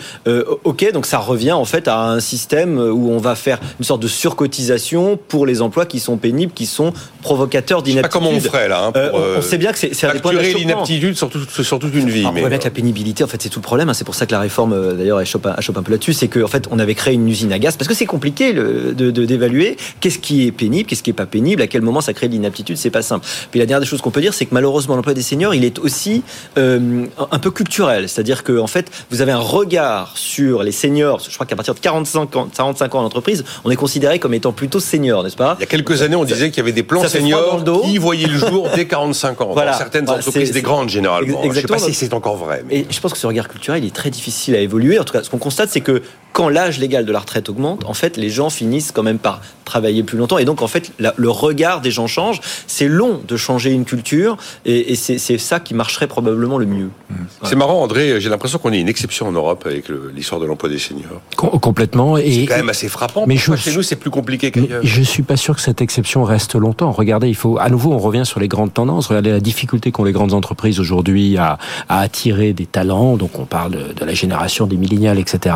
ok, 0.64 0.92
donc 0.94 1.06
ça 1.06 1.20
revient 1.20 1.52
en 1.52 1.66
fait 1.66 1.88
à 1.88 2.00
un 2.10 2.20
système 2.20 2.63
où 2.66 3.12
on 3.12 3.18
va 3.18 3.36
faire 3.36 3.60
une 3.80 3.86
sorte 3.86 4.02
de 4.02 4.08
surcotisation 4.08 5.18
pour 5.28 5.46
les 5.46 5.62
emplois 5.62 5.86
qui 5.86 6.00
sont 6.00 6.18
pénibles, 6.18 6.54
qui 6.54 6.66
sont 6.66 6.94
provocateurs 7.22 7.84
d'inaptitude. 7.84 8.12
Pas 8.22 8.26
comment 8.26 8.36
on 8.36 8.40
ferait 8.40 8.68
là. 8.68 8.86
Hein, 8.86 8.92
pour, 8.92 9.20
euh, 9.20 9.36
on, 9.38 9.42
sait 9.42 9.58
bien 9.58 9.72
que 9.72 9.78
c'est 9.78 10.06
un 10.06 10.14
l'inaptitude 10.14 11.16
sur, 11.16 11.30
sur, 11.50 11.80
toute 11.80 11.94
une 11.94 12.10
vie. 12.10 12.26
on 12.26 12.32
voit 12.32 12.50
bien 12.50 12.58
que 12.58 12.64
la 12.64 12.70
pénibilité, 12.70 13.24
en 13.24 13.28
fait, 13.28 13.42
c'est 13.42 13.50
tout 13.50 13.60
le 13.60 13.64
problème. 13.64 13.90
Hein. 13.90 13.94
C'est 13.94 14.04
pour 14.04 14.16
ça 14.16 14.26
que 14.26 14.32
la 14.32 14.40
réforme, 14.40 14.74
euh, 14.74 14.94
d'ailleurs, 14.94 15.20
elle 15.20 15.26
chope, 15.26 15.46
un, 15.46 15.56
un 15.56 15.84
peu 15.84 15.92
là-dessus. 15.92 16.14
C'est 16.14 16.28
qu'en 16.28 16.48
fait, 16.48 16.68
on 16.72 16.80
avait 16.80 16.96
créé 16.96 17.14
une 17.14 17.28
usine 17.28 17.52
à 17.52 17.60
gaz 17.60 17.78
parce 17.78 17.88
que 17.88 17.94
c'est 17.94 18.06
compliqué 18.06 18.54
de 18.54 19.12
d'évaluer 19.12 19.78
qu'est-ce 20.00 20.20
qui 20.20 20.48
est 20.48 20.52
pénible, 20.52 20.88
qu'est-ce 20.88 21.04
qui 21.04 21.12
est 21.12 21.14
pas 21.14 21.26
pénible, 21.26 21.62
à 21.62 21.68
quel 21.68 21.82
moment 21.82 22.02
ça 22.02 22.14
crée 22.14 22.28
de 22.28 22.34
l'inaptitude. 22.34 22.78
C'est 22.78 22.90
pas 22.90 23.02
simple. 23.02 23.26
Puis 23.52 23.60
la 23.60 23.66
dernière 23.66 23.82
des 23.82 23.86
choses 23.86 24.02
qu'on 24.02 24.12
peut 24.12 24.22
dire, 24.22 24.34
c'est 24.34 24.46
que 24.46 24.54
malheureusement, 24.54 24.96
l'emploi 24.96 25.14
des 25.14 25.22
seniors, 25.22 25.54
il 25.54 25.64
est 25.64 25.80
aussi 25.80 26.24
euh, 26.58 27.06
un 27.32 27.40
peu 27.40 27.52
culturel. 27.52 28.10
C'est-à-dire 28.10 28.44
que 28.44 28.58
en 28.60 28.68
fait, 28.68 28.92
vous 29.10 29.22
avez 29.22 29.32
un 29.32 29.40
regard 29.40 30.18
sur 30.18 30.64
les 30.64 30.72
seniors. 30.72 31.22
Je 31.28 31.34
crois 31.34 31.46
qu'à 31.46 31.56
partir 31.56 31.74
de 31.74 31.80
45 31.80 32.36
ans, 32.36 32.43
45 32.48 32.96
ans 32.96 33.00
en 33.00 33.06
entreprise, 33.06 33.44
on 33.64 33.72
est 33.72 33.76
considéré 33.76 34.20
comme 34.20 34.34
étant 34.34 34.52
plutôt 34.52 34.80
senior, 34.80 35.24
n'est-ce 35.24 35.36
pas? 35.36 35.56
Il 35.60 35.62
y 35.62 35.64
a 35.64 35.68
quelques 35.68 36.02
années, 36.02 36.16
on 36.16 36.26
disait 36.26 36.50
qu'il 36.50 36.58
y 36.58 36.62
avait 36.62 36.72
des 36.72 36.84
plans 36.84 37.08
seniors 37.08 37.64
qui 37.84 37.98
voyaient 37.98 38.28
le 38.28 38.38
jour 38.38 38.70
dès 38.76 38.88
45 38.88 39.42
ans. 39.42 39.50
Voilà. 39.54 39.74
Dans 39.74 39.78
certaines 39.78 40.10
entreprises, 40.10 40.52
des 40.52 40.62
grandes 40.62 40.90
généralement. 40.90 41.44
Exactement. 41.44 41.54
Je 41.54 41.60
ne 41.60 41.62
sais 41.62 41.86
pas 41.86 41.92
si 41.92 41.94
c'est 41.94 42.14
encore 42.14 42.38
vrai. 42.38 42.64
Et 42.72 42.88
je 42.90 43.00
pense 43.00 43.14
que 43.14 43.20
ce 43.20 43.28
regard 43.28 43.48
culturel 43.48 43.84
il 43.84 43.88
est 43.88 43.96
très 43.96 44.10
difficile 44.10 44.56
à 44.56 44.60
évoluer. 44.60 45.00
En 45.00 45.04
tout 45.04 45.14
cas, 45.14 45.24
ce 45.24 45.30
qu'on 45.30 45.38
constate, 45.38 45.70
c'est 45.70 45.82
que 45.82 46.02
quand 46.32 46.50
l'âge 46.50 46.80
légal 46.80 47.06
de 47.06 47.12
la 47.12 47.20
retraite 47.20 47.50
augmente, 47.50 47.86
en 47.86 47.94
fait, 47.94 48.18
les 48.18 48.30
gens 48.30 48.50
finissent 48.50 48.92
quand 48.92 49.04
même 49.04 49.20
par 49.20 49.42
travailler 49.64 50.04
plus 50.04 50.18
longtemps. 50.18 50.38
Et 50.38 50.46
donc, 50.46 50.62
en 50.62 50.68
fait, 50.68 50.92
le 51.00 51.30
regard 51.30 51.82
des 51.82 51.92
gens 51.92 52.08
change. 52.08 52.42
C'est 52.68 52.88
long 52.88 53.22
de 53.28 53.38
changer 53.38 53.72
une 53.72 53.86
culture, 53.86 54.38
et, 54.66 54.96
c'est 54.96 55.38
ça 55.38 55.60
qui 55.60 55.74
marcherait 55.74 56.08
probablement 56.08 56.58
le 56.58 56.66
mieux. 56.66 56.90
Mmh. 57.10 57.16
C'est 57.44 57.56
marrant, 57.56 57.82
André. 57.82 58.20
J'ai 58.22 58.30
l'impression 58.30 58.60
qu'on 58.60 58.72
est 58.74 58.80
une 58.80 58.90
exception 58.90 59.28
en 59.28 59.32
Europe 59.32 59.64
avec 59.66 59.86
l'histoire 60.14 60.40
de 60.40 60.46
l'emploi 60.46 60.70
des 60.70 60.80
seniors. 60.80 61.22
complètement. 61.36 62.18
C'est 62.18 62.46
quand 62.46 62.58
même 62.58 62.70
assez 62.70 62.90
frappant. 62.90 63.26
Mais 63.28 63.38
chez 63.38 63.74
nous, 63.74 63.84
c'est 63.84 63.96
plus 63.96 64.10
compliqué 64.10 64.52
qu'ailleurs. 64.52 64.82
Je 64.84 65.02
suis 65.02 65.24
pas 65.24 65.38
sûr 65.38 65.56
que 65.56 65.62
cette 65.62 65.82
exception 65.82 66.24
reste 66.24 66.56
longtemps. 66.56 66.92
Regardez, 66.92 67.30
il 67.30 67.36
faut 67.36 67.58
à 67.60 67.70
nouveau, 67.70 67.94
on 67.94 67.98
revient 67.98 68.26
sur 68.26 68.40
les 68.40 68.48
grandes 68.48 68.74
tendances. 68.74 69.08
Regardez 69.08 69.32
la 69.32 69.40
difficulté 69.40 69.92
qu'ont 69.92 70.04
les 70.04 70.12
grandes 70.12 70.34
entreprises 70.34 70.80
aujourd'hui 70.80 71.38
à, 71.38 71.58
attirer 71.90 72.54
des 72.54 72.66
talents. 72.66 73.18
Donc, 73.18 73.40
on 73.40 73.46
parle 73.46 73.72
de, 73.72 73.94
de 73.94 74.06
la 74.06 74.14
génération 74.14 74.68
des 74.68 74.78
millénials, 74.78 75.20
etc. 75.20 75.56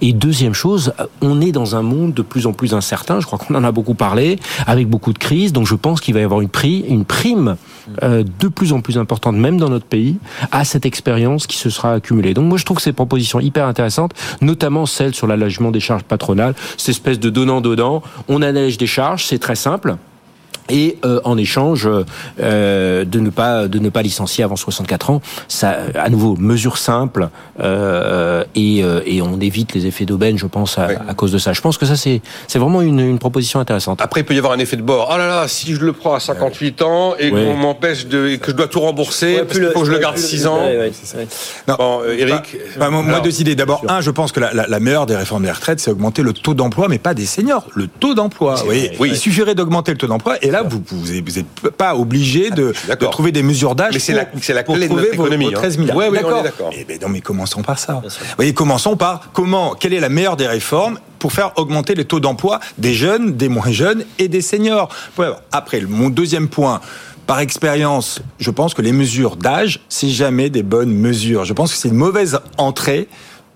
Et 0.00 0.12
deuxième 0.12 0.54
chose, 0.54 0.92
on 1.20 1.40
est 1.40 1.52
dans 1.52 1.76
un 1.76 1.82
monde 1.82 2.14
de 2.14 2.22
plus 2.22 2.46
en 2.46 2.52
plus 2.52 2.74
incertain. 2.74 3.20
Je 3.20 3.26
crois 3.26 3.38
qu'on 3.46 3.54
en 3.54 3.64
a 3.64 3.72
beaucoup 3.72 3.94
parlé, 3.94 4.38
avec 4.66 4.88
beaucoup 4.88 5.12
de 5.12 5.18
crises. 5.18 5.52
Donc 5.52 5.66
je 5.66 5.74
pense 5.74 6.00
qu'il 6.00 6.14
va 6.14 6.20
y 6.20 6.24
avoir 6.24 6.40
une 6.40 7.04
prime 7.04 7.56
euh, 8.02 8.24
de 8.40 8.48
plus 8.48 8.72
en 8.72 8.80
plus 8.80 8.98
importante, 8.98 9.36
même 9.36 9.58
dans 9.58 9.68
notre 9.68 9.86
pays, 9.86 10.18
à 10.52 10.64
cette 10.64 10.86
expérience 10.86 11.46
qui 11.46 11.56
se 11.56 11.70
sera 11.70 11.94
accumulée. 11.94 12.34
Donc 12.34 12.46
moi 12.46 12.58
je 12.58 12.64
trouve 12.64 12.80
ces 12.80 12.92
propositions 12.92 13.40
hyper 13.40 13.66
intéressantes, 13.66 14.12
notamment 14.40 14.86
celle 14.86 15.14
sur 15.14 15.26
l'allègement 15.26 15.70
des 15.70 15.80
charges 15.80 16.02
patronales, 16.02 16.54
cette 16.76 16.90
espèce 16.90 17.20
de 17.20 17.30
donnant-donnant. 17.30 18.02
On 18.28 18.42
allège 18.42 18.78
des 18.78 18.86
charges, 18.86 19.24
c'est 19.24 19.38
très 19.38 19.56
simple. 19.56 19.96
Et 20.68 20.98
euh, 21.04 21.20
en 21.24 21.36
échange 21.36 21.88
euh, 22.40 23.04
de 23.04 23.20
ne 23.20 23.30
pas 23.30 23.68
de 23.68 23.78
ne 23.78 23.88
pas 23.88 24.02
licencier 24.02 24.44
avant 24.44 24.56
64 24.56 25.10
ans. 25.10 25.20
Ça, 25.48 25.76
à 25.94 26.08
nouveau, 26.08 26.36
mesure 26.36 26.78
simple 26.78 27.28
euh, 27.60 28.44
et, 28.54 28.82
euh, 28.82 29.00
et 29.06 29.22
on 29.22 29.40
évite 29.40 29.74
les 29.74 29.86
effets 29.86 30.04
d'aubaine, 30.04 30.38
je 30.38 30.46
pense, 30.46 30.78
à, 30.78 30.88
à, 31.08 31.14
cause 31.14 31.32
de 31.32 31.38
ça. 31.38 31.52
Je 31.52 31.60
pense 31.60 31.78
que 31.78 31.86
ça 31.86 31.96
c'est 31.96 32.20
c'est 32.46 32.58
vraiment 32.58 32.82
une, 32.82 33.00
une, 33.00 33.18
proposition 33.18 33.60
intéressante. 33.60 34.00
Après, 34.02 34.20
il 34.20 34.24
peut 34.24 34.34
y 34.34 34.38
avoir 34.38 34.52
un 34.52 34.58
effet 34.58 34.76
de 34.76 34.82
bord. 34.82 35.10
Oh 35.12 35.18
là 35.18 35.26
là, 35.26 35.48
si 35.48 35.74
je 35.74 35.80
le 35.80 35.92
prends 35.92 36.14
à 36.14 36.20
58 36.20 36.82
ans 36.82 37.14
et 37.18 37.30
ouais. 37.30 37.44
qu'on 37.44 37.54
m'empêche 37.54 38.06
de 38.06 38.28
et 38.28 38.38
que 38.38 38.50
je 38.50 38.56
dois 38.56 38.68
tout 38.68 38.80
rembourser, 38.80 39.36
ouais, 39.36 39.44
parce 39.44 39.58
qu'il 39.58 39.70
faut 39.72 39.80
que 39.80 39.86
je 39.86 39.92
le 39.92 39.98
garde 39.98 40.18
6 40.18 40.46
ans. 40.46 40.66
Ouais, 40.66 40.92
non, 41.68 41.76
bon, 41.78 42.00
euh, 42.02 42.16
Eric. 42.18 42.56
Bah, 42.76 42.86
bah, 42.86 42.90
moi, 42.90 43.04
alors, 43.04 43.22
deux 43.22 43.40
idées. 43.40 43.54
D'abord, 43.54 43.84
un, 43.88 44.00
je 44.00 44.10
pense 44.10 44.32
que 44.32 44.40
la, 44.40 44.52
la, 44.52 44.66
la, 44.66 44.80
meilleure 44.80 45.06
des 45.06 45.16
réformes 45.16 45.44
des 45.44 45.50
retraites, 45.50 45.80
c'est 45.80 45.90
augmenter 45.90 46.22
le 46.22 46.32
taux 46.32 46.54
d'emploi, 46.54 46.88
mais 46.88 46.98
pas 46.98 47.14
des 47.14 47.26
seniors. 47.26 47.66
Le 47.74 47.86
taux 47.86 48.14
d'emploi. 48.14 48.56
Oui. 48.68 48.90
Il 49.00 49.16
suffirait 49.16 49.54
d'augmenter 49.54 49.92
le 49.92 49.98
taux 49.98 50.06
d'emploi 50.06 50.36
et 50.42 50.50
là, 50.50 50.55
vous, 50.62 50.82
vous 50.90 51.12
n'êtes 51.12 51.70
pas 51.76 51.94
obligé 51.96 52.50
de, 52.50 52.72
de, 52.88 53.06
trouver 53.06 53.32
des 53.32 53.42
mesures 53.42 53.74
d'âge. 53.74 53.94
Mais 53.94 53.98
c'est 53.98 54.12
la, 54.12 54.26
la 54.54 54.62
clé 54.62 54.88
de 54.88 54.94
notre 54.94 55.14
économie. 55.14 55.52
13 55.52 55.78
milliards. 55.78 55.96
Oui, 55.96 56.04
oui, 56.10 56.18
d'accord. 56.18 56.70
Eh 56.72 56.84
ben 56.84 56.98
non, 57.00 57.08
mais 57.08 57.20
commençons 57.20 57.62
par 57.62 57.78
ça. 57.78 58.02
Vous 58.04 58.10
voyez, 58.36 58.54
commençons 58.54 58.96
par 58.96 59.30
comment, 59.32 59.74
quelle 59.74 59.94
est 59.94 60.00
la 60.00 60.08
meilleure 60.08 60.36
des 60.36 60.46
réformes 60.46 60.98
pour 61.18 61.32
faire 61.32 61.52
augmenter 61.56 61.94
les 61.94 62.04
taux 62.04 62.20
d'emploi 62.20 62.60
des 62.78 62.94
jeunes, 62.94 63.36
des 63.36 63.48
moins 63.48 63.70
jeunes 63.70 64.04
et 64.18 64.28
des 64.28 64.42
seniors? 64.42 64.88
Après, 65.52 65.80
mon 65.80 66.10
deuxième 66.10 66.48
point, 66.48 66.80
par 67.26 67.40
expérience, 67.40 68.20
je 68.38 68.50
pense 68.50 68.72
que 68.74 68.82
les 68.82 68.92
mesures 68.92 69.36
d'âge, 69.36 69.80
c'est 69.88 70.08
jamais 70.08 70.48
des 70.48 70.62
bonnes 70.62 70.92
mesures. 70.92 71.44
Je 71.44 71.52
pense 71.52 71.72
que 71.72 71.78
c'est 71.78 71.88
une 71.88 71.94
mauvaise 71.94 72.38
entrée 72.56 73.08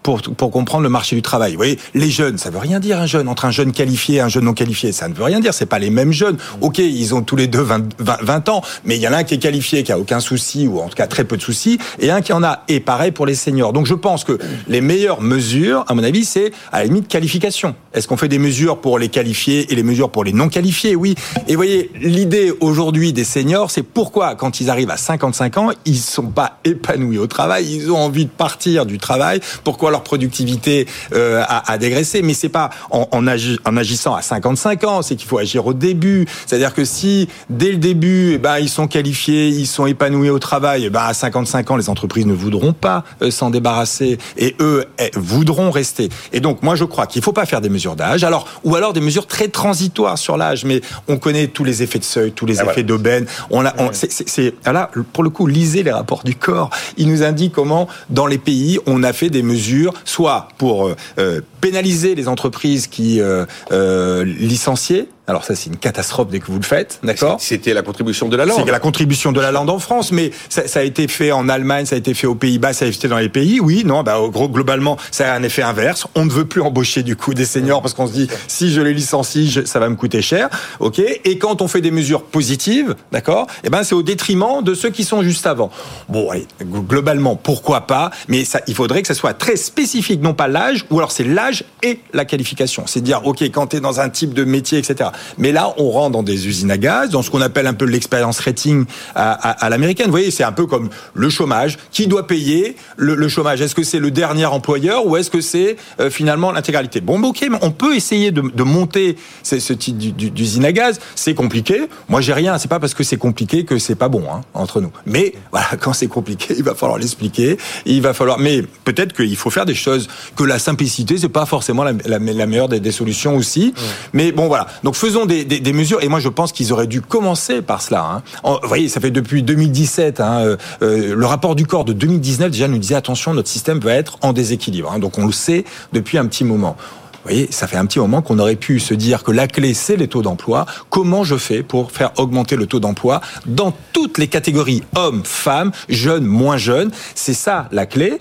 pour, 0.02 0.20
pour 0.22 0.50
comprendre 0.50 0.82
le 0.82 0.88
marché 0.88 1.16
du 1.16 1.22
travail. 1.22 1.52
Vous 1.52 1.58
voyez, 1.58 1.78
les 1.94 2.10
jeunes, 2.10 2.38
ça 2.38 2.50
veut 2.50 2.58
rien 2.58 2.80
dire 2.80 2.98
un 2.98 3.06
jeune. 3.06 3.28
Entre 3.28 3.44
un 3.44 3.50
jeune 3.50 3.72
qualifié 3.72 4.16
et 4.16 4.20
un 4.20 4.28
jeune 4.28 4.44
non 4.44 4.54
qualifié, 4.54 4.92
ça 4.92 5.08
ne 5.08 5.14
veut 5.14 5.24
rien 5.24 5.40
dire. 5.40 5.54
C'est 5.54 5.66
pas 5.66 5.78
les 5.78 5.90
mêmes 5.90 6.12
jeunes. 6.12 6.38
Ok, 6.60 6.78
ils 6.78 7.14
ont 7.14 7.22
tous 7.22 7.36
les 7.36 7.46
deux 7.46 7.60
20, 7.60 7.94
20, 7.98 8.16
20 8.22 8.48
ans, 8.48 8.62
mais 8.84 8.96
il 8.96 9.02
y 9.02 9.08
en 9.08 9.12
a 9.12 9.18
un 9.18 9.24
qui 9.24 9.34
est 9.34 9.38
qualifié, 9.38 9.82
qui 9.82 9.92
a 9.92 9.98
aucun 9.98 10.20
souci, 10.20 10.66
ou 10.66 10.80
en 10.80 10.88
tout 10.88 10.94
cas 10.94 11.06
très 11.06 11.24
peu 11.24 11.36
de 11.36 11.42
soucis, 11.42 11.78
et 11.98 12.10
un 12.10 12.20
qui 12.20 12.32
en 12.32 12.42
a. 12.42 12.64
Et 12.68 12.80
pareil 12.80 13.10
pour 13.10 13.26
les 13.26 13.34
seniors. 13.34 13.72
Donc 13.72 13.86
je 13.86 13.94
pense 13.94 14.24
que 14.24 14.38
les 14.68 14.80
meilleures 14.80 15.20
mesures, 15.20 15.84
à 15.88 15.94
mon 15.94 16.02
avis, 16.02 16.24
c'est 16.24 16.52
à 16.72 16.80
la 16.80 16.84
limite 16.86 17.08
qualification. 17.08 17.74
Est-ce 17.92 18.08
qu'on 18.08 18.16
fait 18.16 18.28
des 18.28 18.38
mesures 18.38 18.80
pour 18.80 18.98
les 18.98 19.08
qualifiés 19.08 19.72
et 19.72 19.74
les 19.74 19.82
mesures 19.82 20.10
pour 20.10 20.24
les 20.24 20.32
non 20.32 20.48
qualifiés? 20.48 20.94
Oui. 20.94 21.14
Et 21.46 21.52
vous 21.52 21.56
voyez, 21.56 21.90
l'idée 22.00 22.52
aujourd'hui 22.60 23.12
des 23.12 23.24
seniors, 23.24 23.70
c'est 23.70 23.82
pourquoi 23.82 24.34
quand 24.34 24.60
ils 24.60 24.70
arrivent 24.70 24.90
à 24.90 24.96
55 24.96 25.58
ans, 25.58 25.70
ils 25.84 25.98
sont 25.98 26.28
pas 26.28 26.58
épanouis 26.64 27.18
au 27.18 27.26
travail, 27.26 27.74
ils 27.74 27.90
ont 27.90 27.98
envie 27.98 28.24
de 28.24 28.30
partir 28.30 28.86
du 28.86 28.98
travail. 28.98 29.40
Pourquoi 29.64 29.89
leur 29.90 30.02
productivité 30.02 30.86
euh, 31.12 31.42
a, 31.46 31.72
a, 31.72 31.78
dégraissé, 31.78 32.22
mais 32.22 32.34
c'est 32.34 32.48
pas 32.48 32.70
en, 32.90 33.08
en, 33.10 33.26
agi, 33.26 33.58
en, 33.64 33.76
agissant 33.76 34.14
à 34.14 34.22
55 34.22 34.84
ans, 34.84 35.02
c'est 35.02 35.16
qu'il 35.16 35.28
faut 35.28 35.38
agir 35.38 35.66
au 35.66 35.74
début. 35.74 36.26
C'est-à-dire 36.46 36.74
que 36.74 36.84
si 36.84 37.28
dès 37.48 37.72
le 37.72 37.78
début, 37.78 38.32
eh 38.34 38.38
ben, 38.38 38.58
ils 38.58 38.68
sont 38.68 38.86
qualifiés, 38.86 39.48
ils 39.48 39.66
sont 39.66 39.86
épanouis 39.86 40.30
au 40.30 40.38
travail, 40.38 40.84
eh 40.86 40.90
ben, 40.90 41.02
à 41.02 41.14
55 41.14 41.70
ans, 41.70 41.76
les 41.76 41.88
entreprises 41.88 42.26
ne 42.26 42.34
voudront 42.34 42.72
pas 42.72 43.04
euh, 43.22 43.30
s'en 43.30 43.50
débarrasser 43.50 44.18
et 44.36 44.56
eux 44.60 44.84
eh, 44.98 45.10
voudront 45.14 45.70
rester. 45.70 46.08
Et 46.32 46.40
donc, 46.40 46.62
moi, 46.62 46.74
je 46.74 46.84
crois 46.84 47.06
qu'il 47.06 47.22
faut 47.22 47.32
pas 47.32 47.46
faire 47.46 47.60
des 47.60 47.68
mesures 47.68 47.96
d'âge, 47.96 48.24
alors 48.24 48.46
ou 48.64 48.76
alors 48.76 48.92
des 48.92 49.00
mesures 49.00 49.26
très 49.26 49.48
transitoires 49.48 50.18
sur 50.18 50.36
l'âge. 50.36 50.64
Mais 50.64 50.80
on 51.08 51.18
connaît 51.18 51.46
tous 51.48 51.64
les 51.64 51.82
effets 51.82 51.98
de 51.98 52.04
seuil, 52.04 52.32
tous 52.32 52.46
les 52.46 52.60
ah, 52.60 52.64
effets 52.64 52.72
voilà. 52.72 52.82
d'aubaine. 52.82 53.26
On 53.50 53.64
a, 53.64 53.74
on, 53.78 53.90
c'est 53.92 54.54
là 54.64 54.90
pour 55.12 55.22
le 55.22 55.30
coup, 55.30 55.46
lisez 55.46 55.82
les 55.82 55.92
rapports 55.92 56.24
du 56.24 56.34
corps. 56.34 56.70
Il 56.96 57.08
nous 57.08 57.22
indique 57.22 57.52
comment 57.52 57.88
dans 58.08 58.26
les 58.26 58.38
pays 58.38 58.78
on 58.86 59.02
a 59.02 59.12
fait 59.12 59.30
des 59.30 59.42
mesures 59.42 59.79
soit 60.04 60.48
pour 60.58 60.90
euh, 61.18 61.40
pénaliser 61.60 62.14
les 62.14 62.28
entreprises 62.28 62.86
qui 62.86 63.20
euh, 63.20 63.44
euh, 63.72 64.24
licenciaient 64.24 65.08
alors 65.30 65.44
ça, 65.44 65.54
c'est 65.54 65.70
une 65.70 65.76
catastrophe 65.76 66.28
dès 66.28 66.40
que 66.40 66.46
vous 66.46 66.58
le 66.58 66.64
faites, 66.64 66.98
d'accord 67.04 67.38
C'était 67.40 67.72
la 67.72 67.82
contribution 67.82 68.28
de 68.28 68.36
la 68.36 68.46
lande. 68.46 68.62
C'est 68.64 68.70
la 68.70 68.80
contribution 68.80 69.30
de 69.30 69.40
la 69.40 69.52
lande 69.52 69.70
en 69.70 69.78
France, 69.78 70.10
mais 70.10 70.32
ça, 70.48 70.66
ça, 70.66 70.80
a 70.80 70.82
été 70.82 71.06
fait 71.06 71.30
en 71.30 71.48
Allemagne, 71.48 71.86
ça 71.86 71.94
a 71.94 71.98
été 71.98 72.14
fait 72.14 72.26
aux 72.26 72.34
Pays-Bas, 72.34 72.72
ça 72.72 72.84
a 72.84 72.88
été 72.88 72.98
fait 72.98 73.08
dans 73.08 73.18
les 73.18 73.28
pays. 73.28 73.60
Oui, 73.60 73.84
non, 73.84 74.02
bah 74.02 74.18
gros, 74.28 74.48
globalement, 74.48 74.96
ça 75.12 75.32
a 75.32 75.36
un 75.36 75.42
effet 75.44 75.62
inverse. 75.62 76.08
On 76.16 76.24
ne 76.24 76.30
veut 76.30 76.46
plus 76.46 76.60
embaucher 76.60 77.04
du 77.04 77.14
coup 77.14 77.32
des 77.32 77.44
seniors 77.44 77.80
parce 77.80 77.94
qu'on 77.94 78.08
se 78.08 78.12
dit 78.12 78.28
si 78.48 78.72
je 78.72 78.80
les 78.80 78.92
licencie, 78.92 79.48
je, 79.48 79.64
ça 79.64 79.78
va 79.78 79.88
me 79.88 79.94
coûter 79.94 80.20
cher, 80.20 80.48
ok 80.80 80.98
Et 80.98 81.38
quand 81.38 81.62
on 81.62 81.68
fait 81.68 81.80
des 81.80 81.92
mesures 81.92 82.24
positives, 82.24 82.96
d'accord 83.12 83.46
Eh 83.62 83.70
ben 83.70 83.84
c'est 83.84 83.94
au 83.94 84.02
détriment 84.02 84.62
de 84.62 84.74
ceux 84.74 84.90
qui 84.90 85.04
sont 85.04 85.22
juste 85.22 85.46
avant. 85.46 85.70
Bon, 86.08 86.28
allez, 86.30 86.48
globalement, 86.64 87.36
pourquoi 87.36 87.82
pas 87.82 88.10
Mais 88.26 88.44
ça, 88.44 88.62
il 88.66 88.74
faudrait 88.74 89.02
que 89.02 89.08
ça 89.08 89.14
soit 89.14 89.34
très 89.34 89.54
spécifique, 89.54 90.22
non 90.22 90.34
pas 90.34 90.48
l'âge, 90.48 90.86
ou 90.90 90.98
alors 90.98 91.12
c'est 91.12 91.22
l'âge 91.22 91.64
et 91.84 92.00
la 92.12 92.24
qualification. 92.24 92.82
C'est 92.86 93.00
dire, 93.00 93.20
ok, 93.24 93.42
quand 93.42 93.68
tu 93.68 93.76
es 93.76 93.80
dans 93.80 94.00
un 94.00 94.08
type 94.08 94.34
de 94.34 94.42
métier, 94.42 94.78
etc. 94.78 95.10
Mais 95.38 95.52
là, 95.52 95.74
on 95.78 95.90
rentre 95.90 96.12
dans 96.12 96.22
des 96.22 96.46
usines 96.48 96.70
à 96.70 96.78
gaz, 96.78 97.10
dans 97.10 97.22
ce 97.22 97.30
qu'on 97.30 97.40
appelle 97.40 97.66
un 97.66 97.74
peu 97.74 97.84
l'expérience 97.84 98.40
rating 98.40 98.84
à, 99.14 99.32
à, 99.32 99.66
à 99.66 99.68
l'américaine. 99.70 100.06
Vous 100.06 100.12
voyez, 100.12 100.30
c'est 100.30 100.44
un 100.44 100.52
peu 100.52 100.66
comme 100.66 100.88
le 101.14 101.30
chômage. 101.30 101.78
Qui 101.90 102.06
doit 102.06 102.26
payer 102.26 102.76
le, 102.96 103.14
le 103.14 103.28
chômage? 103.28 103.60
Est-ce 103.60 103.74
que 103.74 103.82
c'est 103.82 103.98
le 103.98 104.10
dernier 104.10 104.46
employeur 104.46 105.06
ou 105.06 105.16
est-ce 105.16 105.30
que 105.30 105.40
c'est 105.40 105.76
euh, 106.00 106.10
finalement 106.10 106.52
l'intégralité? 106.52 107.00
Bon, 107.00 107.20
ok, 107.22 107.46
mais 107.50 107.58
on 107.62 107.70
peut 107.70 107.94
essayer 107.94 108.30
de, 108.30 108.42
de 108.42 108.62
monter 108.62 109.16
ce, 109.42 109.58
ce 109.58 109.72
type 109.72 109.96
d'usine 109.98 110.64
à 110.64 110.72
gaz. 110.72 111.00
C'est 111.14 111.34
compliqué. 111.34 111.88
Moi, 112.08 112.20
j'ai 112.20 112.32
rien. 112.32 112.58
C'est 112.58 112.68
pas 112.68 112.80
parce 112.80 112.94
que 112.94 113.04
c'est 113.04 113.16
compliqué 113.16 113.64
que 113.64 113.78
c'est 113.78 113.94
pas 113.94 114.08
bon 114.08 114.24
hein, 114.30 114.40
entre 114.54 114.80
nous. 114.80 114.92
Mais 115.06 115.34
voilà, 115.50 115.66
quand 115.80 115.92
c'est 115.92 116.06
compliqué, 116.06 116.54
il 116.56 116.64
va 116.64 116.74
falloir 116.74 116.98
l'expliquer. 116.98 117.56
Il 117.86 118.02
va 118.02 118.14
falloir. 118.14 118.38
Mais 118.38 118.62
peut-être 118.84 119.12
qu'il 119.14 119.36
faut 119.36 119.50
faire 119.50 119.66
des 119.66 119.74
choses 119.74 120.08
que 120.36 120.44
la 120.44 120.58
simplicité, 120.58 121.18
c'est 121.18 121.28
pas 121.28 121.46
forcément 121.46 121.84
la, 121.84 121.92
la, 122.06 122.18
la 122.18 122.46
meilleure 122.46 122.68
des, 122.68 122.80
des, 122.80 122.92
solutions 122.92 123.36
aussi. 123.36 123.74
Ouais. 123.76 123.82
Mais 124.12 124.32
bon, 124.32 124.48
voilà. 124.48 124.66
Donc 124.84 124.94
faisons 124.94 125.09
des, 125.26 125.44
des, 125.44 125.60
des, 125.60 125.72
mesures. 125.72 126.02
Et 126.02 126.08
moi, 126.08 126.20
je 126.20 126.28
pense 126.28 126.52
qu'ils 126.52 126.72
auraient 126.72 126.86
dû 126.86 127.00
commencer 127.00 127.62
par 127.62 127.82
cela. 127.82 128.04
Hein. 128.04 128.22
Vous 128.44 128.68
voyez, 128.68 128.88
ça 128.88 129.00
fait 129.00 129.10
depuis 129.10 129.42
2017. 129.42 130.20
Hein, 130.20 130.40
euh, 130.40 130.56
euh, 130.82 131.14
le 131.14 131.26
rapport 131.26 131.54
du 131.54 131.66
corps 131.66 131.84
de 131.84 131.92
2019 131.92 132.50
déjà 132.50 132.68
nous 132.68 132.78
disait 132.78 132.94
attention, 132.94 133.34
notre 133.34 133.48
système 133.48 133.78
va 133.80 133.94
être 133.94 134.18
en 134.22 134.32
déséquilibre. 134.32 134.92
Hein. 134.92 134.98
Donc 134.98 135.18
on 135.18 135.26
le 135.26 135.32
sait 135.32 135.64
depuis 135.92 136.18
un 136.18 136.26
petit 136.26 136.44
moment. 136.44 136.76
Vous 137.22 137.28
voyez, 137.28 137.48
ça 137.52 137.66
fait 137.66 137.76
un 137.76 137.84
petit 137.84 137.98
moment 137.98 138.22
qu'on 138.22 138.38
aurait 138.38 138.56
pu 138.56 138.80
se 138.80 138.94
dire 138.94 139.22
que 139.24 139.30
la 139.30 139.46
clé, 139.46 139.74
c'est 139.74 139.96
les 139.96 140.08
taux 140.08 140.22
d'emploi. 140.22 140.64
Comment 140.88 141.22
je 141.22 141.36
fais 141.36 141.62
pour 141.62 141.92
faire 141.92 142.12
augmenter 142.16 142.56
le 142.56 142.64
taux 142.64 142.80
d'emploi 142.80 143.20
dans 143.44 143.74
toutes 143.92 144.16
les 144.16 144.26
catégories 144.26 144.82
hommes, 144.96 145.20
femmes, 145.22 145.70
jeunes, 145.90 146.24
moins 146.24 146.56
jeunes? 146.56 146.90
C'est 147.14 147.34
ça 147.34 147.68
la 147.72 147.84
clé. 147.84 148.18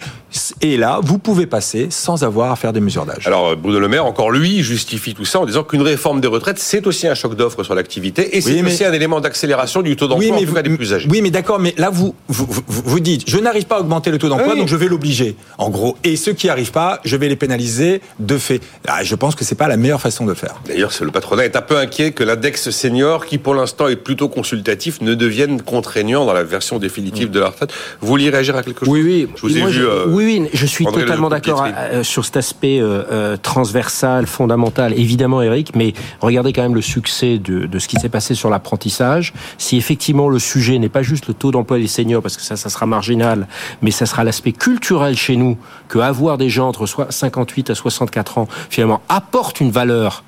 Et 0.61 0.77
là, 0.77 0.99
vous 1.01 1.17
pouvez 1.17 1.47
passer 1.47 1.87
sans 1.89 2.23
avoir 2.23 2.51
à 2.51 2.55
faire 2.55 2.73
des 2.73 2.79
mesures 2.79 3.05
d'âge. 3.05 3.25
Alors, 3.27 3.55
Bruno 3.55 3.79
Le 3.79 3.87
Maire, 3.87 4.05
encore 4.05 4.31
lui, 4.31 4.63
justifie 4.63 5.13
tout 5.13 5.25
ça 5.25 5.39
en 5.39 5.45
disant 5.45 5.63
qu'une 5.63 5.81
réforme 5.81 6.21
des 6.21 6.27
retraites, 6.27 6.59
c'est 6.59 6.85
aussi 6.87 7.07
un 7.07 7.15
choc 7.15 7.35
d'offres 7.35 7.63
sur 7.63 7.75
l'activité 7.75 8.37
et 8.37 8.41
c'est 8.41 8.51
oui, 8.51 8.61
mais... 8.61 8.71
aussi 8.71 8.85
un 8.85 8.93
élément 8.93 9.19
d'accélération 9.21 9.81
du 9.81 9.95
taux 9.95 10.07
d'emploi 10.07 10.35
oui, 10.35 10.43
en 10.43 10.47
tout 10.47 10.53
cas 10.53 10.61
des 10.61 10.75
plus 10.75 10.93
âgés. 10.93 11.07
Oui, 11.09 11.21
mais 11.21 11.31
d'accord, 11.31 11.59
mais 11.59 11.73
là, 11.77 11.89
vous, 11.89 12.15
vous, 12.27 12.47
vous, 12.49 12.81
vous 12.85 12.99
dites, 12.99 13.29
je 13.29 13.37
n'arrive 13.37 13.65
pas 13.65 13.77
à 13.77 13.79
augmenter 13.79 14.11
le 14.11 14.17
taux 14.17 14.29
d'emploi, 14.29 14.53
oui. 14.53 14.59
donc 14.59 14.67
je 14.67 14.75
vais 14.75 14.87
l'obliger, 14.87 15.35
en 15.57 15.69
gros. 15.69 15.97
Et 16.03 16.15
ceux 16.15 16.33
qui 16.33 16.47
n'y 16.47 16.51
arrivent 16.51 16.71
pas, 16.71 16.99
je 17.05 17.15
vais 17.15 17.27
les 17.27 17.35
pénaliser 17.35 18.01
de 18.19 18.37
fait. 18.37 18.61
Ah, 18.87 19.03
je 19.03 19.15
pense 19.15 19.35
que 19.35 19.43
c'est 19.43 19.55
pas 19.55 19.67
la 19.67 19.77
meilleure 19.77 20.01
façon 20.01 20.25
de 20.25 20.33
faire. 20.33 20.55
D'ailleurs, 20.67 20.91
le 21.01 21.11
patronat 21.11 21.45
est 21.45 21.55
un 21.55 21.61
peu 21.61 21.77
inquiet 21.77 22.11
que 22.11 22.23
l'index 22.23 22.69
senior, 22.69 23.25
qui 23.25 23.37
pour 23.37 23.55
l'instant 23.55 23.87
est 23.87 23.95
plutôt 23.95 24.29
consultatif, 24.29 25.01
ne 25.01 25.13
devienne 25.13 25.61
contraignant 25.61 26.25
dans 26.25 26.33
la 26.33 26.43
version 26.43 26.79
définitive 26.79 27.29
mmh. 27.29 27.31
de 27.31 27.39
la 27.39 27.47
retraite. 27.47 27.71
Vous 28.01 28.07
vouliez 28.07 28.29
réagir 28.29 28.55
à 28.55 28.63
quelque 28.63 28.85
chose 28.85 28.93
Oui, 28.93 29.01
oui. 29.01 29.27
Je 29.35 29.41
vous 29.41 29.57
ai 29.57 29.61
Moi, 29.61 29.69
vu. 29.69 29.85
Euh, 29.85 30.05
oui, 30.19 30.39
oui, 30.41 30.49
je 30.53 30.65
suis 30.65 30.85
totalement 30.85 31.29
d'accord 31.29 31.65
euh, 31.65 32.03
sur 32.03 32.25
cet 32.25 32.35
aspect 32.35 32.79
euh, 32.79 33.03
euh, 33.11 33.37
transversal, 33.37 34.27
fondamental, 34.27 34.93
évidemment, 34.93 35.41
Eric, 35.41 35.75
mais 35.75 35.93
regardez 36.19 36.51
quand 36.51 36.61
même 36.61 36.75
le 36.75 36.81
succès 36.81 37.37
de, 37.37 37.65
de 37.65 37.79
ce 37.79 37.87
qui 37.87 37.95
s'est 37.97 38.09
passé 38.09 38.35
sur 38.35 38.49
l'apprentissage. 38.49 39.33
Si 39.57 39.77
effectivement 39.77 40.27
le 40.27 40.39
sujet 40.39 40.77
n'est 40.77 40.89
pas 40.89 41.03
juste 41.03 41.27
le 41.27 41.33
taux 41.33 41.51
d'emploi 41.51 41.77
des 41.77 41.87
seniors, 41.87 42.21
parce 42.21 42.35
que 42.35 42.43
ça, 42.43 42.57
ça 42.57 42.69
sera 42.69 42.85
marginal, 42.85 43.47
mais 43.81 43.91
ça 43.91 44.05
sera 44.05 44.25
l'aspect 44.25 44.51
culturel 44.51 45.15
chez 45.15 45.37
nous, 45.37 45.57
que 45.87 45.99
avoir 45.99 46.37
des 46.37 46.49
gens 46.49 46.67
entre 46.67 46.85
58 46.85 47.69
à 47.69 47.75
64 47.75 48.39
ans, 48.39 48.47
finalement, 48.69 49.01
apporte 49.07 49.61
une 49.61 49.71
valeur 49.71 50.23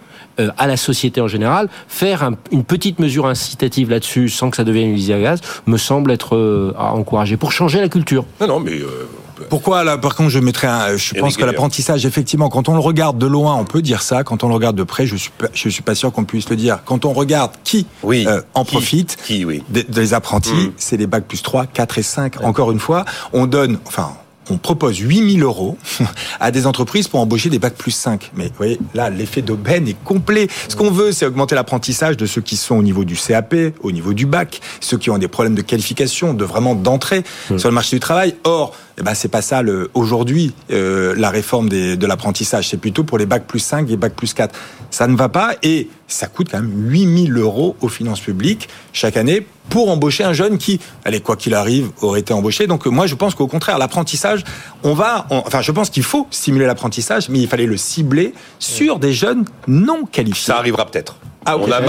à 0.58 0.66
la 0.66 0.78
société 0.78 1.20
en 1.22 1.28
général, 1.28 1.68
faire 1.88 2.24
un, 2.24 2.34
une 2.52 2.64
petite 2.64 3.00
mesure 3.00 3.28
incitative 3.28 3.90
là-dessus 3.90 4.30
sans 4.30 4.50
que 4.50 4.58
ça 4.58 4.64
devienne 4.64 4.88
une 4.88 4.96
usine 4.96 5.16
à 5.16 5.20
gaz, 5.20 5.42
me 5.68 5.78
semble 5.78 6.10
être 6.10 6.74
à 6.78 6.94
encourager 6.94 7.36
pour 7.36 7.52
changer 7.52 7.82
la 7.82 7.90
culture. 7.90 8.26
Non, 8.40 8.48
non, 8.48 8.60
mais. 8.62 8.72
Euh... 8.72 9.08
Pourquoi 9.52 9.84
là 9.84 9.98
Par 9.98 10.16
contre, 10.16 10.30
je 10.30 10.40
mettrais 10.40 10.68
un. 10.68 10.96
Je 10.96 11.14
pense 11.14 11.36
que 11.36 11.44
l'apprentissage, 11.44 12.06
effectivement, 12.06 12.48
quand 12.48 12.70
on 12.70 12.74
le 12.74 12.80
regarde 12.80 13.18
de 13.18 13.28
loin, 13.28 13.54
on 13.56 13.66
peut 13.66 13.82
dire 13.82 14.02
ça. 14.02 14.24
Quand 14.24 14.46
on 14.46 14.48
le 14.48 14.54
regarde 14.54 14.78
de 14.78 14.84
près, 14.84 15.06
je 15.06 15.18
suis 15.18 15.30
pas, 15.30 15.48
je 15.54 15.68
suis 15.68 15.82
pas 15.82 15.94
sûr 15.94 16.14
qu'on 16.14 16.24
puisse 16.24 16.50
le 16.50 16.56
dire. 16.56 16.80
Quand 16.86 17.04
on 17.04 17.12
regarde 17.12 17.52
qui 17.66 17.86
oui. 18.02 18.26
euh, 18.30 18.40
en 18.54 18.64
qui, 18.64 18.72
profite 18.72 19.18
qui, 19.26 19.44
oui. 19.44 19.62
des, 19.68 19.84
des, 19.84 20.14
apprentis, 20.14 20.54
mmh. 20.54 20.72
c'est 20.78 20.96
les 20.96 21.06
bacs 21.06 21.26
plus 21.26 21.42
3, 21.42 21.66
4 21.66 21.98
et 21.98 22.02
5. 22.02 22.36
Ouais. 22.38 22.46
Encore 22.46 22.72
une 22.72 22.80
fois, 22.80 23.04
on 23.34 23.46
donne, 23.46 23.78
enfin, 23.86 24.14
on 24.50 24.58
propose 24.58 25.00
8000 25.00 25.44
euros 25.44 25.78
à 26.40 26.52
des 26.52 26.66
entreprises 26.66 27.10
pour 27.10 27.20
embaucher 27.20 27.50
des 27.50 27.60
bacs 27.60 27.76
plus 27.76 27.92
5. 27.92 28.32
Mais 28.36 28.46
vous 28.46 28.54
voyez, 28.58 28.80
là, 28.94 29.10
l'effet 29.10 29.42
d'aubaine 29.42 29.86
est 29.88 30.02
complet. 30.04 30.48
Ce 30.70 30.78
qu'on 30.78 30.92
veut, 30.92 31.12
c'est 31.12 31.26
augmenter 31.26 31.56
l'apprentissage 31.56 32.16
de 32.16 32.26
ceux 32.26 32.42
qui 32.42 32.56
sont 32.56 32.76
au 32.76 32.84
niveau 32.84 33.04
du 33.04 33.16
CAP, 33.16 33.56
au 33.82 33.92
niveau 33.92 34.14
du 34.14 34.26
bac, 34.26 34.62
ceux 34.80 34.98
qui 34.98 35.10
ont 35.10 35.18
des 35.18 35.28
problèmes 35.28 35.56
de 35.56 35.62
qualification, 35.62 36.34
de 36.34 36.46
vraiment 36.46 36.76
d'entrée 36.76 37.24
mmh. 37.50 37.58
sur 37.60 37.70
le 37.70 37.76
marché 37.76 37.96
du 37.96 38.00
travail. 38.00 38.36
Or, 38.44 38.74
eh 39.02 39.04
ben 39.04 39.16
c'est 39.16 39.30
pas 39.30 39.42
ça 39.42 39.64
aujourd'hui 39.96 40.54
euh, 40.70 41.16
la 41.18 41.32
réforme 41.32 41.70
de 41.70 42.06
l'apprentissage. 42.06 42.70
C'est 42.70 42.78
plutôt 42.78 43.04
pour 43.04 43.18
les 43.18 43.26
bacs 43.26 43.48
plus 43.48 43.60
5 43.60 43.90
et 43.90 43.98
bacs 43.98 44.14
plus 44.14 44.36
4. 44.36 44.54
Ça 44.92 45.08
ne 45.08 45.16
va 45.16 45.28
pas 45.28 45.56
et 45.64 45.90
ça 46.08 46.28
coûte 46.28 46.50
quand 46.52 46.62
même 46.62 46.72
8000 46.92 47.36
euros 47.36 47.76
aux 47.82 47.90
finances 47.90 48.20
publiques 48.20 48.70
chaque 48.94 49.18
année 49.18 49.48
pour 49.70 49.90
embaucher 49.90 50.24
un 50.24 50.34
jeune 50.34 50.60
qui, 50.60 50.80
allez, 51.04 51.20
quoi 51.20 51.36
qu'il 51.36 51.56
arrive, 51.56 51.90
aurait 52.02 52.20
été 52.20 52.32
embauché. 52.32 52.68
Donc 52.68 52.86
moi, 52.86 53.08
je 53.08 53.16
pense 53.16 53.34
qu'au 53.34 53.48
contraire, 53.48 53.80
l'apprentissage, 53.80 54.44
on 54.84 54.94
va, 54.94 55.26
enfin, 55.32 55.62
je 55.62 55.72
pense 55.72 55.90
qu'il 55.90 56.04
faut 56.04 56.28
stimuler 56.30 56.68
l'apprentissage, 56.68 57.30
mais 57.30 57.40
il 57.40 57.48
fallait 57.48 57.66
le 57.66 57.78
cibler 57.78 58.34
sur 58.60 59.00
des 59.00 59.14
jeunes 59.14 59.46
non 59.68 60.06
qualifiés. 60.06 60.54
Ça 60.54 60.58
arrivera 60.58 60.86
peut-être. 60.86 61.16
Ah, 61.46 61.58
on, 61.58 61.72
a 61.72 61.82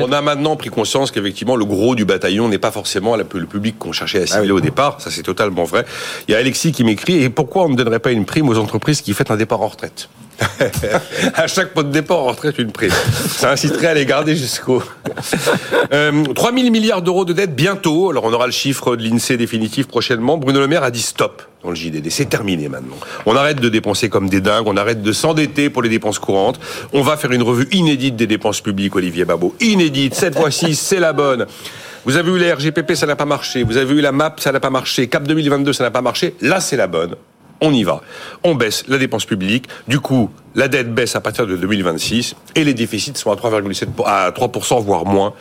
on, 0.00 0.12
a 0.12 0.22
maintenant 0.22 0.56
pris 0.56 0.70
conscience 0.70 1.10
qu'effectivement 1.10 1.56
le 1.56 1.66
gros 1.66 1.94
du 1.94 2.06
bataillon 2.06 2.48
n'est 2.48 2.58
pas 2.58 2.70
forcément 2.70 3.14
le 3.14 3.24
public 3.24 3.78
qu'on 3.78 3.92
cherchait 3.92 4.22
à 4.22 4.26
cibler 4.26 4.48
ah 4.50 4.54
au 4.54 4.60
départ. 4.60 5.00
Ça 5.02 5.10
c'est 5.10 5.22
totalement 5.22 5.64
vrai. 5.64 5.84
Il 6.26 6.32
y 6.32 6.34
a 6.34 6.38
Alexis 6.38 6.72
qui 6.72 6.82
m'écrit 6.82 7.22
et 7.22 7.28
pourquoi 7.28 7.64
on 7.64 7.68
ne 7.68 7.76
donnerait 7.76 7.98
pas 7.98 8.12
une 8.12 8.24
prime 8.24 8.48
aux 8.48 8.58
entreprises 8.58 9.02
qui 9.02 9.12
font 9.12 9.24
un 9.28 9.36
départ 9.36 9.60
en 9.60 9.68
retraite? 9.68 10.08
À 11.34 11.46
chaque 11.46 11.72
pot 11.72 11.82
de 11.82 11.90
départ 11.90 12.18
en 12.18 12.26
retraite 12.26 12.58
une 12.58 12.72
prime. 12.72 12.92
Ça 13.28 13.52
inciterait 13.52 13.88
à 13.88 13.94
les 13.94 14.06
garder 14.06 14.36
jusqu'au. 14.36 14.82
Euh, 15.92 16.24
3 16.34 16.52
000 16.52 16.70
milliards 16.70 17.02
d'euros 17.02 17.24
de 17.24 17.32
dette 17.32 17.54
bientôt. 17.54 18.10
Alors 18.10 18.24
on 18.24 18.32
aura 18.32 18.46
le 18.46 18.52
chiffre 18.52 18.96
de 18.96 19.02
l'INSEE 19.02 19.36
définitif 19.36 19.86
prochainement. 19.86 20.36
Bruno 20.36 20.60
Le 20.60 20.66
Maire 20.66 20.82
a 20.82 20.90
dit 20.90 21.02
stop 21.02 21.42
dans 21.62 21.70
le 21.70 21.76
JDD. 21.76 22.10
C'est 22.10 22.28
terminé 22.28 22.68
maintenant. 22.68 22.96
On 23.24 23.36
arrête 23.36 23.60
de 23.60 23.68
dépenser 23.68 24.08
comme 24.08 24.28
des 24.28 24.40
dingues. 24.40 24.66
On 24.66 24.76
arrête 24.76 25.02
de 25.02 25.12
s'endetter 25.12 25.70
pour 25.70 25.82
les 25.82 25.88
dépenses 25.88 26.18
courantes. 26.18 26.60
On 26.92 27.02
va 27.02 27.16
faire 27.16 27.32
une 27.32 27.42
revue 27.42 27.68
inédite 27.72 28.16
des 28.16 28.26
dépenses 28.26 28.60
publiques, 28.60 28.96
Olivier 28.96 29.24
Babot. 29.24 29.54
Inédite. 29.60 30.14
Cette 30.14 30.36
fois-ci, 30.36 30.74
c'est 30.74 31.00
la 31.00 31.12
bonne. 31.12 31.46
Vous 32.04 32.16
avez 32.16 32.30
eu 32.30 32.38
les 32.38 32.52
RGPP, 32.52 32.94
ça 32.94 33.06
n'a 33.06 33.16
pas 33.16 33.24
marché. 33.24 33.64
Vous 33.64 33.76
avez 33.76 33.94
eu 33.94 34.00
la 34.00 34.12
MAP, 34.12 34.38
ça 34.40 34.52
n'a 34.52 34.60
pas 34.60 34.70
marché. 34.70 35.08
CAP 35.08 35.24
2022, 35.24 35.72
ça 35.72 35.82
n'a 35.82 35.90
pas 35.90 36.02
marché. 36.02 36.34
Là, 36.40 36.60
c'est 36.60 36.76
la 36.76 36.86
bonne 36.86 37.16
on 37.60 37.72
y 37.72 37.84
va. 37.84 38.02
On 38.44 38.54
baisse 38.54 38.84
la 38.88 38.98
dépense 38.98 39.24
publique. 39.24 39.68
Du 39.88 40.00
coup, 40.00 40.30
la 40.54 40.68
dette 40.68 40.94
baisse 40.94 41.16
à 41.16 41.20
partir 41.20 41.46
de 41.46 41.56
2026 41.56 42.34
et 42.54 42.64
les 42.64 42.74
déficits 42.74 43.16
sont 43.16 43.30
à 43.30 43.36
3,7 43.36 43.88
à 44.04 44.30
3%, 44.30 44.82
voire 44.82 45.04
moins 45.04 45.34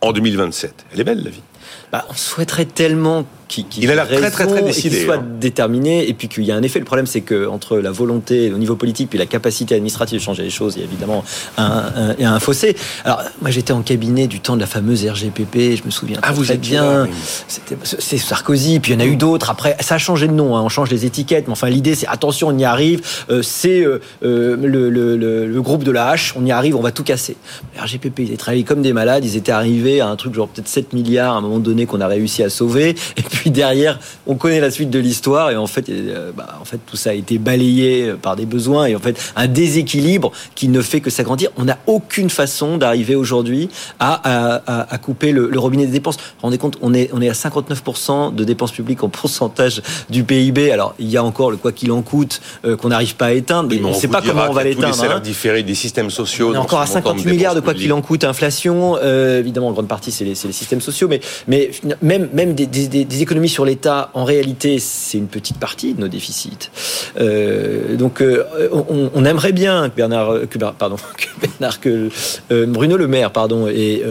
en 0.00 0.12
2027. 0.12 0.86
Elle 0.92 1.00
est 1.00 1.04
belle, 1.04 1.22
la 1.22 1.30
vie. 1.30 1.42
Bah, 1.90 2.04
on 2.08 2.14
souhaiterait 2.14 2.64
tellement 2.64 3.24
il 3.58 3.90
a 3.90 3.94
l'air 3.94 4.06
très 4.08 4.30
très 4.30 4.46
très 4.46 4.62
décidé, 4.62 4.96
qu'il 4.96 5.04
soit 5.04 5.16
hein. 5.16 5.24
déterminé 5.40 6.08
et 6.08 6.14
puis 6.14 6.28
qu'il 6.28 6.44
y 6.44 6.52
a 6.52 6.56
un 6.56 6.62
effet. 6.62 6.78
Le 6.78 6.84
problème, 6.84 7.06
c'est 7.06 7.20
que 7.20 7.46
entre 7.46 7.78
la 7.78 7.90
volonté 7.90 8.52
au 8.52 8.58
niveau 8.58 8.76
politique 8.76 9.10
puis 9.10 9.18
la 9.18 9.26
capacité 9.26 9.74
administrative 9.74 10.18
de 10.18 10.22
changer 10.22 10.42
les 10.42 10.50
choses, 10.50 10.74
il 10.76 10.80
y 10.80 10.82
a 10.82 10.86
évidemment 10.86 11.24
un, 11.56 12.14
un, 12.18 12.34
un 12.34 12.40
fossé. 12.40 12.76
Alors 13.04 13.22
moi, 13.40 13.50
j'étais 13.50 13.72
en 13.72 13.82
cabinet 13.82 14.26
du 14.26 14.40
temps 14.40 14.56
de 14.56 14.60
la 14.60 14.66
fameuse 14.66 15.06
RGPP. 15.06 15.76
Je 15.76 15.84
me 15.84 15.90
souviens 15.90 16.18
ah, 16.22 16.32
vous 16.32 16.44
très 16.44 16.56
bien. 16.56 17.08
C'était 17.48 17.76
c'est 17.84 18.18
Sarkozy. 18.18 18.80
Puis 18.80 18.92
il 18.92 18.94
y 18.94 18.96
en 18.98 19.00
a 19.00 19.06
eu 19.06 19.16
d'autres. 19.16 19.50
Après, 19.50 19.76
ça 19.80 19.96
a 19.96 19.98
changé 19.98 20.26
de 20.28 20.32
nom. 20.32 20.56
Hein. 20.56 20.62
On 20.62 20.68
change 20.68 20.90
les 20.90 21.06
étiquettes. 21.06 21.46
Mais 21.46 21.52
enfin, 21.52 21.68
l'idée, 21.68 21.94
c'est 21.94 22.06
attention, 22.06 22.48
on 22.48 22.58
y 22.58 22.64
arrive. 22.64 23.02
Euh, 23.30 23.42
c'est 23.42 23.82
euh, 23.84 24.00
euh, 24.24 24.56
le, 24.56 24.90
le, 24.90 25.16
le, 25.16 25.62
groupe 25.62 25.84
de 25.84 25.90
la 25.90 26.14
H. 26.14 26.32
On 26.36 26.44
y 26.44 26.52
arrive. 26.52 26.76
On 26.76 26.80
va 26.80 26.92
tout 26.92 27.04
casser. 27.04 27.36
RGPP, 27.78 28.20
ils 28.20 28.28
étaient 28.28 28.36
travaillé 28.36 28.64
comme 28.64 28.82
des 28.82 28.92
malades. 28.92 29.24
Ils 29.24 29.36
étaient 29.36 29.52
arrivés 29.52 30.00
à 30.00 30.08
un 30.08 30.16
truc 30.16 30.34
genre 30.34 30.48
peut-être 30.48 30.68
7 30.68 30.92
milliards 30.92 31.34
à 31.34 31.38
un 31.38 31.40
moment 31.40 31.58
donné 31.58 31.86
qu'on 31.86 32.00
a 32.00 32.06
réussi 32.06 32.42
à 32.42 32.50
sauver. 32.50 32.94
Et 33.16 33.22
puis 33.22 33.41
puis 33.42 33.50
derrière, 33.50 33.98
on 34.28 34.36
connaît 34.36 34.60
la 34.60 34.70
suite 34.70 34.88
de 34.88 35.00
l'histoire 35.00 35.50
et 35.50 35.56
en 35.56 35.66
fait, 35.66 35.88
euh, 35.88 36.30
bah, 36.30 36.60
en 36.60 36.64
fait, 36.64 36.78
tout 36.86 36.96
ça 36.96 37.10
a 37.10 37.12
été 37.12 37.38
balayé 37.38 38.12
par 38.22 38.36
des 38.36 38.46
besoins 38.46 38.86
et 38.86 38.94
en 38.94 39.00
fait, 39.00 39.18
un 39.34 39.48
déséquilibre 39.48 40.30
qui 40.54 40.68
ne 40.68 40.80
fait 40.80 41.00
que 41.00 41.10
s'agrandir. 41.10 41.50
On 41.56 41.64
n'a 41.64 41.78
aucune 41.88 42.30
façon 42.30 42.76
d'arriver 42.76 43.16
aujourd'hui 43.16 43.68
à, 43.98 44.62
à, 44.92 44.98
couper 44.98 45.32
le, 45.32 45.58
robinet 45.58 45.86
des 45.86 45.92
dépenses. 45.92 46.18
Vous 46.18 46.22
vous 46.22 46.42
rendez 46.42 46.58
compte, 46.58 46.78
on 46.82 46.94
est, 46.94 47.10
on 47.12 47.20
est 47.20 47.28
à 47.28 47.32
59% 47.32 48.32
de 48.32 48.44
dépenses 48.44 48.70
publiques 48.70 49.02
en 49.02 49.08
pourcentage 49.08 49.82
du 50.08 50.22
PIB. 50.22 50.70
Alors, 50.70 50.94
il 51.00 51.10
y 51.10 51.16
a 51.16 51.24
encore 51.24 51.50
le 51.50 51.56
quoi 51.56 51.72
qu'il 51.72 51.90
en 51.90 52.02
coûte 52.02 52.40
euh, 52.64 52.76
qu'on 52.76 52.90
n'arrive 52.90 53.16
pas 53.16 53.26
à 53.26 53.32
éteindre, 53.32 53.70
mais, 53.72 53.84
on 53.84 53.88
ne 53.88 53.94
sait 53.94 54.06
pas 54.06 54.22
comment 54.22 54.46
on 54.50 54.52
va 54.52 54.62
l'éteindre. 54.62 54.96
Les 55.24 55.48
hein. 55.48 55.62
des 55.62 55.74
systèmes 55.74 56.10
sociaux. 56.10 56.50
On 56.52 56.54
est 56.54 56.58
encore 56.58 56.80
à 56.80 56.86
50 56.86 57.24
milliards 57.24 57.56
de 57.56 57.60
quoi 57.60 57.74
qu'il 57.74 57.92
en 57.92 58.02
coûte, 58.02 58.22
inflation. 58.22 58.96
Euh, 59.02 59.40
évidemment, 59.40 59.66
en 59.66 59.72
grande 59.72 59.88
partie, 59.88 60.12
c'est 60.12 60.22
les, 60.22 60.30
les, 60.30 60.52
systèmes 60.52 60.80
sociaux, 60.80 61.08
mais, 61.08 61.18
mais 61.48 61.72
même, 62.02 62.28
même 62.32 62.54
des, 62.54 62.66
des, 62.66 62.86
des 62.86 63.04
économies 63.22 63.48
sur 63.48 63.64
l'État, 63.64 64.10
en 64.14 64.24
réalité, 64.24 64.78
c'est 64.78 65.18
une 65.18 65.28
petite 65.28 65.58
partie 65.58 65.94
de 65.94 66.00
nos 66.00 66.08
déficits. 66.08 66.70
Euh, 67.18 67.96
donc, 67.96 68.20
euh, 68.20 68.44
on, 68.70 69.24
aimerait 69.24 69.52
bien 69.52 69.88
que 69.88 69.96
Bernard, 69.96 70.34
que, 70.50 70.58
pardon, 70.58 70.96
que, 71.16 71.46
Bernard, 71.46 71.80
que 71.80 72.08
euh, 72.50 72.66
Bruno 72.66 72.96
Le 72.96 73.06
Maire, 73.06 73.32
pardon, 73.32 73.66
et, 73.68 74.02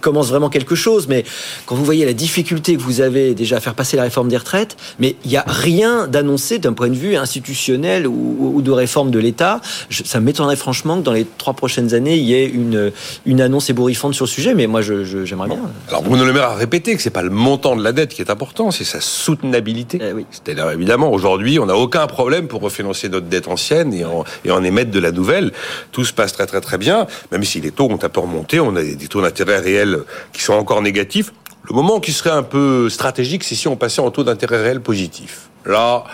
commence 0.00 0.28
vraiment 0.28 0.48
quelque 0.48 0.74
chose. 0.74 1.08
Mais 1.08 1.24
quand 1.66 1.74
vous 1.74 1.84
voyez 1.84 2.04
la 2.04 2.12
difficulté 2.12 2.76
que 2.76 2.80
vous 2.80 3.00
avez 3.00 3.34
déjà 3.34 3.56
à 3.56 3.60
faire 3.60 3.74
passer 3.74 3.96
la 3.96 4.04
réforme 4.04 4.28
des 4.28 4.36
retraites, 4.36 4.76
mais 4.98 5.16
il 5.24 5.30
n'y 5.30 5.36
a 5.36 5.44
rien 5.46 6.06
d'annoncé 6.06 6.58
d'un 6.58 6.72
point 6.72 6.88
de 6.88 6.94
vue 6.94 7.16
institutionnel 7.16 8.06
ou, 8.06 8.62
de 8.62 8.70
réforme 8.70 9.10
de 9.10 9.18
l'État. 9.18 9.60
Ça 9.90 10.20
m'étonnerait 10.20 10.56
franchement 10.56 10.98
que 10.98 11.04
dans 11.04 11.12
les 11.12 11.26
trois 11.38 11.54
prochaines 11.54 11.94
années, 11.94 12.16
il 12.16 12.24
y 12.24 12.34
ait 12.34 12.46
une, 12.46 12.92
une 13.26 13.40
annonce 13.40 13.70
ébouriffante 13.70 14.14
sur 14.14 14.24
le 14.24 14.30
sujet. 14.30 14.54
Mais 14.54 14.66
moi, 14.66 14.80
j'aimerais 14.82 15.48
bien. 15.48 15.58
Alors, 15.88 16.02
Bruno 16.02 16.24
Le 16.24 16.32
Maire 16.32 16.50
a 16.50 16.54
répété 16.54 16.94
que 16.94 17.02
c'est 17.02 17.10
pas 17.10 17.22
le 17.22 17.30
montant 17.30 17.76
de 17.76 17.82
la 17.82 17.92
dette 17.92 18.14
qui 18.14 18.22
est 18.22 18.30
important 18.30 18.35
c'est 18.70 18.84
sa 18.84 19.00
soutenabilité. 19.00 19.98
Eh 20.00 20.24
C'est-à-dire, 20.30 20.70
évidemment, 20.70 21.10
aujourd'hui, 21.12 21.58
on 21.58 21.66
n'a 21.66 21.76
aucun 21.76 22.06
problème 22.06 22.48
pour 22.48 22.60
refinancer 22.60 23.08
notre 23.08 23.26
dette 23.26 23.48
ancienne 23.48 23.92
et 23.92 24.04
en, 24.04 24.24
et 24.44 24.50
en 24.50 24.62
émettre 24.62 24.90
de 24.90 25.00
la 25.00 25.12
nouvelle. 25.12 25.52
Tout 25.92 26.04
se 26.04 26.12
passe 26.12 26.32
très 26.32 26.46
très 26.46 26.60
très 26.60 26.78
bien, 26.78 27.06
même 27.32 27.44
si 27.44 27.60
les 27.60 27.70
taux 27.70 27.88
ont 27.90 27.98
un 28.02 28.08
peu 28.08 28.20
remonté, 28.20 28.60
on 28.60 28.74
a 28.76 28.82
des 28.82 29.08
taux 29.08 29.22
d'intérêt 29.22 29.58
réels 29.58 30.00
qui 30.32 30.42
sont 30.42 30.54
encore 30.54 30.82
négatifs. 30.82 31.32
Le 31.68 31.74
moment 31.74 31.98
qui 32.00 32.12
serait 32.12 32.30
un 32.30 32.44
peu 32.44 32.88
stratégique, 32.88 33.42
c'est 33.42 33.56
si 33.56 33.66
on 33.66 33.76
passait 33.76 34.00
en 34.00 34.10
taux 34.10 34.24
d'intérêt 34.24 34.62
réel 34.62 34.80
positif. 34.80 35.48
Là, 35.64 36.04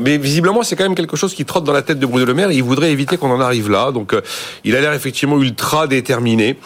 mais 0.00 0.18
visiblement, 0.18 0.62
c'est 0.62 0.76
quand 0.76 0.84
même 0.84 0.94
quelque 0.94 1.16
chose 1.16 1.34
qui 1.34 1.44
trotte 1.44 1.64
dans 1.64 1.72
la 1.72 1.82
tête 1.82 1.98
de 1.98 2.06
Bruno 2.06 2.26
Le 2.26 2.34
Maire 2.34 2.50
et 2.50 2.56
il 2.56 2.62
voudrait 2.62 2.92
éviter 2.92 3.16
qu'on 3.16 3.30
en 3.30 3.40
arrive 3.40 3.70
là. 3.70 3.92
Donc, 3.92 4.12
euh, 4.12 4.20
il 4.64 4.76
a 4.76 4.80
l'air 4.80 4.92
effectivement 4.92 5.40
ultra 5.40 5.86
déterminé. 5.86 6.58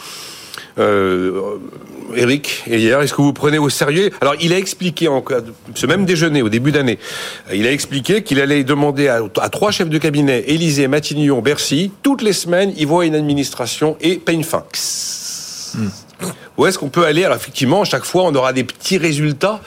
Euh, 0.79 1.59
Eric, 2.15 2.65
hier, 2.67 3.01
est-ce 3.01 3.15
que 3.15 3.23
vous 3.23 3.33
prenez 3.33 3.59
au 3.59 3.69
sérieux? 3.69 4.11
Alors, 4.21 4.35
il 4.41 4.53
a 4.53 4.59
expliqué, 4.59 5.09
en, 5.09 5.25
ce 5.75 5.87
même 5.87 6.05
déjeuner, 6.05 6.43
au 6.43 6.49
début 6.49 6.73
d'année, 6.73 6.99
il 7.53 7.67
a 7.67 7.73
expliqué 7.73 8.23
qu'il 8.23 8.41
allait 8.41 8.65
demander 8.65 9.09
à, 9.09 9.49
trois 9.49 9.71
chefs 9.71 9.89
de 9.89 9.99
cabinet, 9.99 10.45
Élysée, 10.47 10.89
Matignon, 10.89 11.41
Bercy, 11.41 11.91
toutes 12.03 12.23
les 12.23 12.33
semaines, 12.33 12.73
il 12.77 12.87
voit 12.87 13.07
une 13.07 13.15
administration 13.15 13.97
et 14.01 14.17
paye 14.17 14.37
une 14.37 14.45
fin. 14.45 14.65
Hmm. 15.75 15.89
Où 16.57 16.67
est-ce 16.67 16.79
qu'on 16.79 16.89
peut 16.89 17.05
aller? 17.05 17.25
Alors, 17.25 17.37
effectivement, 17.37 17.85
chaque 17.85 18.05
fois, 18.05 18.25
on 18.25 18.35
aura 18.35 18.53
des 18.53 18.65
petits 18.65 18.99
résultats. 18.99 19.61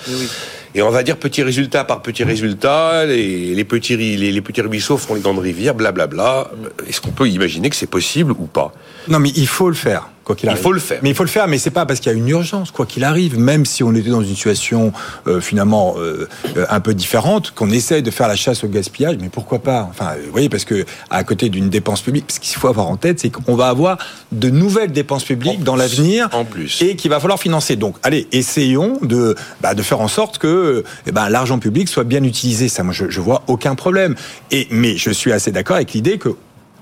Et 0.76 0.82
on 0.82 0.90
va 0.90 1.02
dire 1.02 1.18
petit 1.18 1.42
résultat 1.44 1.86
par 1.86 2.02
petit 2.02 2.24
résultat, 2.24 3.06
les, 3.06 3.56
les 3.56 3.64
petits, 3.64 3.98
les, 3.98 4.32
les, 4.32 4.42
petits 4.42 4.62
ruisseaux 4.62 4.98
font 4.98 5.16
les 5.16 5.22
grandes 5.22 5.40
rivières, 5.40 5.74
blablabla. 5.74 6.52
Est-ce 6.88 7.02
qu'on 7.02 7.12
peut 7.12 7.28
imaginer 7.28 7.70
que 7.70 7.76
c'est 7.76 7.90
possible 7.90 8.34
ou 8.34 8.46
pas? 8.46 8.74
Non, 9.08 9.20
mais 9.20 9.32
il 9.36 9.48
faut 9.48 9.70
le 9.70 9.76
faire. 9.76 10.10
Il 10.44 10.56
faut 10.58 10.72
le 10.72 10.80
faire. 10.80 11.00
Mais 11.02 11.10
il 11.10 11.16
faut 11.16 11.24
le 11.24 11.30
faire, 11.30 11.48
mais 11.48 11.58
c'est 11.58 11.72
pas 11.72 11.86
parce 11.86 12.00
qu'il 12.00 12.12
y 12.12 12.16
a 12.16 12.18
une 12.18 12.28
urgence, 12.28 12.72
quoi 12.72 12.86
qu'il 12.86 13.04
arrive, 13.04 13.40
même 13.40 13.66
si 13.66 13.84
on 13.84 13.94
était 13.94 14.10
dans 14.10 14.22
une 14.22 14.28
situation 14.28 14.92
euh, 15.28 15.42
finalement 15.42 15.96
euh, 15.98 16.28
euh, 16.56 16.66
un 16.70 16.80
peu 16.80 16.94
différente, 16.94 17.52
qu'on 17.52 17.70
essaye 17.70 18.04
de 18.04 18.12
faire 18.12 18.28
la 18.28 18.36
chasse 18.36 18.64
au 18.64 18.68
gaspillage, 18.68 19.18
mais 19.20 19.30
pourquoi 19.30 19.60
pas? 19.60 19.88
Enfin, 19.90 20.14
vous 20.26 20.32
voyez, 20.32 20.50
parce 20.50 20.66
que 20.66 20.86
à 21.10 21.24
côté 21.24 21.50
d'une 21.50 21.70
dépense 21.70 22.02
publique, 22.02 22.26
ce 22.32 22.40
qu'il 22.40 22.58
faut 22.58 22.68
avoir 22.68 22.88
en 22.88 22.98
tête, 22.98 23.20
c'est 23.20 23.30
qu'on 23.30 23.56
va 23.56 23.68
avoir 23.68 23.98
de 24.32 24.50
nouvelles 24.50 24.92
dépenses 24.92 25.24
publiques 25.24 25.64
dans 25.64 25.76
l'avenir, 25.76 26.30
en 26.34 26.46
plus, 26.46 26.82
et 26.82 26.96
qu'il 26.96 27.12
va 27.12 27.20
falloir 27.20 27.40
financer. 27.40 27.76
Donc, 27.76 27.96
allez, 28.04 28.28
essayons 28.32 28.98
de 29.02 29.36
bah, 29.62 29.74
de 29.74 29.82
faire 29.82 30.02
en 30.02 30.08
sorte 30.08 30.38
que 30.38 30.84
eh 31.06 31.12
ben, 31.12 31.30
l'argent 31.30 31.60
public 31.60 31.90
soit 31.90 32.04
bien 32.04 32.24
utilisé. 32.24 32.70
Ça, 32.70 32.84
moi, 32.84 32.94
je, 32.94 33.10
je 33.10 33.22
vois 33.22 33.44
aucun 33.48 33.76
problème. 33.76 34.16
Et 34.52 34.68
mais 34.72 34.98
je 34.98 35.12
suis 35.12 35.32
assez 35.32 35.52
d'accord 35.52 35.76
avec 35.76 35.94
l'idée 35.94 36.18
que 36.18 36.36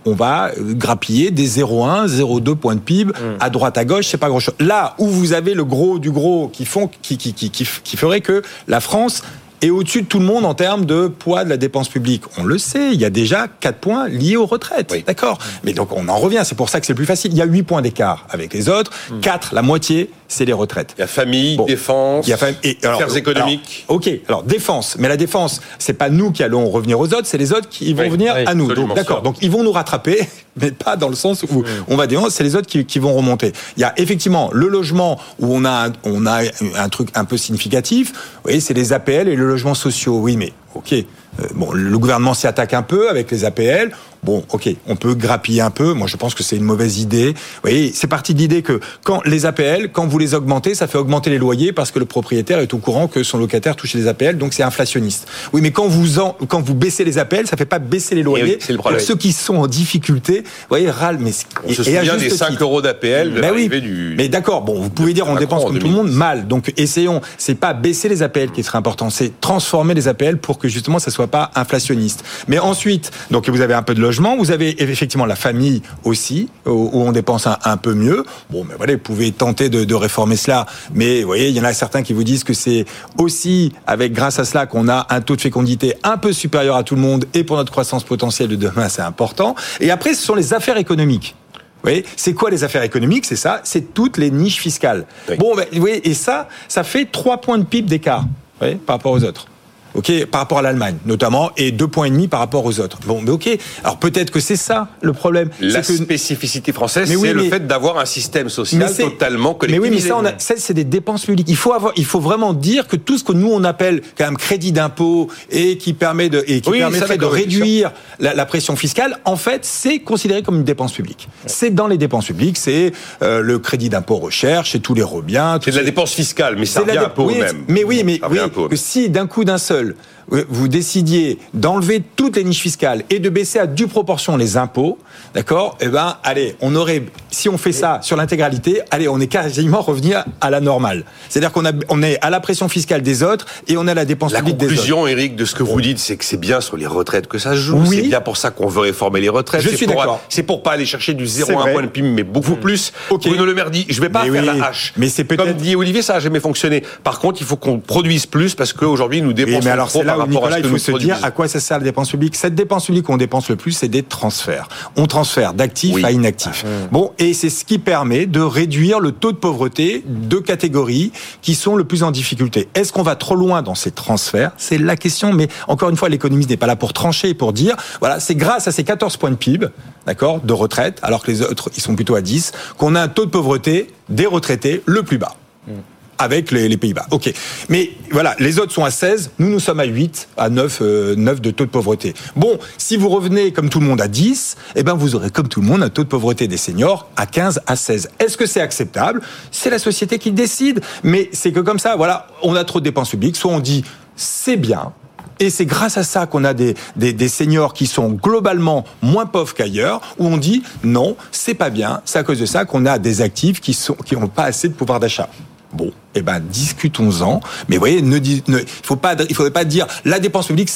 on 0.05 0.13
va 0.13 0.51
grappiller 0.59 1.31
des 1.31 1.59
0,1, 1.59 2.07
0,2 2.07 2.55
points 2.55 2.75
de 2.75 2.79
PIB 2.79 3.11
mm. 3.11 3.37
à 3.39 3.49
droite 3.49 3.77
à 3.77 3.85
gauche, 3.85 4.07
c'est 4.07 4.17
pas 4.17 4.29
grand 4.29 4.39
chose. 4.39 4.55
Là 4.59 4.95
où 4.97 5.07
vous 5.07 5.33
avez 5.33 5.53
le 5.53 5.65
gros 5.65 5.99
du 5.99 6.11
gros 6.11 6.47
qui 6.47 6.65
font, 6.65 6.89
qui, 7.01 7.17
qui, 7.17 7.33
qui, 7.33 7.49
qui 7.49 7.97
ferait 7.97 8.21
que 8.21 8.41
la 8.67 8.79
France 8.79 9.21
est 9.61 9.69
au-dessus 9.69 10.03
de 10.03 10.07
tout 10.07 10.19
le 10.19 10.25
monde 10.25 10.45
en 10.45 10.53
termes 10.53 10.85
de 10.85 11.07
poids 11.07 11.43
de 11.43 11.49
la 11.49 11.57
dépense 11.57 11.89
publique. 11.89 12.23
On 12.37 12.43
le 12.43 12.57
sait, 12.57 12.91
il 12.93 12.99
y 12.99 13.05
a 13.05 13.09
déjà 13.09 13.47
4 13.47 13.77
points 13.79 14.07
liés 14.07 14.35
aux 14.35 14.45
retraites. 14.45 14.93
D'accord? 15.05 15.39
Mais 15.63 15.73
donc 15.73 15.91
on 15.91 16.07
en 16.07 16.17
revient, 16.17 16.41
c'est 16.43 16.55
pour 16.55 16.69
ça 16.69 16.79
que 16.79 16.85
c'est 16.85 16.93
le 16.93 16.97
plus 16.97 17.05
facile. 17.05 17.31
Il 17.31 17.37
y 17.37 17.41
a 17.41 17.45
8 17.45 17.63
points 17.63 17.81
d'écart 17.81 18.25
avec 18.29 18.53
les 18.53 18.69
autres. 18.69 18.91
4, 19.21 19.51
mm. 19.51 19.55
la 19.55 19.61
moitié, 19.61 20.09
c'est 20.27 20.45
les 20.45 20.53
retraites. 20.53 20.93
Il 20.97 21.01
y 21.01 21.03
a 21.03 21.07
famille, 21.07 21.57
défense, 21.67 22.27
il 22.27 22.31
y 22.31 22.33
a 22.33 22.37
et, 22.63 22.77
affaires 22.83 23.15
économiques. 23.15 23.85
ok, 23.87 24.09
alors 24.27 24.43
défense. 24.43 24.95
Mais 24.99 25.07
la 25.07 25.17
défense, 25.17 25.61
c'est 25.79 25.93
pas 25.93 26.09
nous 26.09 26.31
qui 26.31 26.43
allons 26.43 26.69
revenir 26.69 26.99
aux 26.99 27.07
autres, 27.07 27.25
c'est 27.25 27.37
les 27.37 27.53
autres 27.53 27.69
qui 27.69 27.93
vont 27.93 28.09
venir 28.09 28.33
à 28.45 28.53
nous. 28.53 28.71
D'accord, 28.93 29.21
donc 29.21 29.37
ils 29.41 29.51
vont 29.51 29.63
nous 29.63 29.71
rattraper, 29.71 30.27
mais 30.61 30.71
pas 30.71 30.95
dans 30.95 31.09
le 31.09 31.15
sens 31.15 31.43
où 31.43 31.61
mm. 31.61 31.65
on 31.87 31.95
va 31.95 32.07
dire, 32.07 32.21
c'est 32.29 32.43
les 32.43 32.55
autres 32.55 32.67
qui, 32.67 32.85
qui, 32.85 32.99
vont 32.99 33.13
remonter. 33.13 33.53
Il 33.77 33.81
y 33.81 33.83
a 33.83 33.93
effectivement 33.97 34.49
le 34.53 34.67
logement 34.67 35.19
où 35.39 35.55
on 35.55 35.65
a, 35.65 35.89
on 36.03 36.25
a 36.25 36.41
un 36.77 36.89
truc 36.89 37.09
un 37.15 37.25
peu 37.25 37.37
significatif. 37.37 38.11
Vous 38.11 38.41
voyez, 38.43 38.59
c'est 38.59 38.73
les 38.73 38.93
APL 38.93 39.27
et 39.27 39.35
le 39.35 39.45
logements 39.47 39.75
sociaux. 39.75 40.19
Oui, 40.19 40.37
mais 40.37 40.53
ok. 40.73 40.93
Euh, 40.93 41.47
bon, 41.53 41.71
le 41.71 41.97
gouvernement 41.97 42.33
s'y 42.33 42.47
attaque 42.47 42.73
un 42.73 42.81
peu 42.81 43.09
avec 43.09 43.29
les 43.31 43.45
APL. 43.45 43.91
Bon, 44.25 44.43
ok, 44.51 44.69
on 44.87 44.95
peut 44.95 45.13
grappiller 45.13 45.61
un 45.61 45.69
peu. 45.69 45.93
Moi, 45.93 46.07
je 46.07 46.17
pense 46.17 46.33
que 46.33 46.41
c'est 46.41 46.55
une 46.55 46.63
mauvaise 46.63 46.99
idée. 46.99 47.33
Vous 47.33 47.61
voyez, 47.61 47.91
c'est 47.93 48.07
parti 48.07 48.33
de 48.33 48.39
l'idée 48.39 48.63
que 48.63 48.79
quand 49.03 49.21
les 49.25 49.45
APL, 49.45 49.91
quand 49.91 50.07
vous 50.07 50.17
les 50.17 50.33
augmentez, 50.33 50.73
ça 50.73 50.87
fait 50.87 50.97
augmenter 50.97 51.29
les 51.29 51.37
loyers 51.37 51.73
parce 51.73 51.91
que 51.91 51.99
le 51.99 52.05
propriétaire 52.05 52.59
est 52.59 52.73
au 52.73 52.79
courant 52.79 53.07
que 53.07 53.21
son 53.21 53.37
locataire 53.37 53.75
touche 53.75 53.93
les 53.93 54.07
APL, 54.07 54.37
donc 54.37 54.53
c'est 54.53 54.63
inflationniste. 54.63 55.27
Oui, 55.53 55.61
mais 55.61 55.71
quand 55.71 55.87
vous 55.87 56.19
en, 56.19 56.35
quand 56.47 56.59
vous 56.59 56.73
baissez 56.73 57.03
les 57.03 57.19
APL, 57.19 57.45
ça 57.45 57.55
fait 57.55 57.65
pas 57.65 57.77
baisser 57.79 58.15
les 58.15 58.23
loyers. 58.23 58.57
c'est 58.59 58.73
le 58.73 58.79
problème. 58.79 58.99
ceux 58.99 59.15
qui 59.15 59.31
sont 59.31 59.57
en 59.57 59.67
difficulté, 59.67 60.41
vous 60.41 60.67
voyez, 60.69 60.89
râlent. 60.89 61.19
Mais 61.19 61.31
on 61.63 61.69
se 61.71 61.83
souvient 61.83 62.17
des 62.17 62.29
5 62.31 62.59
euros 62.61 62.81
d'APL. 62.81 63.31
Mais 63.39 63.51
oui. 63.51 63.69
Du... 63.69 64.15
Mais 64.17 64.27
d'accord. 64.27 64.61
Bon, 64.61 64.81
vous 64.81 64.89
pouvez 64.89 65.13
dire 65.13 65.27
on 65.27 65.35
dépense 65.35 65.65
comme 65.65 65.77
tout 65.77 65.87
le 65.87 65.93
monde 65.93 66.11
mal. 66.11 66.47
Donc 66.47 66.73
essayons. 66.77 67.21
C'est 67.37 67.55
pas 67.55 67.73
baisser 67.73 68.09
les 68.09 68.23
APL 68.23 68.51
qui 68.51 68.63
serait 68.63 68.77
important, 68.77 69.09
c'est 69.09 69.39
transformer 69.39 69.93
les 69.93 70.07
APL 70.07 70.37
pour 70.37 70.57
que 70.57 70.67
justement 70.67 70.99
ça 70.99 71.11
soit 71.11 71.27
pas 71.27 71.51
inflationniste. 71.55 72.23
Mais 72.47 72.59
ensuite, 72.59 73.11
donc 73.31 73.47
vous 73.49 73.61
avez 73.61 73.73
un 73.73 73.83
peu 73.83 73.93
de 73.93 74.01
logement, 74.15 74.37
vous 74.37 74.51
avez 74.51 74.81
effectivement 74.81 75.25
la 75.25 75.35
famille 75.35 75.81
aussi, 76.05 76.49
où 76.65 76.89
on 76.93 77.11
dépense 77.11 77.47
un, 77.47 77.77
peu 77.77 77.93
mieux. 77.93 78.23
Bon, 78.49 78.63
mais 78.63 78.75
voilà, 78.77 78.93
vous 78.93 78.99
pouvez 78.99 79.31
tenter 79.31 79.67
de, 79.67 79.83
de 79.83 79.95
réformer 79.95 80.37
cela. 80.37 80.65
Mais 80.93 81.21
vous 81.21 81.27
voyez, 81.27 81.49
il 81.49 81.55
y 81.55 81.59
en 81.59 81.65
a 81.65 81.73
certains 81.73 82.01
qui 82.01 82.13
vous 82.13 82.23
disent 82.23 82.45
que 82.45 82.53
c'est 82.53 82.85
aussi 83.17 83.73
avec 83.85 84.13
grâce 84.13 84.39
à 84.39 84.45
cela 84.45 84.67
qu'on 84.67 84.87
a 84.87 85.07
un 85.09 85.19
taux 85.19 85.35
de 85.35 85.41
fécondité 85.41 85.95
un 86.03 86.17
peu 86.17 86.31
supérieur 86.31 86.77
à 86.77 86.83
tout 86.83 86.95
le 86.95 87.01
monde 87.01 87.25
et 87.33 87.43
pour 87.43 87.57
notre 87.57 87.71
croissance 87.71 88.05
potentielle 88.05 88.47
de 88.47 88.55
demain, 88.55 88.87
c'est 88.87 89.01
important. 89.01 89.55
Et 89.81 89.91
après, 89.91 90.13
ce 90.13 90.23
sont 90.23 90.35
les 90.35 90.53
affaires 90.53 90.77
économiques. 90.77 91.35
Oui, 91.83 92.03
c'est 92.15 92.33
quoi 92.33 92.49
les 92.49 92.63
affaires 92.63 92.83
économiques? 92.83 93.25
C'est 93.25 93.35
ça, 93.35 93.59
c'est 93.63 93.93
toutes 93.93 94.17
les 94.17 94.31
niches 94.31 94.59
fiscales. 94.59 95.05
Bon, 95.37 95.55
ben, 95.55 95.65
oui, 95.73 95.99
et 96.03 96.13
ça, 96.13 96.47
ça 96.69 96.83
fait 96.83 97.05
trois 97.05 97.41
points 97.41 97.57
de 97.57 97.65
PIB 97.65 97.89
d'écart 97.89 98.25
par 98.59 98.95
rapport 98.95 99.11
aux 99.11 99.23
autres 99.23 99.47
ok, 99.95 100.25
par 100.25 100.41
rapport 100.41 100.59
à 100.59 100.61
l'Allemagne 100.61 100.97
notamment, 101.05 101.51
et 101.57 101.71
deux 101.71 101.87
points 101.87 102.05
et 102.05 102.09
demi 102.09 102.27
par 102.27 102.39
rapport 102.39 102.65
aux 102.65 102.79
autres. 102.79 102.99
Bon, 103.05 103.21
mais 103.21 103.31
ok. 103.31 103.49
Alors 103.83 103.97
peut-être 103.97 104.31
que 104.31 104.39
c'est 104.39 104.55
ça 104.55 104.89
le 105.01 105.13
problème. 105.13 105.49
La 105.59 105.83
spécificité 105.83 106.71
française, 106.71 107.09
c'est 107.09 107.33
le 107.33 107.43
fait 107.43 107.65
d'avoir 107.65 107.97
un 107.97 108.05
système 108.05 108.49
social 108.49 108.93
totalement 108.95 109.53
collectivisé. 109.53 109.89
Mais 109.89 110.13
oui, 110.13 110.23
mais 110.23 110.37
ça, 110.39 110.55
ça 110.55 110.55
c'est 110.57 110.73
des 110.73 110.83
dépenses 110.83 111.25
publiques. 111.25 111.49
Il 111.49 111.55
faut 111.55 111.73
avoir, 111.73 111.93
il 111.95 112.05
faut 112.05 112.19
vraiment 112.19 112.53
dire 112.53 112.87
que 112.87 112.95
tout 112.95 113.17
ce 113.17 113.23
que 113.23 113.33
nous 113.33 113.51
on 113.51 113.63
appelle 113.63 114.01
quand 114.17 114.25
même 114.25 114.37
crédit 114.37 114.71
d'impôt 114.71 115.29
et 115.49 115.77
qui 115.77 115.93
permet 115.93 116.29
de 116.29 116.43
et 116.47 116.61
qui 116.61 116.71
permettrait 116.71 117.17
de 117.17 117.25
réduire 117.25 117.91
la, 118.19 118.45
pression 118.45 118.75
fiscale, 118.75 119.17
en 119.25 119.35
fait, 119.35 119.65
c'est 119.65 119.99
considéré 119.99 120.43
comme 120.43 120.57
une 120.57 120.63
dépense 120.63 120.93
publique. 120.93 121.27
C'est 121.45 121.73
dans 121.73 121.87
les 121.87 121.97
dépenses 121.97 122.27
publiques, 122.27 122.57
c'est 122.57 122.91
euh, 123.21 123.41
le 123.41 123.59
crédit 123.59 123.89
d'impôt 123.89 124.17
recherche, 124.17 124.71
c'est 124.71 124.79
tous 124.79 124.93
les 124.93 125.03
rebiens. 125.03 125.59
C'est 125.63 125.71
de 125.71 125.77
la 125.77 125.83
dépense 125.83 126.13
fiscale, 126.13 126.55
mais 126.57 126.65
ça 126.65 126.81
revient 126.81 126.97
un 126.97 127.09
peu 127.09 127.23
au 127.23 127.29
même. 127.29 127.65
Mais 127.67 127.83
oui, 127.83 128.03
mais 128.05 128.19
oui, 128.29 128.39
que 128.69 128.75
si 128.75 129.09
d'un 129.09 129.27
coup 129.27 129.43
d'un 129.43 129.57
seul 129.57 129.84
seul 129.85 129.93
vous 130.29 130.67
décidiez 130.67 131.39
d'enlever 131.53 132.01
toutes 132.15 132.35
les 132.35 132.43
niches 132.43 132.61
fiscales 132.61 133.03
et 133.09 133.19
de 133.19 133.29
baisser 133.29 133.59
à 133.59 133.67
due 133.67 133.87
proportion 133.87 134.37
les 134.37 134.57
impôts, 134.57 134.97
d'accord? 135.33 135.77
Eh 135.81 135.87
ben, 135.87 136.17
allez, 136.23 136.55
on 136.61 136.75
aurait, 136.75 137.03
si 137.31 137.49
on 137.49 137.57
fait 137.57 137.71
ça 137.71 137.99
sur 138.01 138.17
l'intégralité, 138.17 138.81
allez, 138.91 139.07
on 139.07 139.19
est 139.19 139.27
quasiment 139.27 139.81
revenu 139.81 140.13
à 140.41 140.49
la 140.49 140.59
normale. 140.59 141.03
C'est-à-dire 141.29 141.51
qu'on 141.51 141.65
a, 141.65 141.71
on 141.89 142.01
est 142.01 142.17
à 142.21 142.29
la 142.29 142.39
pression 142.39 142.69
fiscale 142.69 143.01
des 143.01 143.23
autres 143.23 143.45
et 143.67 143.77
on 143.77 143.87
a 143.87 143.93
la 143.93 144.05
dépense 144.05 144.33
publique 144.33 144.57
des 144.57 144.65
autres. 144.65 144.73
La 144.73 144.79
conclusion, 144.79 145.07
Eric, 145.07 145.35
de 145.35 145.45
ce 145.45 145.55
que 145.55 145.63
vous 145.63 145.81
dites, 145.81 145.99
c'est 145.99 146.17
que 146.17 146.25
c'est 146.25 146.37
bien 146.37 146.61
sur 146.61 146.77
les 146.77 146.87
retraites 146.87 147.27
que 147.27 147.37
ça 147.37 147.51
se 147.51 147.57
joue. 147.57 147.85
C'est 147.85 148.01
bien 148.01 148.21
pour 148.21 148.37
ça 148.37 148.51
qu'on 148.51 148.67
veut 148.67 148.81
réformer 148.81 149.21
les 149.21 149.29
retraites. 149.29 149.61
Je 149.61 149.75
suis 149.75 149.87
d'accord. 149.87 150.21
C'est 150.29 150.43
pour 150.43 150.63
pas 150.63 150.71
aller 150.71 150.85
chercher 150.85 151.13
du 151.13 151.27
0 151.27 151.59
à 151.59 151.69
1 151.69 151.71
point 151.71 151.81
de 151.83 151.87
PIB, 151.87 152.09
mais 152.09 152.23
beaucoup 152.23 152.55
mmh. 152.55 152.59
plus. 152.59 152.93
Okay. 153.09 153.29
Bruno 153.29 153.45
Le 153.45 153.53
Maire 153.53 153.71
dit, 153.71 153.85
je 153.89 154.01
vais 154.01 154.09
pas 154.09 154.23
faire 154.25 154.45
la 154.45 154.65
hache. 154.65 154.93
Mais 154.97 155.09
c'est 155.09 155.23
peut-être. 155.23 155.45
Comme 155.45 155.53
dit 155.53 155.75
Olivier, 155.75 156.01
ça 156.01 156.15
a 156.15 156.19
jamais 156.19 156.39
fonctionné. 156.39 156.83
Par 157.03 157.19
contre, 157.19 157.41
il 157.41 157.45
faut 157.45 157.57
qu'on 157.57 157.79
produise 157.79 158.25
plus 158.25 158.55
parce 158.55 158.73
qu'aujourd'hui, 158.73 159.21
nous 159.21 159.33
dépensons 159.33 159.65
mais 159.65 159.71
alors, 159.71 159.89
trop 159.89 160.03
là 160.17 160.25
ce 160.25 160.61
que 160.61 160.65
il 160.65 160.69
faut 160.69 160.77
se 160.77 160.91
dire 160.93 161.17
à 161.23 161.31
quoi 161.31 161.47
ça 161.47 161.59
sert 161.59 161.77
la 161.77 161.83
dépense 161.83 162.09
publique. 162.09 162.35
Cette 162.35 162.55
dépense 162.55 162.85
publique 162.85 163.05
qu'on 163.05 163.17
dépense 163.17 163.49
le 163.49 163.55
plus, 163.55 163.71
c'est 163.71 163.87
des 163.87 164.03
transferts. 164.03 164.67
On 164.95 165.05
transfère 165.05 165.53
d'actifs 165.53 166.03
à 166.03 166.11
inactifs. 166.11 166.65
Ah. 166.65 166.87
Bon, 166.91 167.11
et 167.19 167.33
c'est 167.33 167.49
ce 167.49 167.65
qui 167.65 167.79
permet 167.79 168.25
de 168.25 168.41
réduire 168.41 168.99
le 168.99 169.11
taux 169.11 169.31
de 169.31 169.37
pauvreté 169.37 170.03
de 170.05 170.37
catégories 170.37 171.11
qui 171.41 171.55
sont 171.55 171.75
le 171.75 171.83
plus 171.83 172.03
en 172.03 172.11
difficulté. 172.11 172.67
Est-ce 172.75 172.93
qu'on 172.93 173.03
va 173.03 173.15
trop 173.15 173.35
loin 173.35 173.61
dans 173.61 173.75
ces 173.75 173.91
transferts? 173.91 174.51
C'est 174.57 174.77
la 174.77 174.95
question, 174.95 175.33
mais 175.33 175.47
encore 175.67 175.89
une 175.89 175.97
fois, 175.97 176.09
l'économiste 176.09 176.49
n'est 176.49 176.57
pas 176.57 176.67
là 176.67 176.75
pour 176.75 176.93
trancher, 176.93 177.33
pour 177.33 177.53
dire, 177.53 177.75
voilà, 177.99 178.19
c'est 178.19 178.35
grâce 178.35 178.67
à 178.67 178.71
ces 178.71 178.83
14 178.83 179.17
points 179.17 179.31
de 179.31 179.35
PIB, 179.35 179.67
d'accord, 180.05 180.39
de 180.41 180.53
retraite, 180.53 180.99
alors 181.03 181.23
que 181.23 181.31
les 181.31 181.41
autres, 181.41 181.69
ils 181.75 181.81
sont 181.81 181.95
plutôt 181.95 182.15
à 182.15 182.21
10, 182.21 182.51
qu'on 182.77 182.95
a 182.95 183.01
un 183.01 183.07
taux 183.07 183.25
de 183.25 183.31
pauvreté 183.31 183.87
des 184.09 184.25
retraités 184.25 184.81
le 184.85 185.03
plus 185.03 185.17
bas. 185.17 185.35
Hmm 185.67 185.73
avec 186.17 186.51
les, 186.51 186.75
Pays-Bas. 186.77 187.05
OK. 187.11 187.33
Mais 187.69 187.91
voilà, 188.11 188.35
les 188.39 188.59
autres 188.59 188.73
sont 188.73 188.83
à 188.83 188.91
16, 188.91 189.31
nous 189.39 189.49
nous 189.49 189.59
sommes 189.59 189.79
à 189.79 189.85
8, 189.85 190.27
à 190.37 190.49
9, 190.49 190.81
9 190.81 190.81
euh, 190.81 191.15
de 191.15 191.51
taux 191.51 191.65
de 191.65 191.69
pauvreté. 191.69 192.13
Bon, 192.35 192.57
si 192.77 192.97
vous 192.97 193.09
revenez 193.09 193.53
comme 193.53 193.69
tout 193.69 193.79
le 193.79 193.85
monde 193.85 194.01
à 194.01 194.07
10, 194.07 194.57
eh 194.75 194.83
ben 194.83 194.93
vous 194.93 195.15
aurez 195.15 195.29
comme 195.29 195.47
tout 195.47 195.61
le 195.61 195.67
monde 195.67 195.83
un 195.83 195.89
taux 195.89 196.03
de 196.03 196.09
pauvreté 196.09 196.47
des 196.47 196.57
seniors 196.57 197.07
à 197.15 197.25
15 197.25 197.61
à 197.65 197.75
16. 197.75 198.09
Est-ce 198.19 198.37
que 198.37 198.45
c'est 198.45 198.61
acceptable? 198.61 199.21
C'est 199.51 199.69
la 199.69 199.79
société 199.79 200.19
qui 200.19 200.31
décide, 200.31 200.81
mais 201.03 201.29
c'est 201.31 201.51
que 201.51 201.59
comme 201.61 201.79
ça, 201.79 201.95
voilà, 201.95 202.27
on 202.43 202.55
a 202.55 202.63
trop 202.63 202.79
de 202.79 202.85
dépenses 202.85 203.09
publiques, 203.09 203.35
soit 203.35 203.51
on 203.51 203.59
dit 203.59 203.83
c'est 204.15 204.57
bien, 204.57 204.93
et 205.39 205.49
c'est 205.49 205.65
grâce 205.65 205.97
à 205.97 206.03
ça 206.03 206.25
qu'on 206.25 206.43
a 206.43 206.53
des, 206.53 206.75
des, 206.95 207.27
seniors 207.27 207.73
qui 207.73 207.87
sont 207.87 208.09
globalement 208.09 208.85
moins 209.01 209.25
pauvres 209.25 209.53
qu'ailleurs, 209.53 210.01
où 210.17 210.27
on 210.27 210.37
dit 210.37 210.63
non, 210.83 211.17
c'est 211.31 211.53
pas 211.53 211.69
bien, 211.69 212.01
c'est 212.05 212.19
à 212.19 212.23
cause 212.23 212.39
de 212.39 212.45
ça 212.45 212.65
qu'on 212.65 212.85
a 212.85 212.99
des 212.99 213.21
actifs 213.21 213.59
qui 213.59 213.73
sont 213.73 213.95
qui 213.95 214.15
n'ont 214.15 214.27
pas 214.27 214.45
assez 214.45 214.69
de 214.69 214.73
pouvoir 214.73 214.99
d'achat. 214.99 215.29
Bon, 215.75 215.91
eh 216.15 216.21
ben 216.21 216.39
discutons-en. 216.39 217.41
Mais 217.69 217.77
voyez, 217.77 218.01
ne, 218.01 218.17
ne, 218.17 218.59
faut 218.83 218.95
pas, 218.95 219.15
il 219.27 219.35
faudrait 219.35 219.51
pas 219.51 219.65
dire 219.65 219.87
la 220.05 220.19
dépense 220.19 220.47
publique 220.47 220.69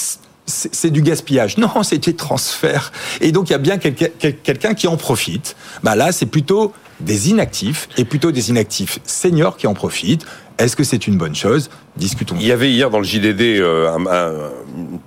c'est 0.50 0.89
du 0.89 1.02
gaspillage. 1.02 1.58
Non, 1.58 1.70
c'est 1.84 2.04
des 2.04 2.16
transferts. 2.16 2.91
Et 3.22 3.32
donc 3.32 3.50
il 3.50 3.52
y 3.52 3.56
a 3.56 3.60
bien 3.60 3.78
quelqu'un 3.78 4.74
qui 4.74 4.88
en 4.88 4.97
profite. 4.97 5.56
Bah 5.84 5.95
là, 5.95 6.12
c'est 6.12 6.26
plutôt 6.26 6.74
des 7.00 7.30
inactifs 7.30 7.88
et 7.97 8.04
plutôt 8.04 8.32
des 8.32 8.50
inactifs 8.50 9.00
seniors 9.06 9.58
qui 9.58 9.68
en 9.68 9.74
profitent. 9.74 10.26
Est-ce 10.60 10.76
que 10.76 10.84
c'est 10.84 11.07
une 11.07 11.18
bonne 11.18 11.36
chose? 11.36 11.70
Discutons. 11.95 12.36
Il 12.38 12.45
y 12.45 12.51
avait 12.51 12.70
hier 12.70 12.89
dans 12.89 12.99
le 12.99 13.05
JDD 13.05 13.60
euh, 13.62 13.89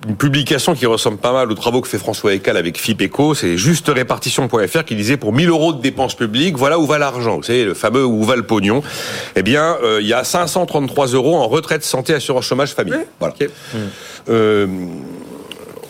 une 0.09 0.16
publication 0.16 0.74
qui 0.74 0.86
ressemble 0.86 1.18
pas 1.18 1.32
mal 1.32 1.53
aux 1.53 1.55
travaux 1.55 1.82
que 1.82 1.88
fait 1.88 1.98
François 1.98 2.32
Ecal 2.32 2.57
avec 2.57 2.78
FIPECO. 2.78 3.34
C'est 3.34 3.59
juste 3.59 3.88
répartition.fr 3.88 4.84
qui 4.84 4.96
disait 4.96 5.18
pour 5.18 5.34
1000 5.34 5.50
euros 5.50 5.74
de 5.74 5.82
dépenses 5.82 6.14
publiques, 6.14 6.57
voilà 6.57 6.78
où 6.78 6.86
va 6.86 6.98
l'argent. 6.98 7.36
Vous 7.36 7.42
savez, 7.42 7.66
le 7.66 7.74
fameux 7.74 8.05
où 8.05 8.24
va 8.24 8.34
le 8.34 8.44
pognon. 8.44 8.82
Eh 9.36 9.42
bien, 9.42 9.76
euh, 9.82 9.98
il 10.00 10.07
y 10.07 10.14
a 10.14 10.24
533 10.24 11.09
euros 11.09 11.36
en 11.36 11.48
retraite, 11.48 11.84
santé, 11.84 12.14
assurance 12.14 12.46
chômage, 12.46 12.72
famille. 12.72 12.94
Voilà. 13.20 13.34
Euh, 14.30 14.66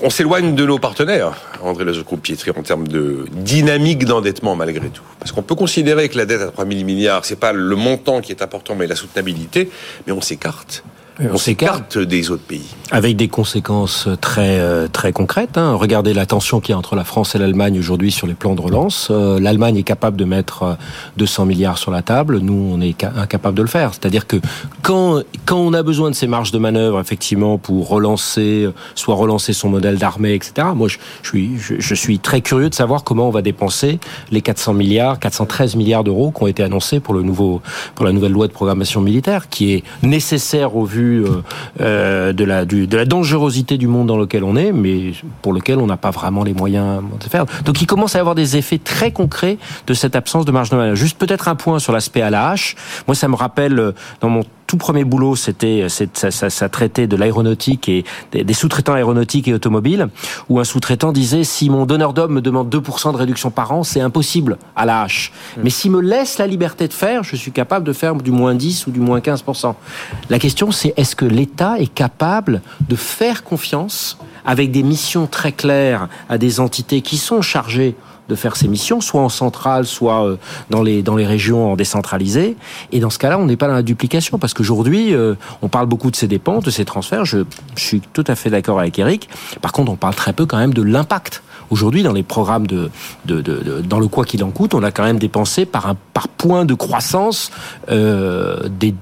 on 0.02 0.10
s'éloigne 0.10 0.54
de 0.54 0.66
nos 0.66 0.78
partenaires, 0.78 1.32
André 1.62 1.84
Lezocou-Pietri, 1.84 2.50
en 2.56 2.62
termes 2.62 2.88
de 2.88 3.24
dynamique 3.32 4.04
d'endettement 4.04 4.56
malgré 4.56 4.88
tout. 4.88 5.02
Parce 5.18 5.30
qu'on 5.32 5.42
peut 5.42 5.54
considérer 5.54 6.08
que 6.08 6.18
la 6.18 6.26
dette 6.26 6.42
à 6.42 6.48
3 6.48 6.66
000 6.66 6.84
milliards, 6.84 7.24
c'est 7.24 7.36
pas 7.36 7.52
le 7.52 7.76
montant 7.76 8.20
qui 8.20 8.32
est 8.32 8.42
important, 8.42 8.74
mais 8.74 8.86
la 8.86 8.96
soutenabilité, 8.96 9.70
mais 10.06 10.12
on 10.12 10.20
s'écarte 10.20 10.82
on 11.20 11.36
s'écarte 11.36 11.98
des 11.98 12.30
autres 12.30 12.42
pays. 12.42 12.74
Avec 12.90 13.16
des 13.16 13.28
conséquences 13.28 14.08
très 14.20 14.58
euh, 14.60 14.88
très 14.88 15.12
concrètes. 15.12 15.56
Hein. 15.56 15.74
Regardez 15.74 16.14
la 16.14 16.26
tension 16.26 16.60
qu'il 16.60 16.72
y 16.72 16.74
a 16.74 16.78
entre 16.78 16.96
la 16.96 17.04
France 17.04 17.34
et 17.34 17.38
l'Allemagne 17.38 17.78
aujourd'hui 17.78 18.10
sur 18.10 18.26
les 18.26 18.34
plans 18.34 18.54
de 18.54 18.60
relance. 18.60 19.08
Euh, 19.10 19.40
L'Allemagne 19.40 19.76
est 19.76 19.82
capable 19.82 20.16
de 20.16 20.24
mettre 20.24 20.76
200 21.16 21.42
euh, 21.42 21.46
milliards 21.46 21.78
sur 21.78 21.90
la 21.90 22.02
table. 22.02 22.38
Nous, 22.38 22.70
on 22.72 22.80
est 22.80 23.04
incapable 23.04 23.56
de 23.56 23.62
le 23.62 23.68
faire. 23.68 23.92
C'est-à-dire 23.92 24.26
que 24.26 24.36
quand 24.82 25.22
quand 25.46 25.58
on 25.58 25.72
a 25.72 25.82
besoin 25.82 26.10
de 26.10 26.14
ces 26.14 26.26
marges 26.26 26.50
de 26.50 26.58
manœuvre, 26.58 27.00
effectivement, 27.00 27.58
pour 27.58 27.88
relancer, 27.88 28.68
soit 28.94 29.14
relancer 29.14 29.52
son 29.52 29.68
modèle 29.68 29.98
d'armée, 29.98 30.34
etc. 30.34 30.68
Moi, 30.74 30.88
je, 30.88 30.98
suis 31.22 31.58
je, 31.58 31.94
suis 31.94 32.18
très 32.18 32.40
curieux 32.40 32.70
de 32.70 32.74
savoir 32.74 33.04
comment 33.04 33.28
on 33.28 33.30
va 33.30 33.42
dépenser 33.42 33.98
les 34.30 34.40
400 34.40 34.74
milliards, 34.74 35.18
413 35.18 35.76
milliards 35.76 36.04
d'euros 36.04 36.30
qui 36.30 36.42
ont 36.42 36.46
été 36.46 36.62
annoncés 36.62 37.00
pour 37.00 37.14
le 37.14 37.22
nouveau 37.22 37.60
pour 37.94 38.06
la 38.06 38.12
nouvelle 38.12 38.32
loi 38.32 38.46
de 38.46 38.52
programmation 38.52 39.00
militaire, 39.00 39.48
qui 39.48 39.72
est 39.72 39.84
nécessaire 40.02 40.76
au 40.76 40.84
vu 40.84 41.01
euh, 41.02 41.42
euh, 41.80 42.32
de, 42.32 42.44
la, 42.44 42.64
de 42.64 42.96
la 42.96 43.04
dangerosité 43.04 43.78
du 43.78 43.86
monde 43.86 44.08
dans 44.08 44.16
lequel 44.16 44.44
on 44.44 44.56
est, 44.56 44.72
mais 44.72 45.12
pour 45.42 45.52
lequel 45.52 45.78
on 45.78 45.86
n'a 45.86 45.96
pas 45.96 46.10
vraiment 46.10 46.44
les 46.44 46.54
moyens 46.54 47.02
de 47.20 47.28
faire. 47.28 47.46
Donc 47.64 47.80
il 47.82 47.86
commence 47.86 48.16
à 48.16 48.20
avoir 48.20 48.34
des 48.34 48.56
effets 48.56 48.78
très 48.78 49.12
concrets 49.12 49.58
de 49.86 49.94
cette 49.94 50.16
absence 50.16 50.44
de 50.44 50.52
marge 50.52 50.70
de 50.70 50.76
manœuvre. 50.76 50.96
Juste 50.96 51.18
peut-être 51.18 51.48
un 51.48 51.54
point 51.54 51.78
sur 51.78 51.92
l'aspect 51.92 52.22
à 52.22 52.30
la 52.30 52.50
hache. 52.50 52.76
Moi, 53.06 53.14
ça 53.14 53.28
me 53.28 53.34
rappelle 53.34 53.78
euh, 53.78 53.92
dans 54.20 54.28
mon 54.28 54.42
tout 54.72 54.78
premier 54.78 55.04
boulot, 55.04 55.36
c'était 55.36 55.86
ça, 55.90 56.30
ça, 56.30 56.48
ça, 56.48 56.68
traitait 56.70 57.06
de 57.06 57.14
l'aéronautique 57.14 57.90
et 57.90 58.04
des, 58.32 58.54
sous-traitants 58.54 58.94
aéronautiques 58.94 59.46
et 59.46 59.52
automobiles, 59.52 60.08
où 60.48 60.60
un 60.60 60.64
sous-traitant 60.64 61.12
disait 61.12 61.44
si 61.44 61.68
mon 61.68 61.84
donneur 61.84 62.14
d'homme 62.14 62.32
me 62.32 62.40
demande 62.40 62.74
2% 62.74 63.12
de 63.12 63.18
réduction 63.18 63.50
par 63.50 63.72
an, 63.72 63.82
c'est 63.82 64.00
impossible 64.00 64.56
à 64.74 64.86
la 64.86 65.02
hache. 65.02 65.30
Hmm. 65.58 65.60
Mais 65.64 65.68
s'il 65.68 65.90
me 65.90 66.00
laisse 66.00 66.38
la 66.38 66.46
liberté 66.46 66.88
de 66.88 66.94
faire, 66.94 67.22
je 67.22 67.36
suis 67.36 67.52
capable 67.52 67.86
de 67.86 67.92
faire 67.92 68.14
du 68.14 68.30
moins 68.30 68.54
10 68.54 68.86
ou 68.86 68.92
du 68.92 69.00
moins 69.00 69.18
15%. 69.18 69.74
La 70.30 70.38
question, 70.38 70.70
c'est 70.72 70.94
est-ce 70.96 71.14
que 71.16 71.26
l'État 71.26 71.78
est 71.78 71.92
capable 71.92 72.62
de 72.88 72.96
faire 72.96 73.44
confiance 73.44 74.16
avec 74.44 74.70
des 74.70 74.82
missions 74.82 75.26
très 75.26 75.52
claires 75.52 76.08
à 76.28 76.38
des 76.38 76.60
entités 76.60 77.02
qui 77.02 77.16
sont 77.16 77.42
chargées 77.42 77.94
de 78.28 78.34
faire 78.34 78.56
ses 78.56 78.68
missions, 78.68 79.00
soit 79.00 79.20
en 79.20 79.28
centrale, 79.28 79.84
soit 79.84 80.24
euh, 80.24 80.36
dans 80.70 80.82
les 80.82 81.02
dans 81.02 81.16
les 81.16 81.26
régions 81.26 81.74
décentralisées. 81.76 82.56
Et 82.92 83.00
dans 83.00 83.10
ce 83.10 83.18
cas-là, 83.18 83.38
on 83.38 83.46
n'est 83.46 83.56
pas 83.56 83.66
dans 83.66 83.74
la 83.74 83.82
duplication 83.82 84.38
parce 84.38 84.54
qu'aujourd'hui, 84.54 85.12
euh, 85.12 85.34
on 85.60 85.68
parle 85.68 85.86
beaucoup 85.86 86.10
de 86.10 86.16
ces 86.16 86.28
dépenses, 86.28 86.64
de 86.64 86.70
ces 86.70 86.84
transferts. 86.84 87.24
Je, 87.24 87.38
je 87.74 87.84
suis 87.84 88.00
tout 88.00 88.24
à 88.26 88.34
fait 88.34 88.50
d'accord 88.50 88.78
avec 88.78 88.98
Eric. 88.98 89.28
Par 89.60 89.72
contre, 89.72 89.90
on 89.90 89.96
parle 89.96 90.14
très 90.14 90.32
peu 90.32 90.46
quand 90.46 90.58
même 90.58 90.74
de 90.74 90.82
l'impact 90.82 91.42
Aujourd'hui, 91.72 92.02
dans 92.02 92.12
les 92.12 92.22
programmes 92.22 92.66
de, 92.66 92.90
de, 93.24 93.40
de, 93.40 93.80
dans 93.80 93.98
le 93.98 94.06
quoi 94.06 94.26
qu'il 94.26 94.44
en 94.44 94.50
coûte, 94.50 94.74
on 94.74 94.82
a 94.82 94.90
quand 94.90 95.04
même 95.04 95.18
dépensé 95.18 95.64
par 95.64 95.88
un 95.88 95.96
par 96.12 96.28
point 96.28 96.66
de 96.66 96.74
croissance 96.74 97.50
euh, 97.88 98.68
des, 98.68 98.94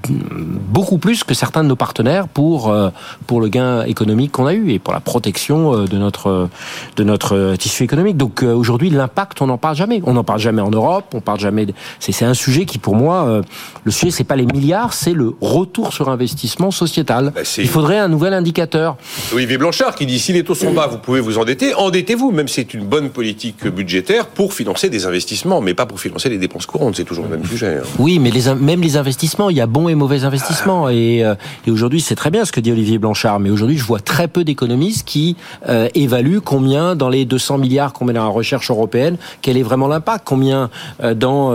beaucoup 0.69 0.97
plus 0.97 1.25
que 1.25 1.33
certains 1.33 1.63
de 1.63 1.67
nos 1.67 1.75
partenaires 1.75 2.29
pour 2.29 2.69
euh, 2.69 2.89
pour 3.27 3.41
le 3.41 3.49
gain 3.49 3.83
économique 3.83 4.31
qu'on 4.31 4.45
a 4.45 4.53
eu 4.53 4.71
et 4.71 4.79
pour 4.79 4.93
la 4.93 5.01
protection 5.01 5.30
euh, 5.39 5.85
de 5.87 5.97
notre 5.97 6.49
de 6.95 7.03
notre 7.03 7.55
tissu 7.55 7.83
économique. 7.83 8.17
Donc 8.17 8.43
euh, 8.43 8.53
aujourd'hui, 8.53 8.89
l'impact, 8.89 9.41
on 9.41 9.47
n'en 9.47 9.57
parle 9.57 9.75
jamais. 9.75 10.01
On 10.05 10.13
n'en 10.13 10.23
parle 10.23 10.39
jamais 10.39 10.61
en 10.61 10.71
Europe. 10.71 11.05
On 11.13 11.21
parle 11.21 11.39
jamais. 11.39 11.67
C'est 11.99 12.11
c'est 12.11 12.25
un 12.25 12.33
sujet 12.33 12.65
qui, 12.65 12.77
pour 12.77 12.95
moi, 12.95 13.41
le 13.83 13.91
sujet 13.91 14.11
c'est 14.11 14.23
pas 14.23 14.35
les 14.35 14.45
milliards, 14.45 14.93
c'est 14.93 15.13
le 15.13 15.33
retour 15.41 15.93
sur 15.93 16.09
investissement 16.09 16.71
sociétal. 16.71 17.31
Bah, 17.33 17.41
Il 17.57 17.67
faudrait 17.67 17.99
un 17.99 18.07
nouvel 18.07 18.33
indicateur. 18.33 18.97
Olivier 19.33 19.57
Blanchard 19.57 19.95
qui 19.95 20.05
dit 20.05 20.19
si 20.19 20.33
les 20.33 20.43
taux 20.43 20.55
sont 20.55 20.73
bas, 20.73 20.87
vous 20.87 20.97
pouvez 20.97 21.19
vous 21.19 21.37
endetter, 21.37 21.73
endettez-vous, 21.73 22.31
même 22.31 22.47
si 22.47 22.55
c'est 22.55 22.73
une 22.73 22.85
bonne 22.85 23.09
politique 23.09 23.65
budgétaire 23.67 24.27
pour 24.27 24.53
financer 24.53 24.89
des 24.89 25.05
investissements, 25.05 25.61
mais 25.61 25.73
pas 25.73 25.85
pour 25.85 25.99
financer 25.99 26.29
les 26.29 26.37
dépenses 26.37 26.65
courantes. 26.65 26.95
C'est 26.95 27.05
toujours 27.05 27.25
le 27.25 27.37
même 27.37 27.45
sujet. 27.45 27.79
Hein. 27.81 27.87
Oui, 27.99 28.19
mais 28.19 28.31
les, 28.31 28.53
même 28.55 28.81
les 28.81 28.97
investissements, 28.97 29.49
il 29.49 29.57
y 29.57 29.61
a 29.61 29.67
bons 29.67 29.89
et 29.89 29.95
mauvais 29.95 30.23
investissements. 30.23 30.87
Ah. 30.87 30.93
Et, 30.93 31.23
euh, 31.23 31.35
et 31.65 31.71
aujourd'hui, 31.71 32.01
c'est 32.01 32.15
très 32.15 32.31
bien 32.31 32.45
ce 32.45 32.51
que 32.51 32.59
dit 32.59 32.71
Olivier 32.71 32.97
Blanchard, 32.97 33.39
mais 33.39 33.49
aujourd'hui, 33.49 33.77
je 33.77 33.83
vois 33.83 33.99
très 33.99 34.27
peu 34.27 34.43
d'économistes 34.43 35.07
qui 35.07 35.20
euh, 35.67 35.87
évaluent 35.95 36.41
combien 36.43 36.95
dans 36.95 37.09
les 37.09 37.25
200 37.25 37.57
milliards 37.57 37.93
qu'on 37.93 38.05
met 38.05 38.13
dans 38.13 38.23
la 38.23 38.29
recherche 38.29 38.69
européenne, 38.69 39.17
quel 39.41 39.57
est 39.57 39.63
vraiment 39.63 39.87
l'impact, 39.87 40.23
combien 40.25 40.69
euh, 41.03 41.13
dans 41.13 41.51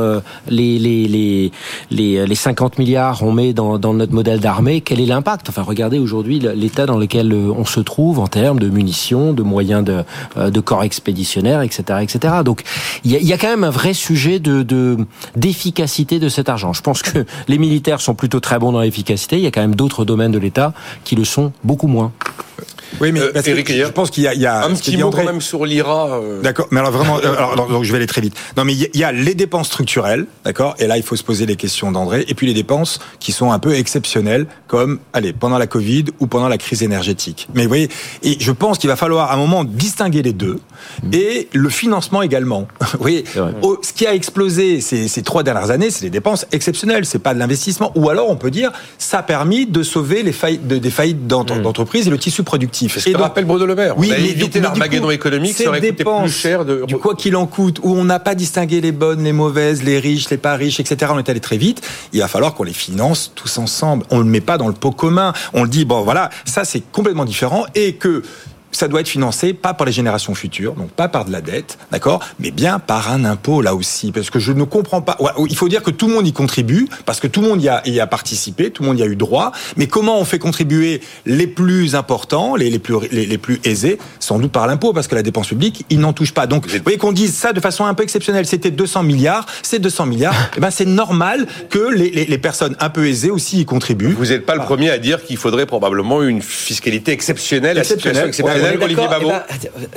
les, 0.49 0.79
les, 0.79 1.09
les, 1.09 1.53
les, 1.91 2.27
les 2.27 2.35
50 2.35 2.79
milliards 2.79 3.23
on 3.23 3.33
met 3.33 3.53
dans, 3.53 3.79
notre 3.79 4.13
modèle 4.13 4.41
d'armée, 4.41 4.81
quel 4.81 5.01
est 5.01 5.07
l'impact? 5.07 5.49
Enfin, 5.49 5.63
regardez 5.63 5.99
aujourd'hui 5.99 6.39
l'état 6.39 6.87
dans 6.87 6.99
lequel 6.99 7.33
on 7.35 7.65
se 7.65 7.81
trouve 7.81 8.19
en 8.19 8.27
termes 8.27 8.59
de 8.59 8.69
munitions, 8.69 9.33
de 9.33 9.43
moyens 9.43 9.85
de, 9.85 10.61
corps 10.61 10.85
expéditionnaire, 10.85 11.63
etc., 11.63 12.01
etc. 12.03 12.35
Donc 12.45 12.63
il 13.05 13.13
y 13.13 13.33
a, 13.33 13.39
quand 13.39 13.49
même 13.49 13.65
un 13.65 13.71
vrai 13.71 13.95
sujet 13.95 14.39
de 14.39 14.65
d'efficacité 15.37 16.19
de, 16.19 16.29
cet 16.29 16.49
argent. 16.49 16.73
Je 16.73 16.83
pense 16.83 17.03
que 17.03 17.25
les 17.49 17.59
militaires 17.59 18.01
sont 18.01 18.15
plutôt 18.15 18.41
très 18.41 18.59
bons 18.59 18.73
dans 18.73 18.81
l'efficacité. 18.81 19.37
Il 19.37 19.43
y 19.43 19.47
a 19.47 19.51
quand 19.51 19.61
même 19.61 19.75
d'autres 19.75 20.05
domaines 20.05 20.33
de 20.33 20.39
l'État 20.39 20.73
qui 21.05 21.17
le 21.17 21.25
sont 21.25 21.53
beaucoup 21.65 21.89
moins. 21.89 22.13
Oui, 23.01 23.13
mais 23.13 23.21
euh, 23.21 23.33
je 23.35 23.91
pense 23.91 24.11
qu'il 24.11 24.25
y, 24.25 24.47
a 24.47 24.65
un 24.65 24.75
petit 24.75 24.97
mot 24.97 25.11
quand 25.11 25.25
même 25.25 25.41
sur 25.41 25.67
l'IRA. 25.67 26.19
Euh. 26.19 26.41
D'accord, 26.41 26.69
mais 26.71 26.81
alors 26.81 26.93
vraiment, 26.93 27.19
euh, 27.19 27.37
alors, 27.37 27.69
donc 27.69 27.85
je 27.85 27.91
vais 27.91 27.99
aller 27.99 28.07
très 28.07 28.21
vite. 28.21 28.35
Non, 28.57 28.65
mais 28.65 28.75
il 28.75 28.89
y 28.95 29.05
a 29.05 29.13
les 29.13 29.35
dépenses 29.35 29.67
structurelles, 29.67 30.27
d'accord, 30.45 30.75
et 30.79 30.87
là 30.87 30.97
il 30.97 31.03
faut 31.03 31.17
se 31.17 31.25
poser 31.25 31.47
les 31.47 31.57
questions 31.57 31.93
d'André, 31.93 32.25
et 32.29 32.35
puis 32.35 32.47
les 32.47 32.55
dépenses 32.55 32.99
qui 33.19 33.33
sont 33.33 33.53
un 33.53 33.59
peu 33.59 33.75
exceptionnelles, 33.75 34.47
comme 34.67 34.99
allez 35.13 35.33
pendant 35.33 35.59
la 35.59 35.67
Covid 35.67 36.07
ou 36.21 36.27
pendant 36.27 36.49
la 36.49 36.59
crise 36.59 36.83
énergétique. 36.83 37.49
Mais 37.55 37.63
vous 37.63 37.69
voyez, 37.69 37.89
et 38.23 38.37
je 38.39 38.53
pense 38.53 38.79
qu'il 38.79 38.89
va 38.89 38.97
falloir 38.97 39.31
à 39.31 39.35
un 39.35 39.39
moment 39.39 39.65
distinguer 39.65 40.23
les 40.23 40.33
deux 40.33 40.61
mmh. 41.03 41.15
et 41.15 41.49
le 41.53 41.69
financement 41.69 42.23
également. 42.23 42.69
vous 42.81 42.99
voyez, 43.01 43.25
ce 43.27 43.93
qui 43.93 44.07
a 44.07 44.15
explosé 44.15 44.81
ces, 44.81 45.09
ces 45.09 45.23
trois 45.23 45.43
dernières 45.43 45.71
années, 45.71 45.91
c'est 45.91 46.05
les 46.05 46.11
dépenses 46.11 46.47
exceptionnelles, 46.53 47.05
c'est 47.05 47.19
pas 47.19 47.35
de 47.35 47.39
l'investissement, 47.39 47.93
ou 47.95 48.09
alors 48.11 48.31
on 48.31 48.37
peut 48.37 48.51
dire 48.51 48.73
ça 48.99 49.19
a 49.19 49.23
permis 49.23 49.67
de 49.67 49.83
sauver 49.83 50.23
les 50.23 50.33
faillites, 50.33 50.67
des 50.67 50.91
faillites 50.91 51.23
mmh. 51.23 51.63
d'entreprises 51.63 52.07
et 52.07 52.11
le 52.11 52.19
tissu 52.19 52.43
productif. 52.43 52.76
C'est 52.77 53.01
ce 53.01 53.11
que 53.11 53.17
rappelle 53.17 53.45
Bruno 53.45 53.67
Le 53.67 53.75
Maire. 53.75 53.99
Oui, 53.99 54.09
on 54.11 54.15
a 54.15 54.19
évité 54.19 54.61
l'Armageddon 54.61 55.11
économique, 55.11 55.57
ça 55.57 55.69
aurait 55.69 55.81
coûté 55.81 56.05
plus 56.05 56.31
cher 56.31 56.65
de... 56.65 56.85
Du 56.87 56.97
quoi 56.97 57.15
qu'il 57.15 57.37
en 57.37 57.47
coûte, 57.47 57.81
où 57.83 57.95
on 57.95 58.05
n'a 58.05 58.19
pas 58.19 58.35
distingué 58.35 58.81
les 58.81 58.93
bonnes, 58.93 59.25
les 59.25 59.33
mauvaises, 59.33 59.83
les 59.83 59.99
riches, 59.99 60.29
les 60.31 60.37
pas 60.37 60.55
riches, 60.55 60.81
etc. 60.81 61.13
On 61.15 61.19
est 61.19 61.29
allé 61.29 61.41
très 61.41 61.57
vite. 61.57 61.83
Il 62.13 62.21
va 62.21 62.29
falloir 62.29 62.55
qu'on 62.55 62.65
les 62.65 62.73
finance 62.73 63.33
tous 63.35 63.59
ensemble. 63.59 64.05
On 64.11 64.19
ne 64.19 64.25
le 64.25 64.31
met 64.31 64.41
pas 64.41 64.59
dans 64.59 64.69
le 64.69 64.75
pot 64.75 64.91
commun. 64.91 65.33
On 65.53 65.63
le 65.63 65.69
dit, 65.69 65.85
bon 65.85 66.03
voilà, 66.03 66.31
ça 66.45 66.65
c'est 66.65 66.83
complètement 66.93 67.25
différent 67.25 67.65
et 67.75 67.95
que 67.95 68.23
ça 68.77 68.89
doit 68.89 69.01
être 69.01 69.09
financé 69.09 69.55
pas 69.55 69.75
par 69.75 69.87
les 69.87 69.93
générations 69.93 70.35
futures, 70.35 70.75
donc 70.75 70.91
pas 70.91 71.09
par 71.09 71.25
de 71.25 71.33
la 71.33 71.41
dette, 71.41 71.79
d'accord, 71.91 72.23
mais 72.39 72.51
bien 72.51 72.79
par 72.79 73.11
un 73.11 73.25
impôt 73.25 73.63
là 73.63 73.75
aussi, 73.75 74.13
parce 74.13 74.31
que 74.31 74.39
je 74.39 74.53
ne 74.53 74.65
comprends 74.65 75.01
pas. 75.01 75.17
il 75.49 75.57
faut 75.57 75.69
dire 75.69 75.83
que 75.83 75.91
tout 75.91 76.09
le 76.09 76.15
monde 76.15 76.27
y 76.27 76.33
contribue, 76.33 76.89
parce 77.05 77.21
que 77.21 77.27
tout 77.27 77.41
le 77.41 77.49
monde 77.49 77.63
y 77.63 77.69
a, 77.69 77.87
y 77.89 78.01
a 78.01 78.07
participé, 78.07 78.71
tout 78.71 78.83
le 78.83 78.89
monde 78.89 78.99
y 78.99 79.03
a 79.03 79.07
eu 79.07 79.17
droit. 79.17 79.53
Mais 79.77 79.87
comment 79.87 80.19
on 80.19 80.25
fait 80.25 80.39
contribuer 80.39 81.01
les 81.25 81.47
plus 81.47 81.95
importants, 81.95 82.57
les, 82.57 82.71
les 82.71 82.79
plus 82.79 82.97
les, 83.11 83.39
plus 83.39 83.61
aisés, 83.65 83.99
sans 84.21 84.39
doute 84.39 84.53
par 84.53 84.67
l'impôt, 84.67 84.93
parce 84.93 85.09
que 85.09 85.15
la 85.15 85.23
dépense 85.23 85.49
publique, 85.49 85.85
ils 85.91 86.01
n'en 86.01 86.13
touchent 86.13 86.35
pas. 86.35 86.47
Donc, 86.47 86.67
vous 86.67 86.79
voyez 86.83 86.99
qu'on 86.99 87.13
dise 87.13 87.35
ça 87.35 87.53
de 87.53 87.61
façon 87.61 87.85
un 87.85 87.95
peu 87.95 88.03
exceptionnelle. 88.03 88.47
C'était 88.47 88.71
200 88.71 89.03
milliards, 89.03 89.47
c'est 89.63 89.79
200 89.79 90.07
milliards. 90.07 90.35
et 90.35 90.37
eh 90.57 90.61
ben, 90.61 90.71
c'est 90.71 90.85
normal 90.85 91.47
que 91.71 91.91
les, 91.91 92.11
les, 92.11 92.39
personnes 92.39 92.77
un 92.81 92.91
peu 92.91 93.07
aisées 93.07 93.31
aussi 93.31 93.61
y 93.61 93.65
contribuent. 93.65 94.13
Vous 94.13 94.27
n'êtes 94.27 94.47
pas 94.47 94.55
le 94.55 94.63
premier 94.63 94.91
à 94.91 94.99
dire 94.99 95.25
qu'il 95.25 95.37
faudrait 95.37 95.67
probablement 95.67 96.23
une 96.23 96.43
fiscalité 96.43 97.13
exceptionnelle, 97.13 97.79
exceptionnelle, 97.79 98.29
exceptionnelle 98.29 98.66
Olivier 98.83 99.05
eh 99.07 99.25
ben, 99.25 99.43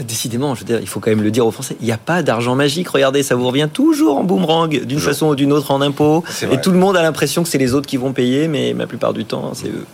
décidément, 0.05 0.55
je 0.55 0.61
veux 0.61 0.65
dire, 0.65 0.79
il 0.81 0.87
faut 0.87 0.99
quand 0.99 1.09
même 1.09 1.23
le 1.23 1.31
dire 1.31 1.45
aux 1.45 1.51
Français, 1.51 1.75
il 1.79 1.85
n'y 1.85 1.91
a 1.91 1.97
pas 1.97 2.23
d'argent 2.23 2.55
magique. 2.55 2.89
Regardez, 2.89 3.23
ça 3.23 3.35
vous 3.35 3.47
revient 3.47 3.69
toujours 3.71 4.17
en 4.17 4.23
boomerang, 4.23 4.69
d'une 4.85 4.99
façon 4.99 5.27
ou 5.27 5.35
d'une 5.35 5.53
autre 5.53 5.71
en 5.71 5.81
impôts. 5.81 6.23
Et 6.51 6.59
tout 6.61 6.71
le 6.71 6.77
monde 6.77 6.97
a 6.97 7.01
l'impression 7.01 7.43
que 7.43 7.49
c'est 7.49 7.57
les 7.57 7.73
autres 7.73 7.87
qui 7.87 7.97
vont 7.97 8.13
payer, 8.13 8.47
mais 8.47 8.73
la 8.73 8.87
plupart 8.87 9.13
du 9.13 9.25
temps, 9.25 9.51
c'est 9.53 9.67
eux. 9.67 9.85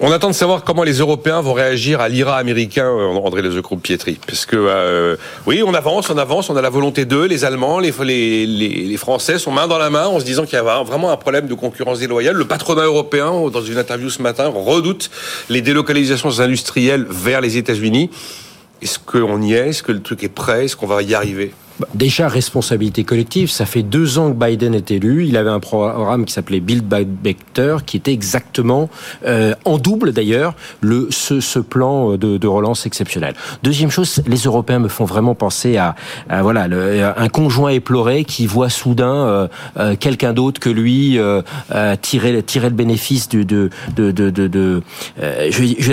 On 0.00 0.12
attend 0.12 0.28
de 0.28 0.34
savoir 0.34 0.64
comment 0.64 0.82
les 0.82 0.98
Européens 0.98 1.40
vont 1.40 1.52
réagir 1.52 2.00
à 2.00 2.08
l'IRA 2.08 2.36
américain, 2.36 2.86
euh, 2.86 3.14
André 3.14 3.42
Lezecoup 3.42 3.76
Pietri. 3.76 4.18
Parce 4.26 4.46
que, 4.46 4.56
euh, 4.56 5.16
oui, 5.46 5.62
on 5.64 5.74
avance, 5.74 6.10
on 6.10 6.18
avance, 6.18 6.50
on 6.50 6.56
a 6.56 6.62
la 6.62 6.70
volonté 6.70 7.04
d'eux, 7.04 7.26
les 7.26 7.44
Allemands, 7.44 7.78
les, 7.78 7.92
les, 8.04 8.46
les, 8.46 8.96
Français 8.96 9.38
sont 9.38 9.50
main 9.50 9.66
dans 9.66 9.78
la 9.78 9.90
main 9.90 10.06
en 10.06 10.20
se 10.20 10.24
disant 10.24 10.44
qu'il 10.44 10.54
y 10.54 10.56
a 10.56 10.82
vraiment 10.82 11.10
un 11.10 11.16
problème 11.16 11.46
de 11.46 11.54
concurrence 11.54 11.98
déloyale. 11.98 12.36
Le 12.36 12.44
patronat 12.46 12.84
européen, 12.84 13.32
dans 13.50 13.62
une 13.62 13.78
interview 13.78 14.10
ce 14.10 14.20
matin, 14.20 14.50
redoute 14.54 15.10
les 15.48 15.62
délocalisations 15.62 16.40
industrielles 16.40 17.06
vers 17.08 17.40
les 17.40 17.56
États-Unis. 17.56 17.89
Est-ce 18.82 18.98
qu'on 18.98 19.42
y 19.42 19.54
est? 19.54 19.68
Est-ce 19.68 19.82
que 19.82 19.92
le 19.92 20.02
truc 20.02 20.22
est 20.24 20.28
prêt? 20.28 20.64
Est-ce 20.64 20.76
qu'on 20.76 20.86
va 20.86 21.02
y 21.02 21.14
arriver? 21.14 21.52
Déjà, 21.94 22.28
responsabilité 22.28 23.04
collective. 23.04 23.50
Ça 23.50 23.66
fait 23.66 23.82
deux 23.82 24.18
ans 24.18 24.32
que 24.32 24.44
Biden 24.44 24.74
est 24.74 24.90
élu. 24.90 25.26
Il 25.26 25.36
avait 25.36 25.50
un 25.50 25.60
programme 25.60 26.24
qui 26.24 26.32
s'appelait 26.32 26.60
Build 26.60 26.84
Back 26.84 27.06
Better, 27.06 27.76
qui 27.86 27.96
était 27.96 28.12
exactement 28.12 28.88
euh, 29.26 29.54
en 29.64 29.78
double 29.78 30.12
d'ailleurs 30.12 30.54
le 30.80 31.08
ce, 31.10 31.58
plan 31.58 32.16
de, 32.16 32.38
de, 32.38 32.46
relance 32.46 32.86
exceptionnel. 32.86 33.34
Deuxième 33.62 33.90
chose, 33.90 34.22
les 34.26 34.38
Européens 34.38 34.78
me 34.78 34.88
font 34.88 35.04
vraiment 35.04 35.34
penser 35.34 35.76
à, 35.76 35.94
voilà 36.42 36.68
un 37.16 37.28
conjoint 37.28 37.70
éploré 37.70 38.24
qui 38.24 38.46
voit 38.46 38.68
soudain 38.68 39.14
euh, 39.14 39.48
euh, 39.78 39.96
quelqu'un 39.98 40.32
d'autre 40.32 40.60
que 40.60 40.70
lui 40.70 41.18
euh, 41.18 41.42
tirer 42.00 42.42
tirer 42.42 42.68
le 42.68 42.74
bénéfice 42.74 43.28
de 43.28 43.42
de 43.42 43.70
de 43.96 44.10
de, 44.10 44.30
de 44.46 44.82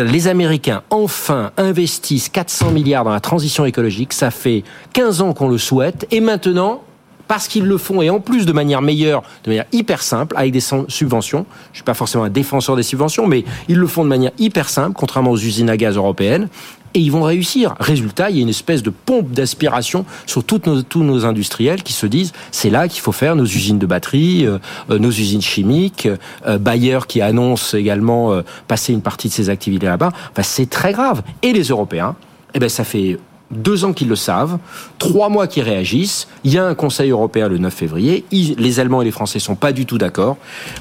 les 0.02 0.28
Américains 0.28 0.82
enfin 0.90 1.52
investissent 1.58 2.30
400 2.30 2.72
milliards 2.72 3.04
dans 3.04 3.12
la 3.12 3.20
transition 3.20 3.66
écologique. 3.66 4.14
Ça 4.14 4.32
fait 4.32 4.64
15 4.94 5.22
ans 5.22 5.34
qu'on 5.34 5.50
le 5.50 5.58
souhaite 5.58 5.77
et 6.12 6.20
maintenant, 6.20 6.82
parce 7.28 7.48
qu'ils 7.48 7.66
le 7.66 7.78
font 7.78 8.02
et 8.02 8.10
en 8.10 8.20
plus 8.20 8.46
de 8.46 8.54
manière 8.54 8.82
meilleure, 8.82 9.24
de 9.44 9.50
manière 9.50 9.66
hyper 9.72 10.02
simple, 10.02 10.36
avec 10.38 10.52
des 10.52 10.62
subventions. 10.88 11.46
Je 11.72 11.78
suis 11.78 11.84
pas 11.84 11.94
forcément 11.94 12.24
un 12.24 12.30
défenseur 12.30 12.76
des 12.76 12.84
subventions, 12.84 13.28
mais 13.28 13.44
ils 13.68 13.78
le 13.78 13.88
font 13.88 14.04
de 14.04 14.10
manière 14.10 14.32
hyper 14.40 14.70
simple, 14.70 14.94
contrairement 14.96 15.32
aux 15.32 15.38
usines 15.38 15.70
à 15.70 15.78
gaz 15.78 15.98
européennes. 15.98 16.48
Et 16.94 17.00
ils 17.00 17.12
vont 17.12 17.24
réussir. 17.24 17.76
Résultat, 17.80 18.30
il 18.30 18.38
y 18.38 18.40
a 18.40 18.42
une 18.42 18.50
espèce 18.50 18.82
de 18.82 18.90
pompe 18.90 19.32
d'aspiration 19.32 20.06
sur 20.26 20.44
nos, 20.66 20.82
tous 20.82 21.04
nos 21.04 21.26
industriels 21.26 21.84
qui 21.84 21.94
se 21.94 22.08
disent 22.08 22.32
c'est 22.52 22.70
là 22.70 22.88
qu'il 22.88 23.02
faut 23.02 23.12
faire 23.12 23.36
nos 23.36 23.46
usines 23.46 23.78
de 23.78 23.86
batterie, 23.86 24.48
euh, 24.48 24.58
euh, 24.90 24.98
nos 24.98 25.10
usines 25.10 25.42
chimiques, 25.42 26.08
euh, 26.48 26.58
Bayer 26.58 27.00
qui 27.08 27.22
annonce 27.22 27.74
également 27.74 28.42
passer 28.68 28.94
une 28.94 29.02
partie 29.02 29.28
de 29.28 29.34
ses 29.34 29.50
activités 29.50 29.86
là-bas. 29.86 30.12
Enfin, 30.32 30.44
c'est 30.44 30.70
très 30.70 30.94
grave. 30.94 31.22
Et 31.44 31.52
les 31.52 31.66
Européens, 31.66 32.16
eh 32.54 32.60
ben, 32.60 32.70
ça 32.70 32.84
fait 32.84 33.20
deux 33.52 33.86
ans 33.86 33.94
qu'ils 33.94 34.10
le 34.10 34.16
savent, 34.16 34.58
trois 34.98 35.30
mois 35.30 35.48
qu'ils 35.48 35.64
réagissent. 35.64 36.28
Il 36.44 36.54
y 36.54 36.58
a 36.58 36.66
un 36.66 36.76
Conseil 36.76 37.12
européen 37.12 37.48
le 37.48 37.58
9 37.58 37.74
février. 37.74 38.26
les 38.32 38.80
Allemands 38.80 39.02
et 39.02 39.06
les 39.06 39.12
Français 39.12 39.40
sont 39.40 39.56
pas 39.56 39.72
du 39.72 39.86
tout 39.86 39.98
d'accord. 39.98 40.38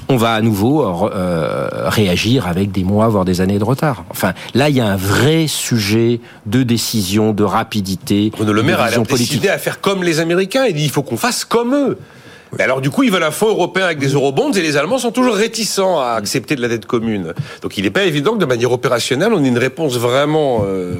On 0.09 0.17
va 0.17 0.33
à 0.33 0.41
nouveau 0.41 0.85
euh, 0.85 1.69
réagir 1.87 2.47
avec 2.47 2.71
des 2.71 2.83
mois, 2.83 3.07
voire 3.07 3.25
des 3.25 3.41
années 3.41 3.59
de 3.59 3.63
retard. 3.63 4.03
Enfin, 4.09 4.33
là, 4.53 4.69
il 4.69 4.75
y 4.75 4.81
a 4.81 4.87
un 4.87 4.97
vrai 4.97 5.47
sujet 5.47 6.19
de 6.45 6.63
décision, 6.63 7.33
de 7.33 7.43
rapidité. 7.43 8.31
Bruno 8.31 8.53
Le 8.53 8.63
Maire 8.63 8.81
a 8.81 8.89
décidé 8.91 9.49
à 9.49 9.57
faire 9.57 9.79
comme 9.81 10.03
les 10.03 10.19
Américains. 10.19 10.65
Il 10.65 10.75
dit 10.75 10.83
il 10.83 10.91
faut 10.91 11.03
qu'on 11.03 11.17
fasse 11.17 11.45
comme 11.45 11.73
eux. 11.73 11.97
alors 12.59 12.81
du 12.81 12.89
coup, 12.89 13.03
ils 13.03 13.11
veulent 13.11 13.23
un 13.23 13.31
fonds 13.31 13.49
européen 13.49 13.85
avec 13.85 13.99
des 13.99 14.09
eurobonds 14.09 14.51
et 14.51 14.61
les 14.61 14.77
Allemands 14.77 14.97
sont 14.97 15.11
toujours 15.11 15.35
réticents 15.35 15.99
à 15.99 16.11
accepter 16.11 16.55
de 16.55 16.61
la 16.61 16.67
dette 16.67 16.85
commune. 16.85 17.33
Donc 17.61 17.77
il 17.77 17.83
n'est 17.83 17.91
pas 17.91 18.03
évident 18.03 18.33
que 18.33 18.39
de 18.39 18.45
manière 18.45 18.71
opérationnelle, 18.71 19.31
on 19.33 19.43
ait 19.43 19.47
une 19.47 19.57
réponse 19.57 19.97
vraiment... 19.97 20.63
Euh 20.65 20.95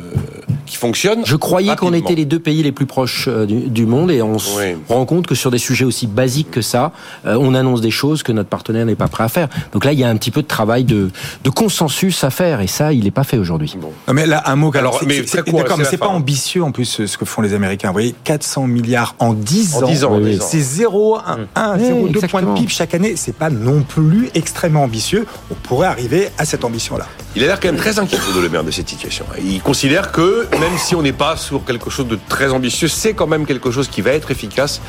qui 0.68 0.78
fonctionne. 0.78 1.26
Je 1.26 1.36
croyais 1.36 1.76
qu'on 1.76 1.94
était 1.94 2.16
les 2.16 2.26
deux 2.26 2.40
pays 2.40 2.62
les 2.62 2.72
plus 2.72 2.86
proches 2.86 3.28
euh, 3.28 3.46
du, 3.46 3.86
monde 3.86 4.12
et 4.12 4.22
on 4.22 4.38
se 4.38 4.76
rend 4.90 5.06
compte 5.06 5.26
que 5.26 5.36
sur 5.36 5.50
des 5.50 5.58
sujets 5.58 5.86
aussi 5.86 6.08
basiques 6.08 6.52
que 6.52 6.62
ça, 6.62 6.92
euh, 7.26 7.38
on 7.40 7.56
annonce 7.56 7.82
des 7.82 7.92
choses 7.92 8.22
que 8.22 8.32
notre 8.32 8.50
partenaire 8.50 8.86
n'est 8.86 8.96
pas 8.96 9.08
prêt 9.08 9.24
à 9.24 9.30
faire. 9.30 9.48
Donc 9.72 9.86
là, 9.86 9.94
il 9.94 10.00
y 10.00 10.04
a 10.04 10.10
un 10.10 10.16
petit 10.18 10.32
peu 10.32 10.42
de 10.42 10.48
travail 10.48 10.84
de, 10.84 11.10
de 11.44 11.50
consensus 11.50 12.24
à 12.24 12.30
faire 12.30 12.62
et 12.62 12.68
ça, 12.68 12.94
il 12.94 13.06
n'est 13.06 13.12
pas 13.12 13.24
fait 13.24 13.38
aujourd'hui. 13.38 13.76
Bon. 13.80 13.92
Mais 14.14 14.26
là, 14.26 14.44
un 14.46 14.56
mot. 14.56 14.72
Alors, 14.76 15.02
mais 15.08 15.24
c'est 15.26 15.98
pas 15.98 16.08
ambitieux 16.08 16.64
en 16.64 16.72
plus 16.72 17.06
ce 17.06 17.18
que 17.18 17.26
font 17.26 17.42
les 17.42 17.54
Américains. 17.54 17.88
Vous 17.88 17.94
voyez, 17.94 18.16
400 18.24 18.68
milliards 18.68 19.16
en 19.20 19.34
10 19.34 19.76
ans. 19.78 19.88
10 19.88 20.04
ans, 20.04 20.20
C'est 20.42 20.60
0,1, 20.60 21.48
0,2 21.56 22.28
points 22.28 22.42
de 22.42 22.54
PIB 22.54 22.70
chaque 22.70 22.94
année. 22.94 23.16
C'est 23.16 23.36
pas 23.36 23.50
non 23.50 23.82
plus 23.82 24.30
extrêmement 24.36 24.84
ambitieux. 24.84 25.26
On 25.52 25.56
pourrait 25.56 25.88
arriver 25.88 26.30
à 26.38 26.46
cette 26.46 26.66
ambition-là. 26.66 27.06
Il 27.36 27.44
a 27.44 27.48
l'air 27.48 27.60
quand 27.60 27.68
même 27.68 27.78
très 27.78 28.00
inquiet, 28.00 28.18
de 28.36 28.40
Le 28.40 28.50
Maire, 28.50 28.64
de 28.64 28.72
cette 28.72 28.90
situation. 28.90 29.26
Il 29.44 29.62
considère 29.62 30.12
que 30.12 30.48
même 30.60 30.78
si 30.78 30.96
on 30.96 31.02
n'est 31.02 31.14
pas 31.14 31.38
sur 31.38 31.64
quelque 31.64 31.90
chose 31.90 32.08
de 32.08 32.18
très 32.30 32.52
ambitieux, 32.52 32.88
c'est 32.88 33.14
quand 33.14 33.28
même 33.28 33.46
quelque 33.46 33.72
chose 33.72 33.88
qui 33.88 34.02
va 34.02 34.12
être 34.12 34.32
efficace. 34.32 34.82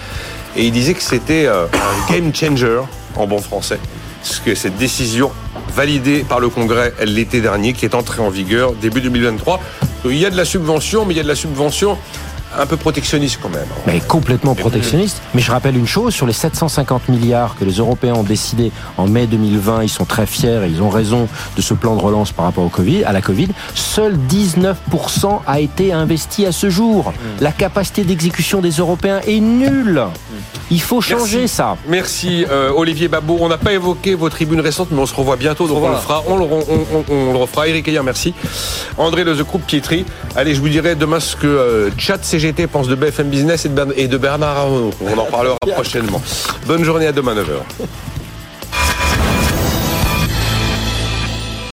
Et 0.56 0.64
il 0.64 0.72
disait 0.72 0.94
que 0.94 1.02
c'était 1.02 1.46
euh, 1.46 1.66
un 1.66 2.12
game 2.12 2.34
changer 2.34 2.80
en 3.16 3.26
bon 3.26 3.38
français. 3.38 3.78
Parce 4.22 4.40
que 4.40 4.54
cette 4.54 4.76
décision 4.76 5.30
validée 5.74 6.24
par 6.28 6.40
le 6.40 6.48
Congrès 6.48 6.92
l'été 7.04 7.40
dernier, 7.40 7.72
qui 7.72 7.84
est 7.84 7.94
entrée 7.94 8.22
en 8.22 8.30
vigueur 8.30 8.72
début 8.72 9.00
2023. 9.00 9.60
Il 10.06 10.16
y 10.16 10.26
a 10.26 10.30
de 10.30 10.36
la 10.36 10.44
subvention, 10.44 11.04
mais 11.04 11.14
il 11.14 11.16
y 11.18 11.20
a 11.20 11.22
de 11.22 11.28
la 11.28 11.34
subvention 11.34 11.98
un 12.56 12.66
peu 12.66 12.76
protectionniste 12.76 13.38
quand 13.42 13.48
même. 13.48 13.66
Mais 13.86 14.00
complètement 14.00 14.54
protectionniste. 14.54 15.22
Mais 15.34 15.40
je 15.40 15.50
rappelle 15.50 15.76
une 15.76 15.86
chose, 15.86 16.14
sur 16.14 16.26
les 16.26 16.32
750 16.32 17.08
milliards 17.08 17.56
que 17.56 17.64
les 17.64 17.74
Européens 17.74 18.14
ont 18.14 18.22
décidé 18.22 18.72
en 18.96 19.06
mai 19.06 19.26
2020, 19.26 19.82
ils 19.82 19.88
sont 19.88 20.04
très 20.04 20.26
fiers 20.26 20.60
et 20.64 20.68
ils 20.68 20.82
ont 20.82 20.90
raison 20.90 21.28
de 21.56 21.62
ce 21.62 21.74
plan 21.74 21.96
de 21.96 22.00
relance 22.00 22.32
par 22.32 22.46
rapport 22.46 22.64
au 22.64 22.68
COVID, 22.68 23.04
à 23.04 23.12
la 23.12 23.20
Covid, 23.20 23.48
seul 23.74 24.16
19% 24.16 25.40
a 25.46 25.60
été 25.60 25.92
investi 25.92 26.46
à 26.46 26.52
ce 26.52 26.70
jour. 26.70 27.10
Hmm. 27.10 27.42
La 27.42 27.52
capacité 27.52 28.04
d'exécution 28.04 28.60
des 28.60 28.70
Européens 28.70 29.20
est 29.26 29.40
nulle. 29.40 30.02
Il 30.70 30.80
faut 30.80 31.00
changer 31.00 31.46
ça. 31.46 31.76
Merci 31.88 32.44
euh, 32.50 32.70
Olivier 32.76 33.08
Babot. 33.08 33.38
On 33.40 33.48
n'a 33.48 33.56
pas 33.56 33.72
évoqué 33.72 34.14
vos 34.14 34.28
tribunes 34.28 34.60
récentes, 34.60 34.88
mais 34.90 35.00
on 35.00 35.06
se 35.06 35.14
revoit 35.14 35.36
bientôt, 35.36 35.66
donc 35.66 35.82
on 35.82 35.88
le 35.88 35.96
fera. 35.96 36.22
On 36.26 36.36
le, 36.36 36.44
on, 36.44 37.32
le 37.32 37.38
refera. 37.38 37.68
Eric 37.68 37.88
Ayer, 37.88 38.02
merci. 38.04 38.34
André 38.98 39.24
Le 39.24 39.34
Groupe 39.44 39.62
Pietri. 39.66 40.04
Allez, 40.36 40.54
je 40.54 40.60
vous 40.60 40.68
dirai 40.68 40.94
demain 40.94 41.20
ce 41.20 41.36
que 41.36 41.46
euh, 41.46 41.90
Chat 41.96 42.22
CGT 42.38 42.68
pense 42.68 42.86
de 42.86 42.94
BFM 42.94 43.30
Business 43.30 43.66
et 43.96 44.06
de 44.06 44.16
Bernard 44.16 44.56
Arnault. 44.56 44.92
On 45.00 45.18
en 45.18 45.24
parlera 45.24 45.56
prochainement. 45.72 46.22
Bonne 46.66 46.84
journée 46.84 47.08
à 47.08 47.12
demain 47.12 47.34
9h. 47.34 47.86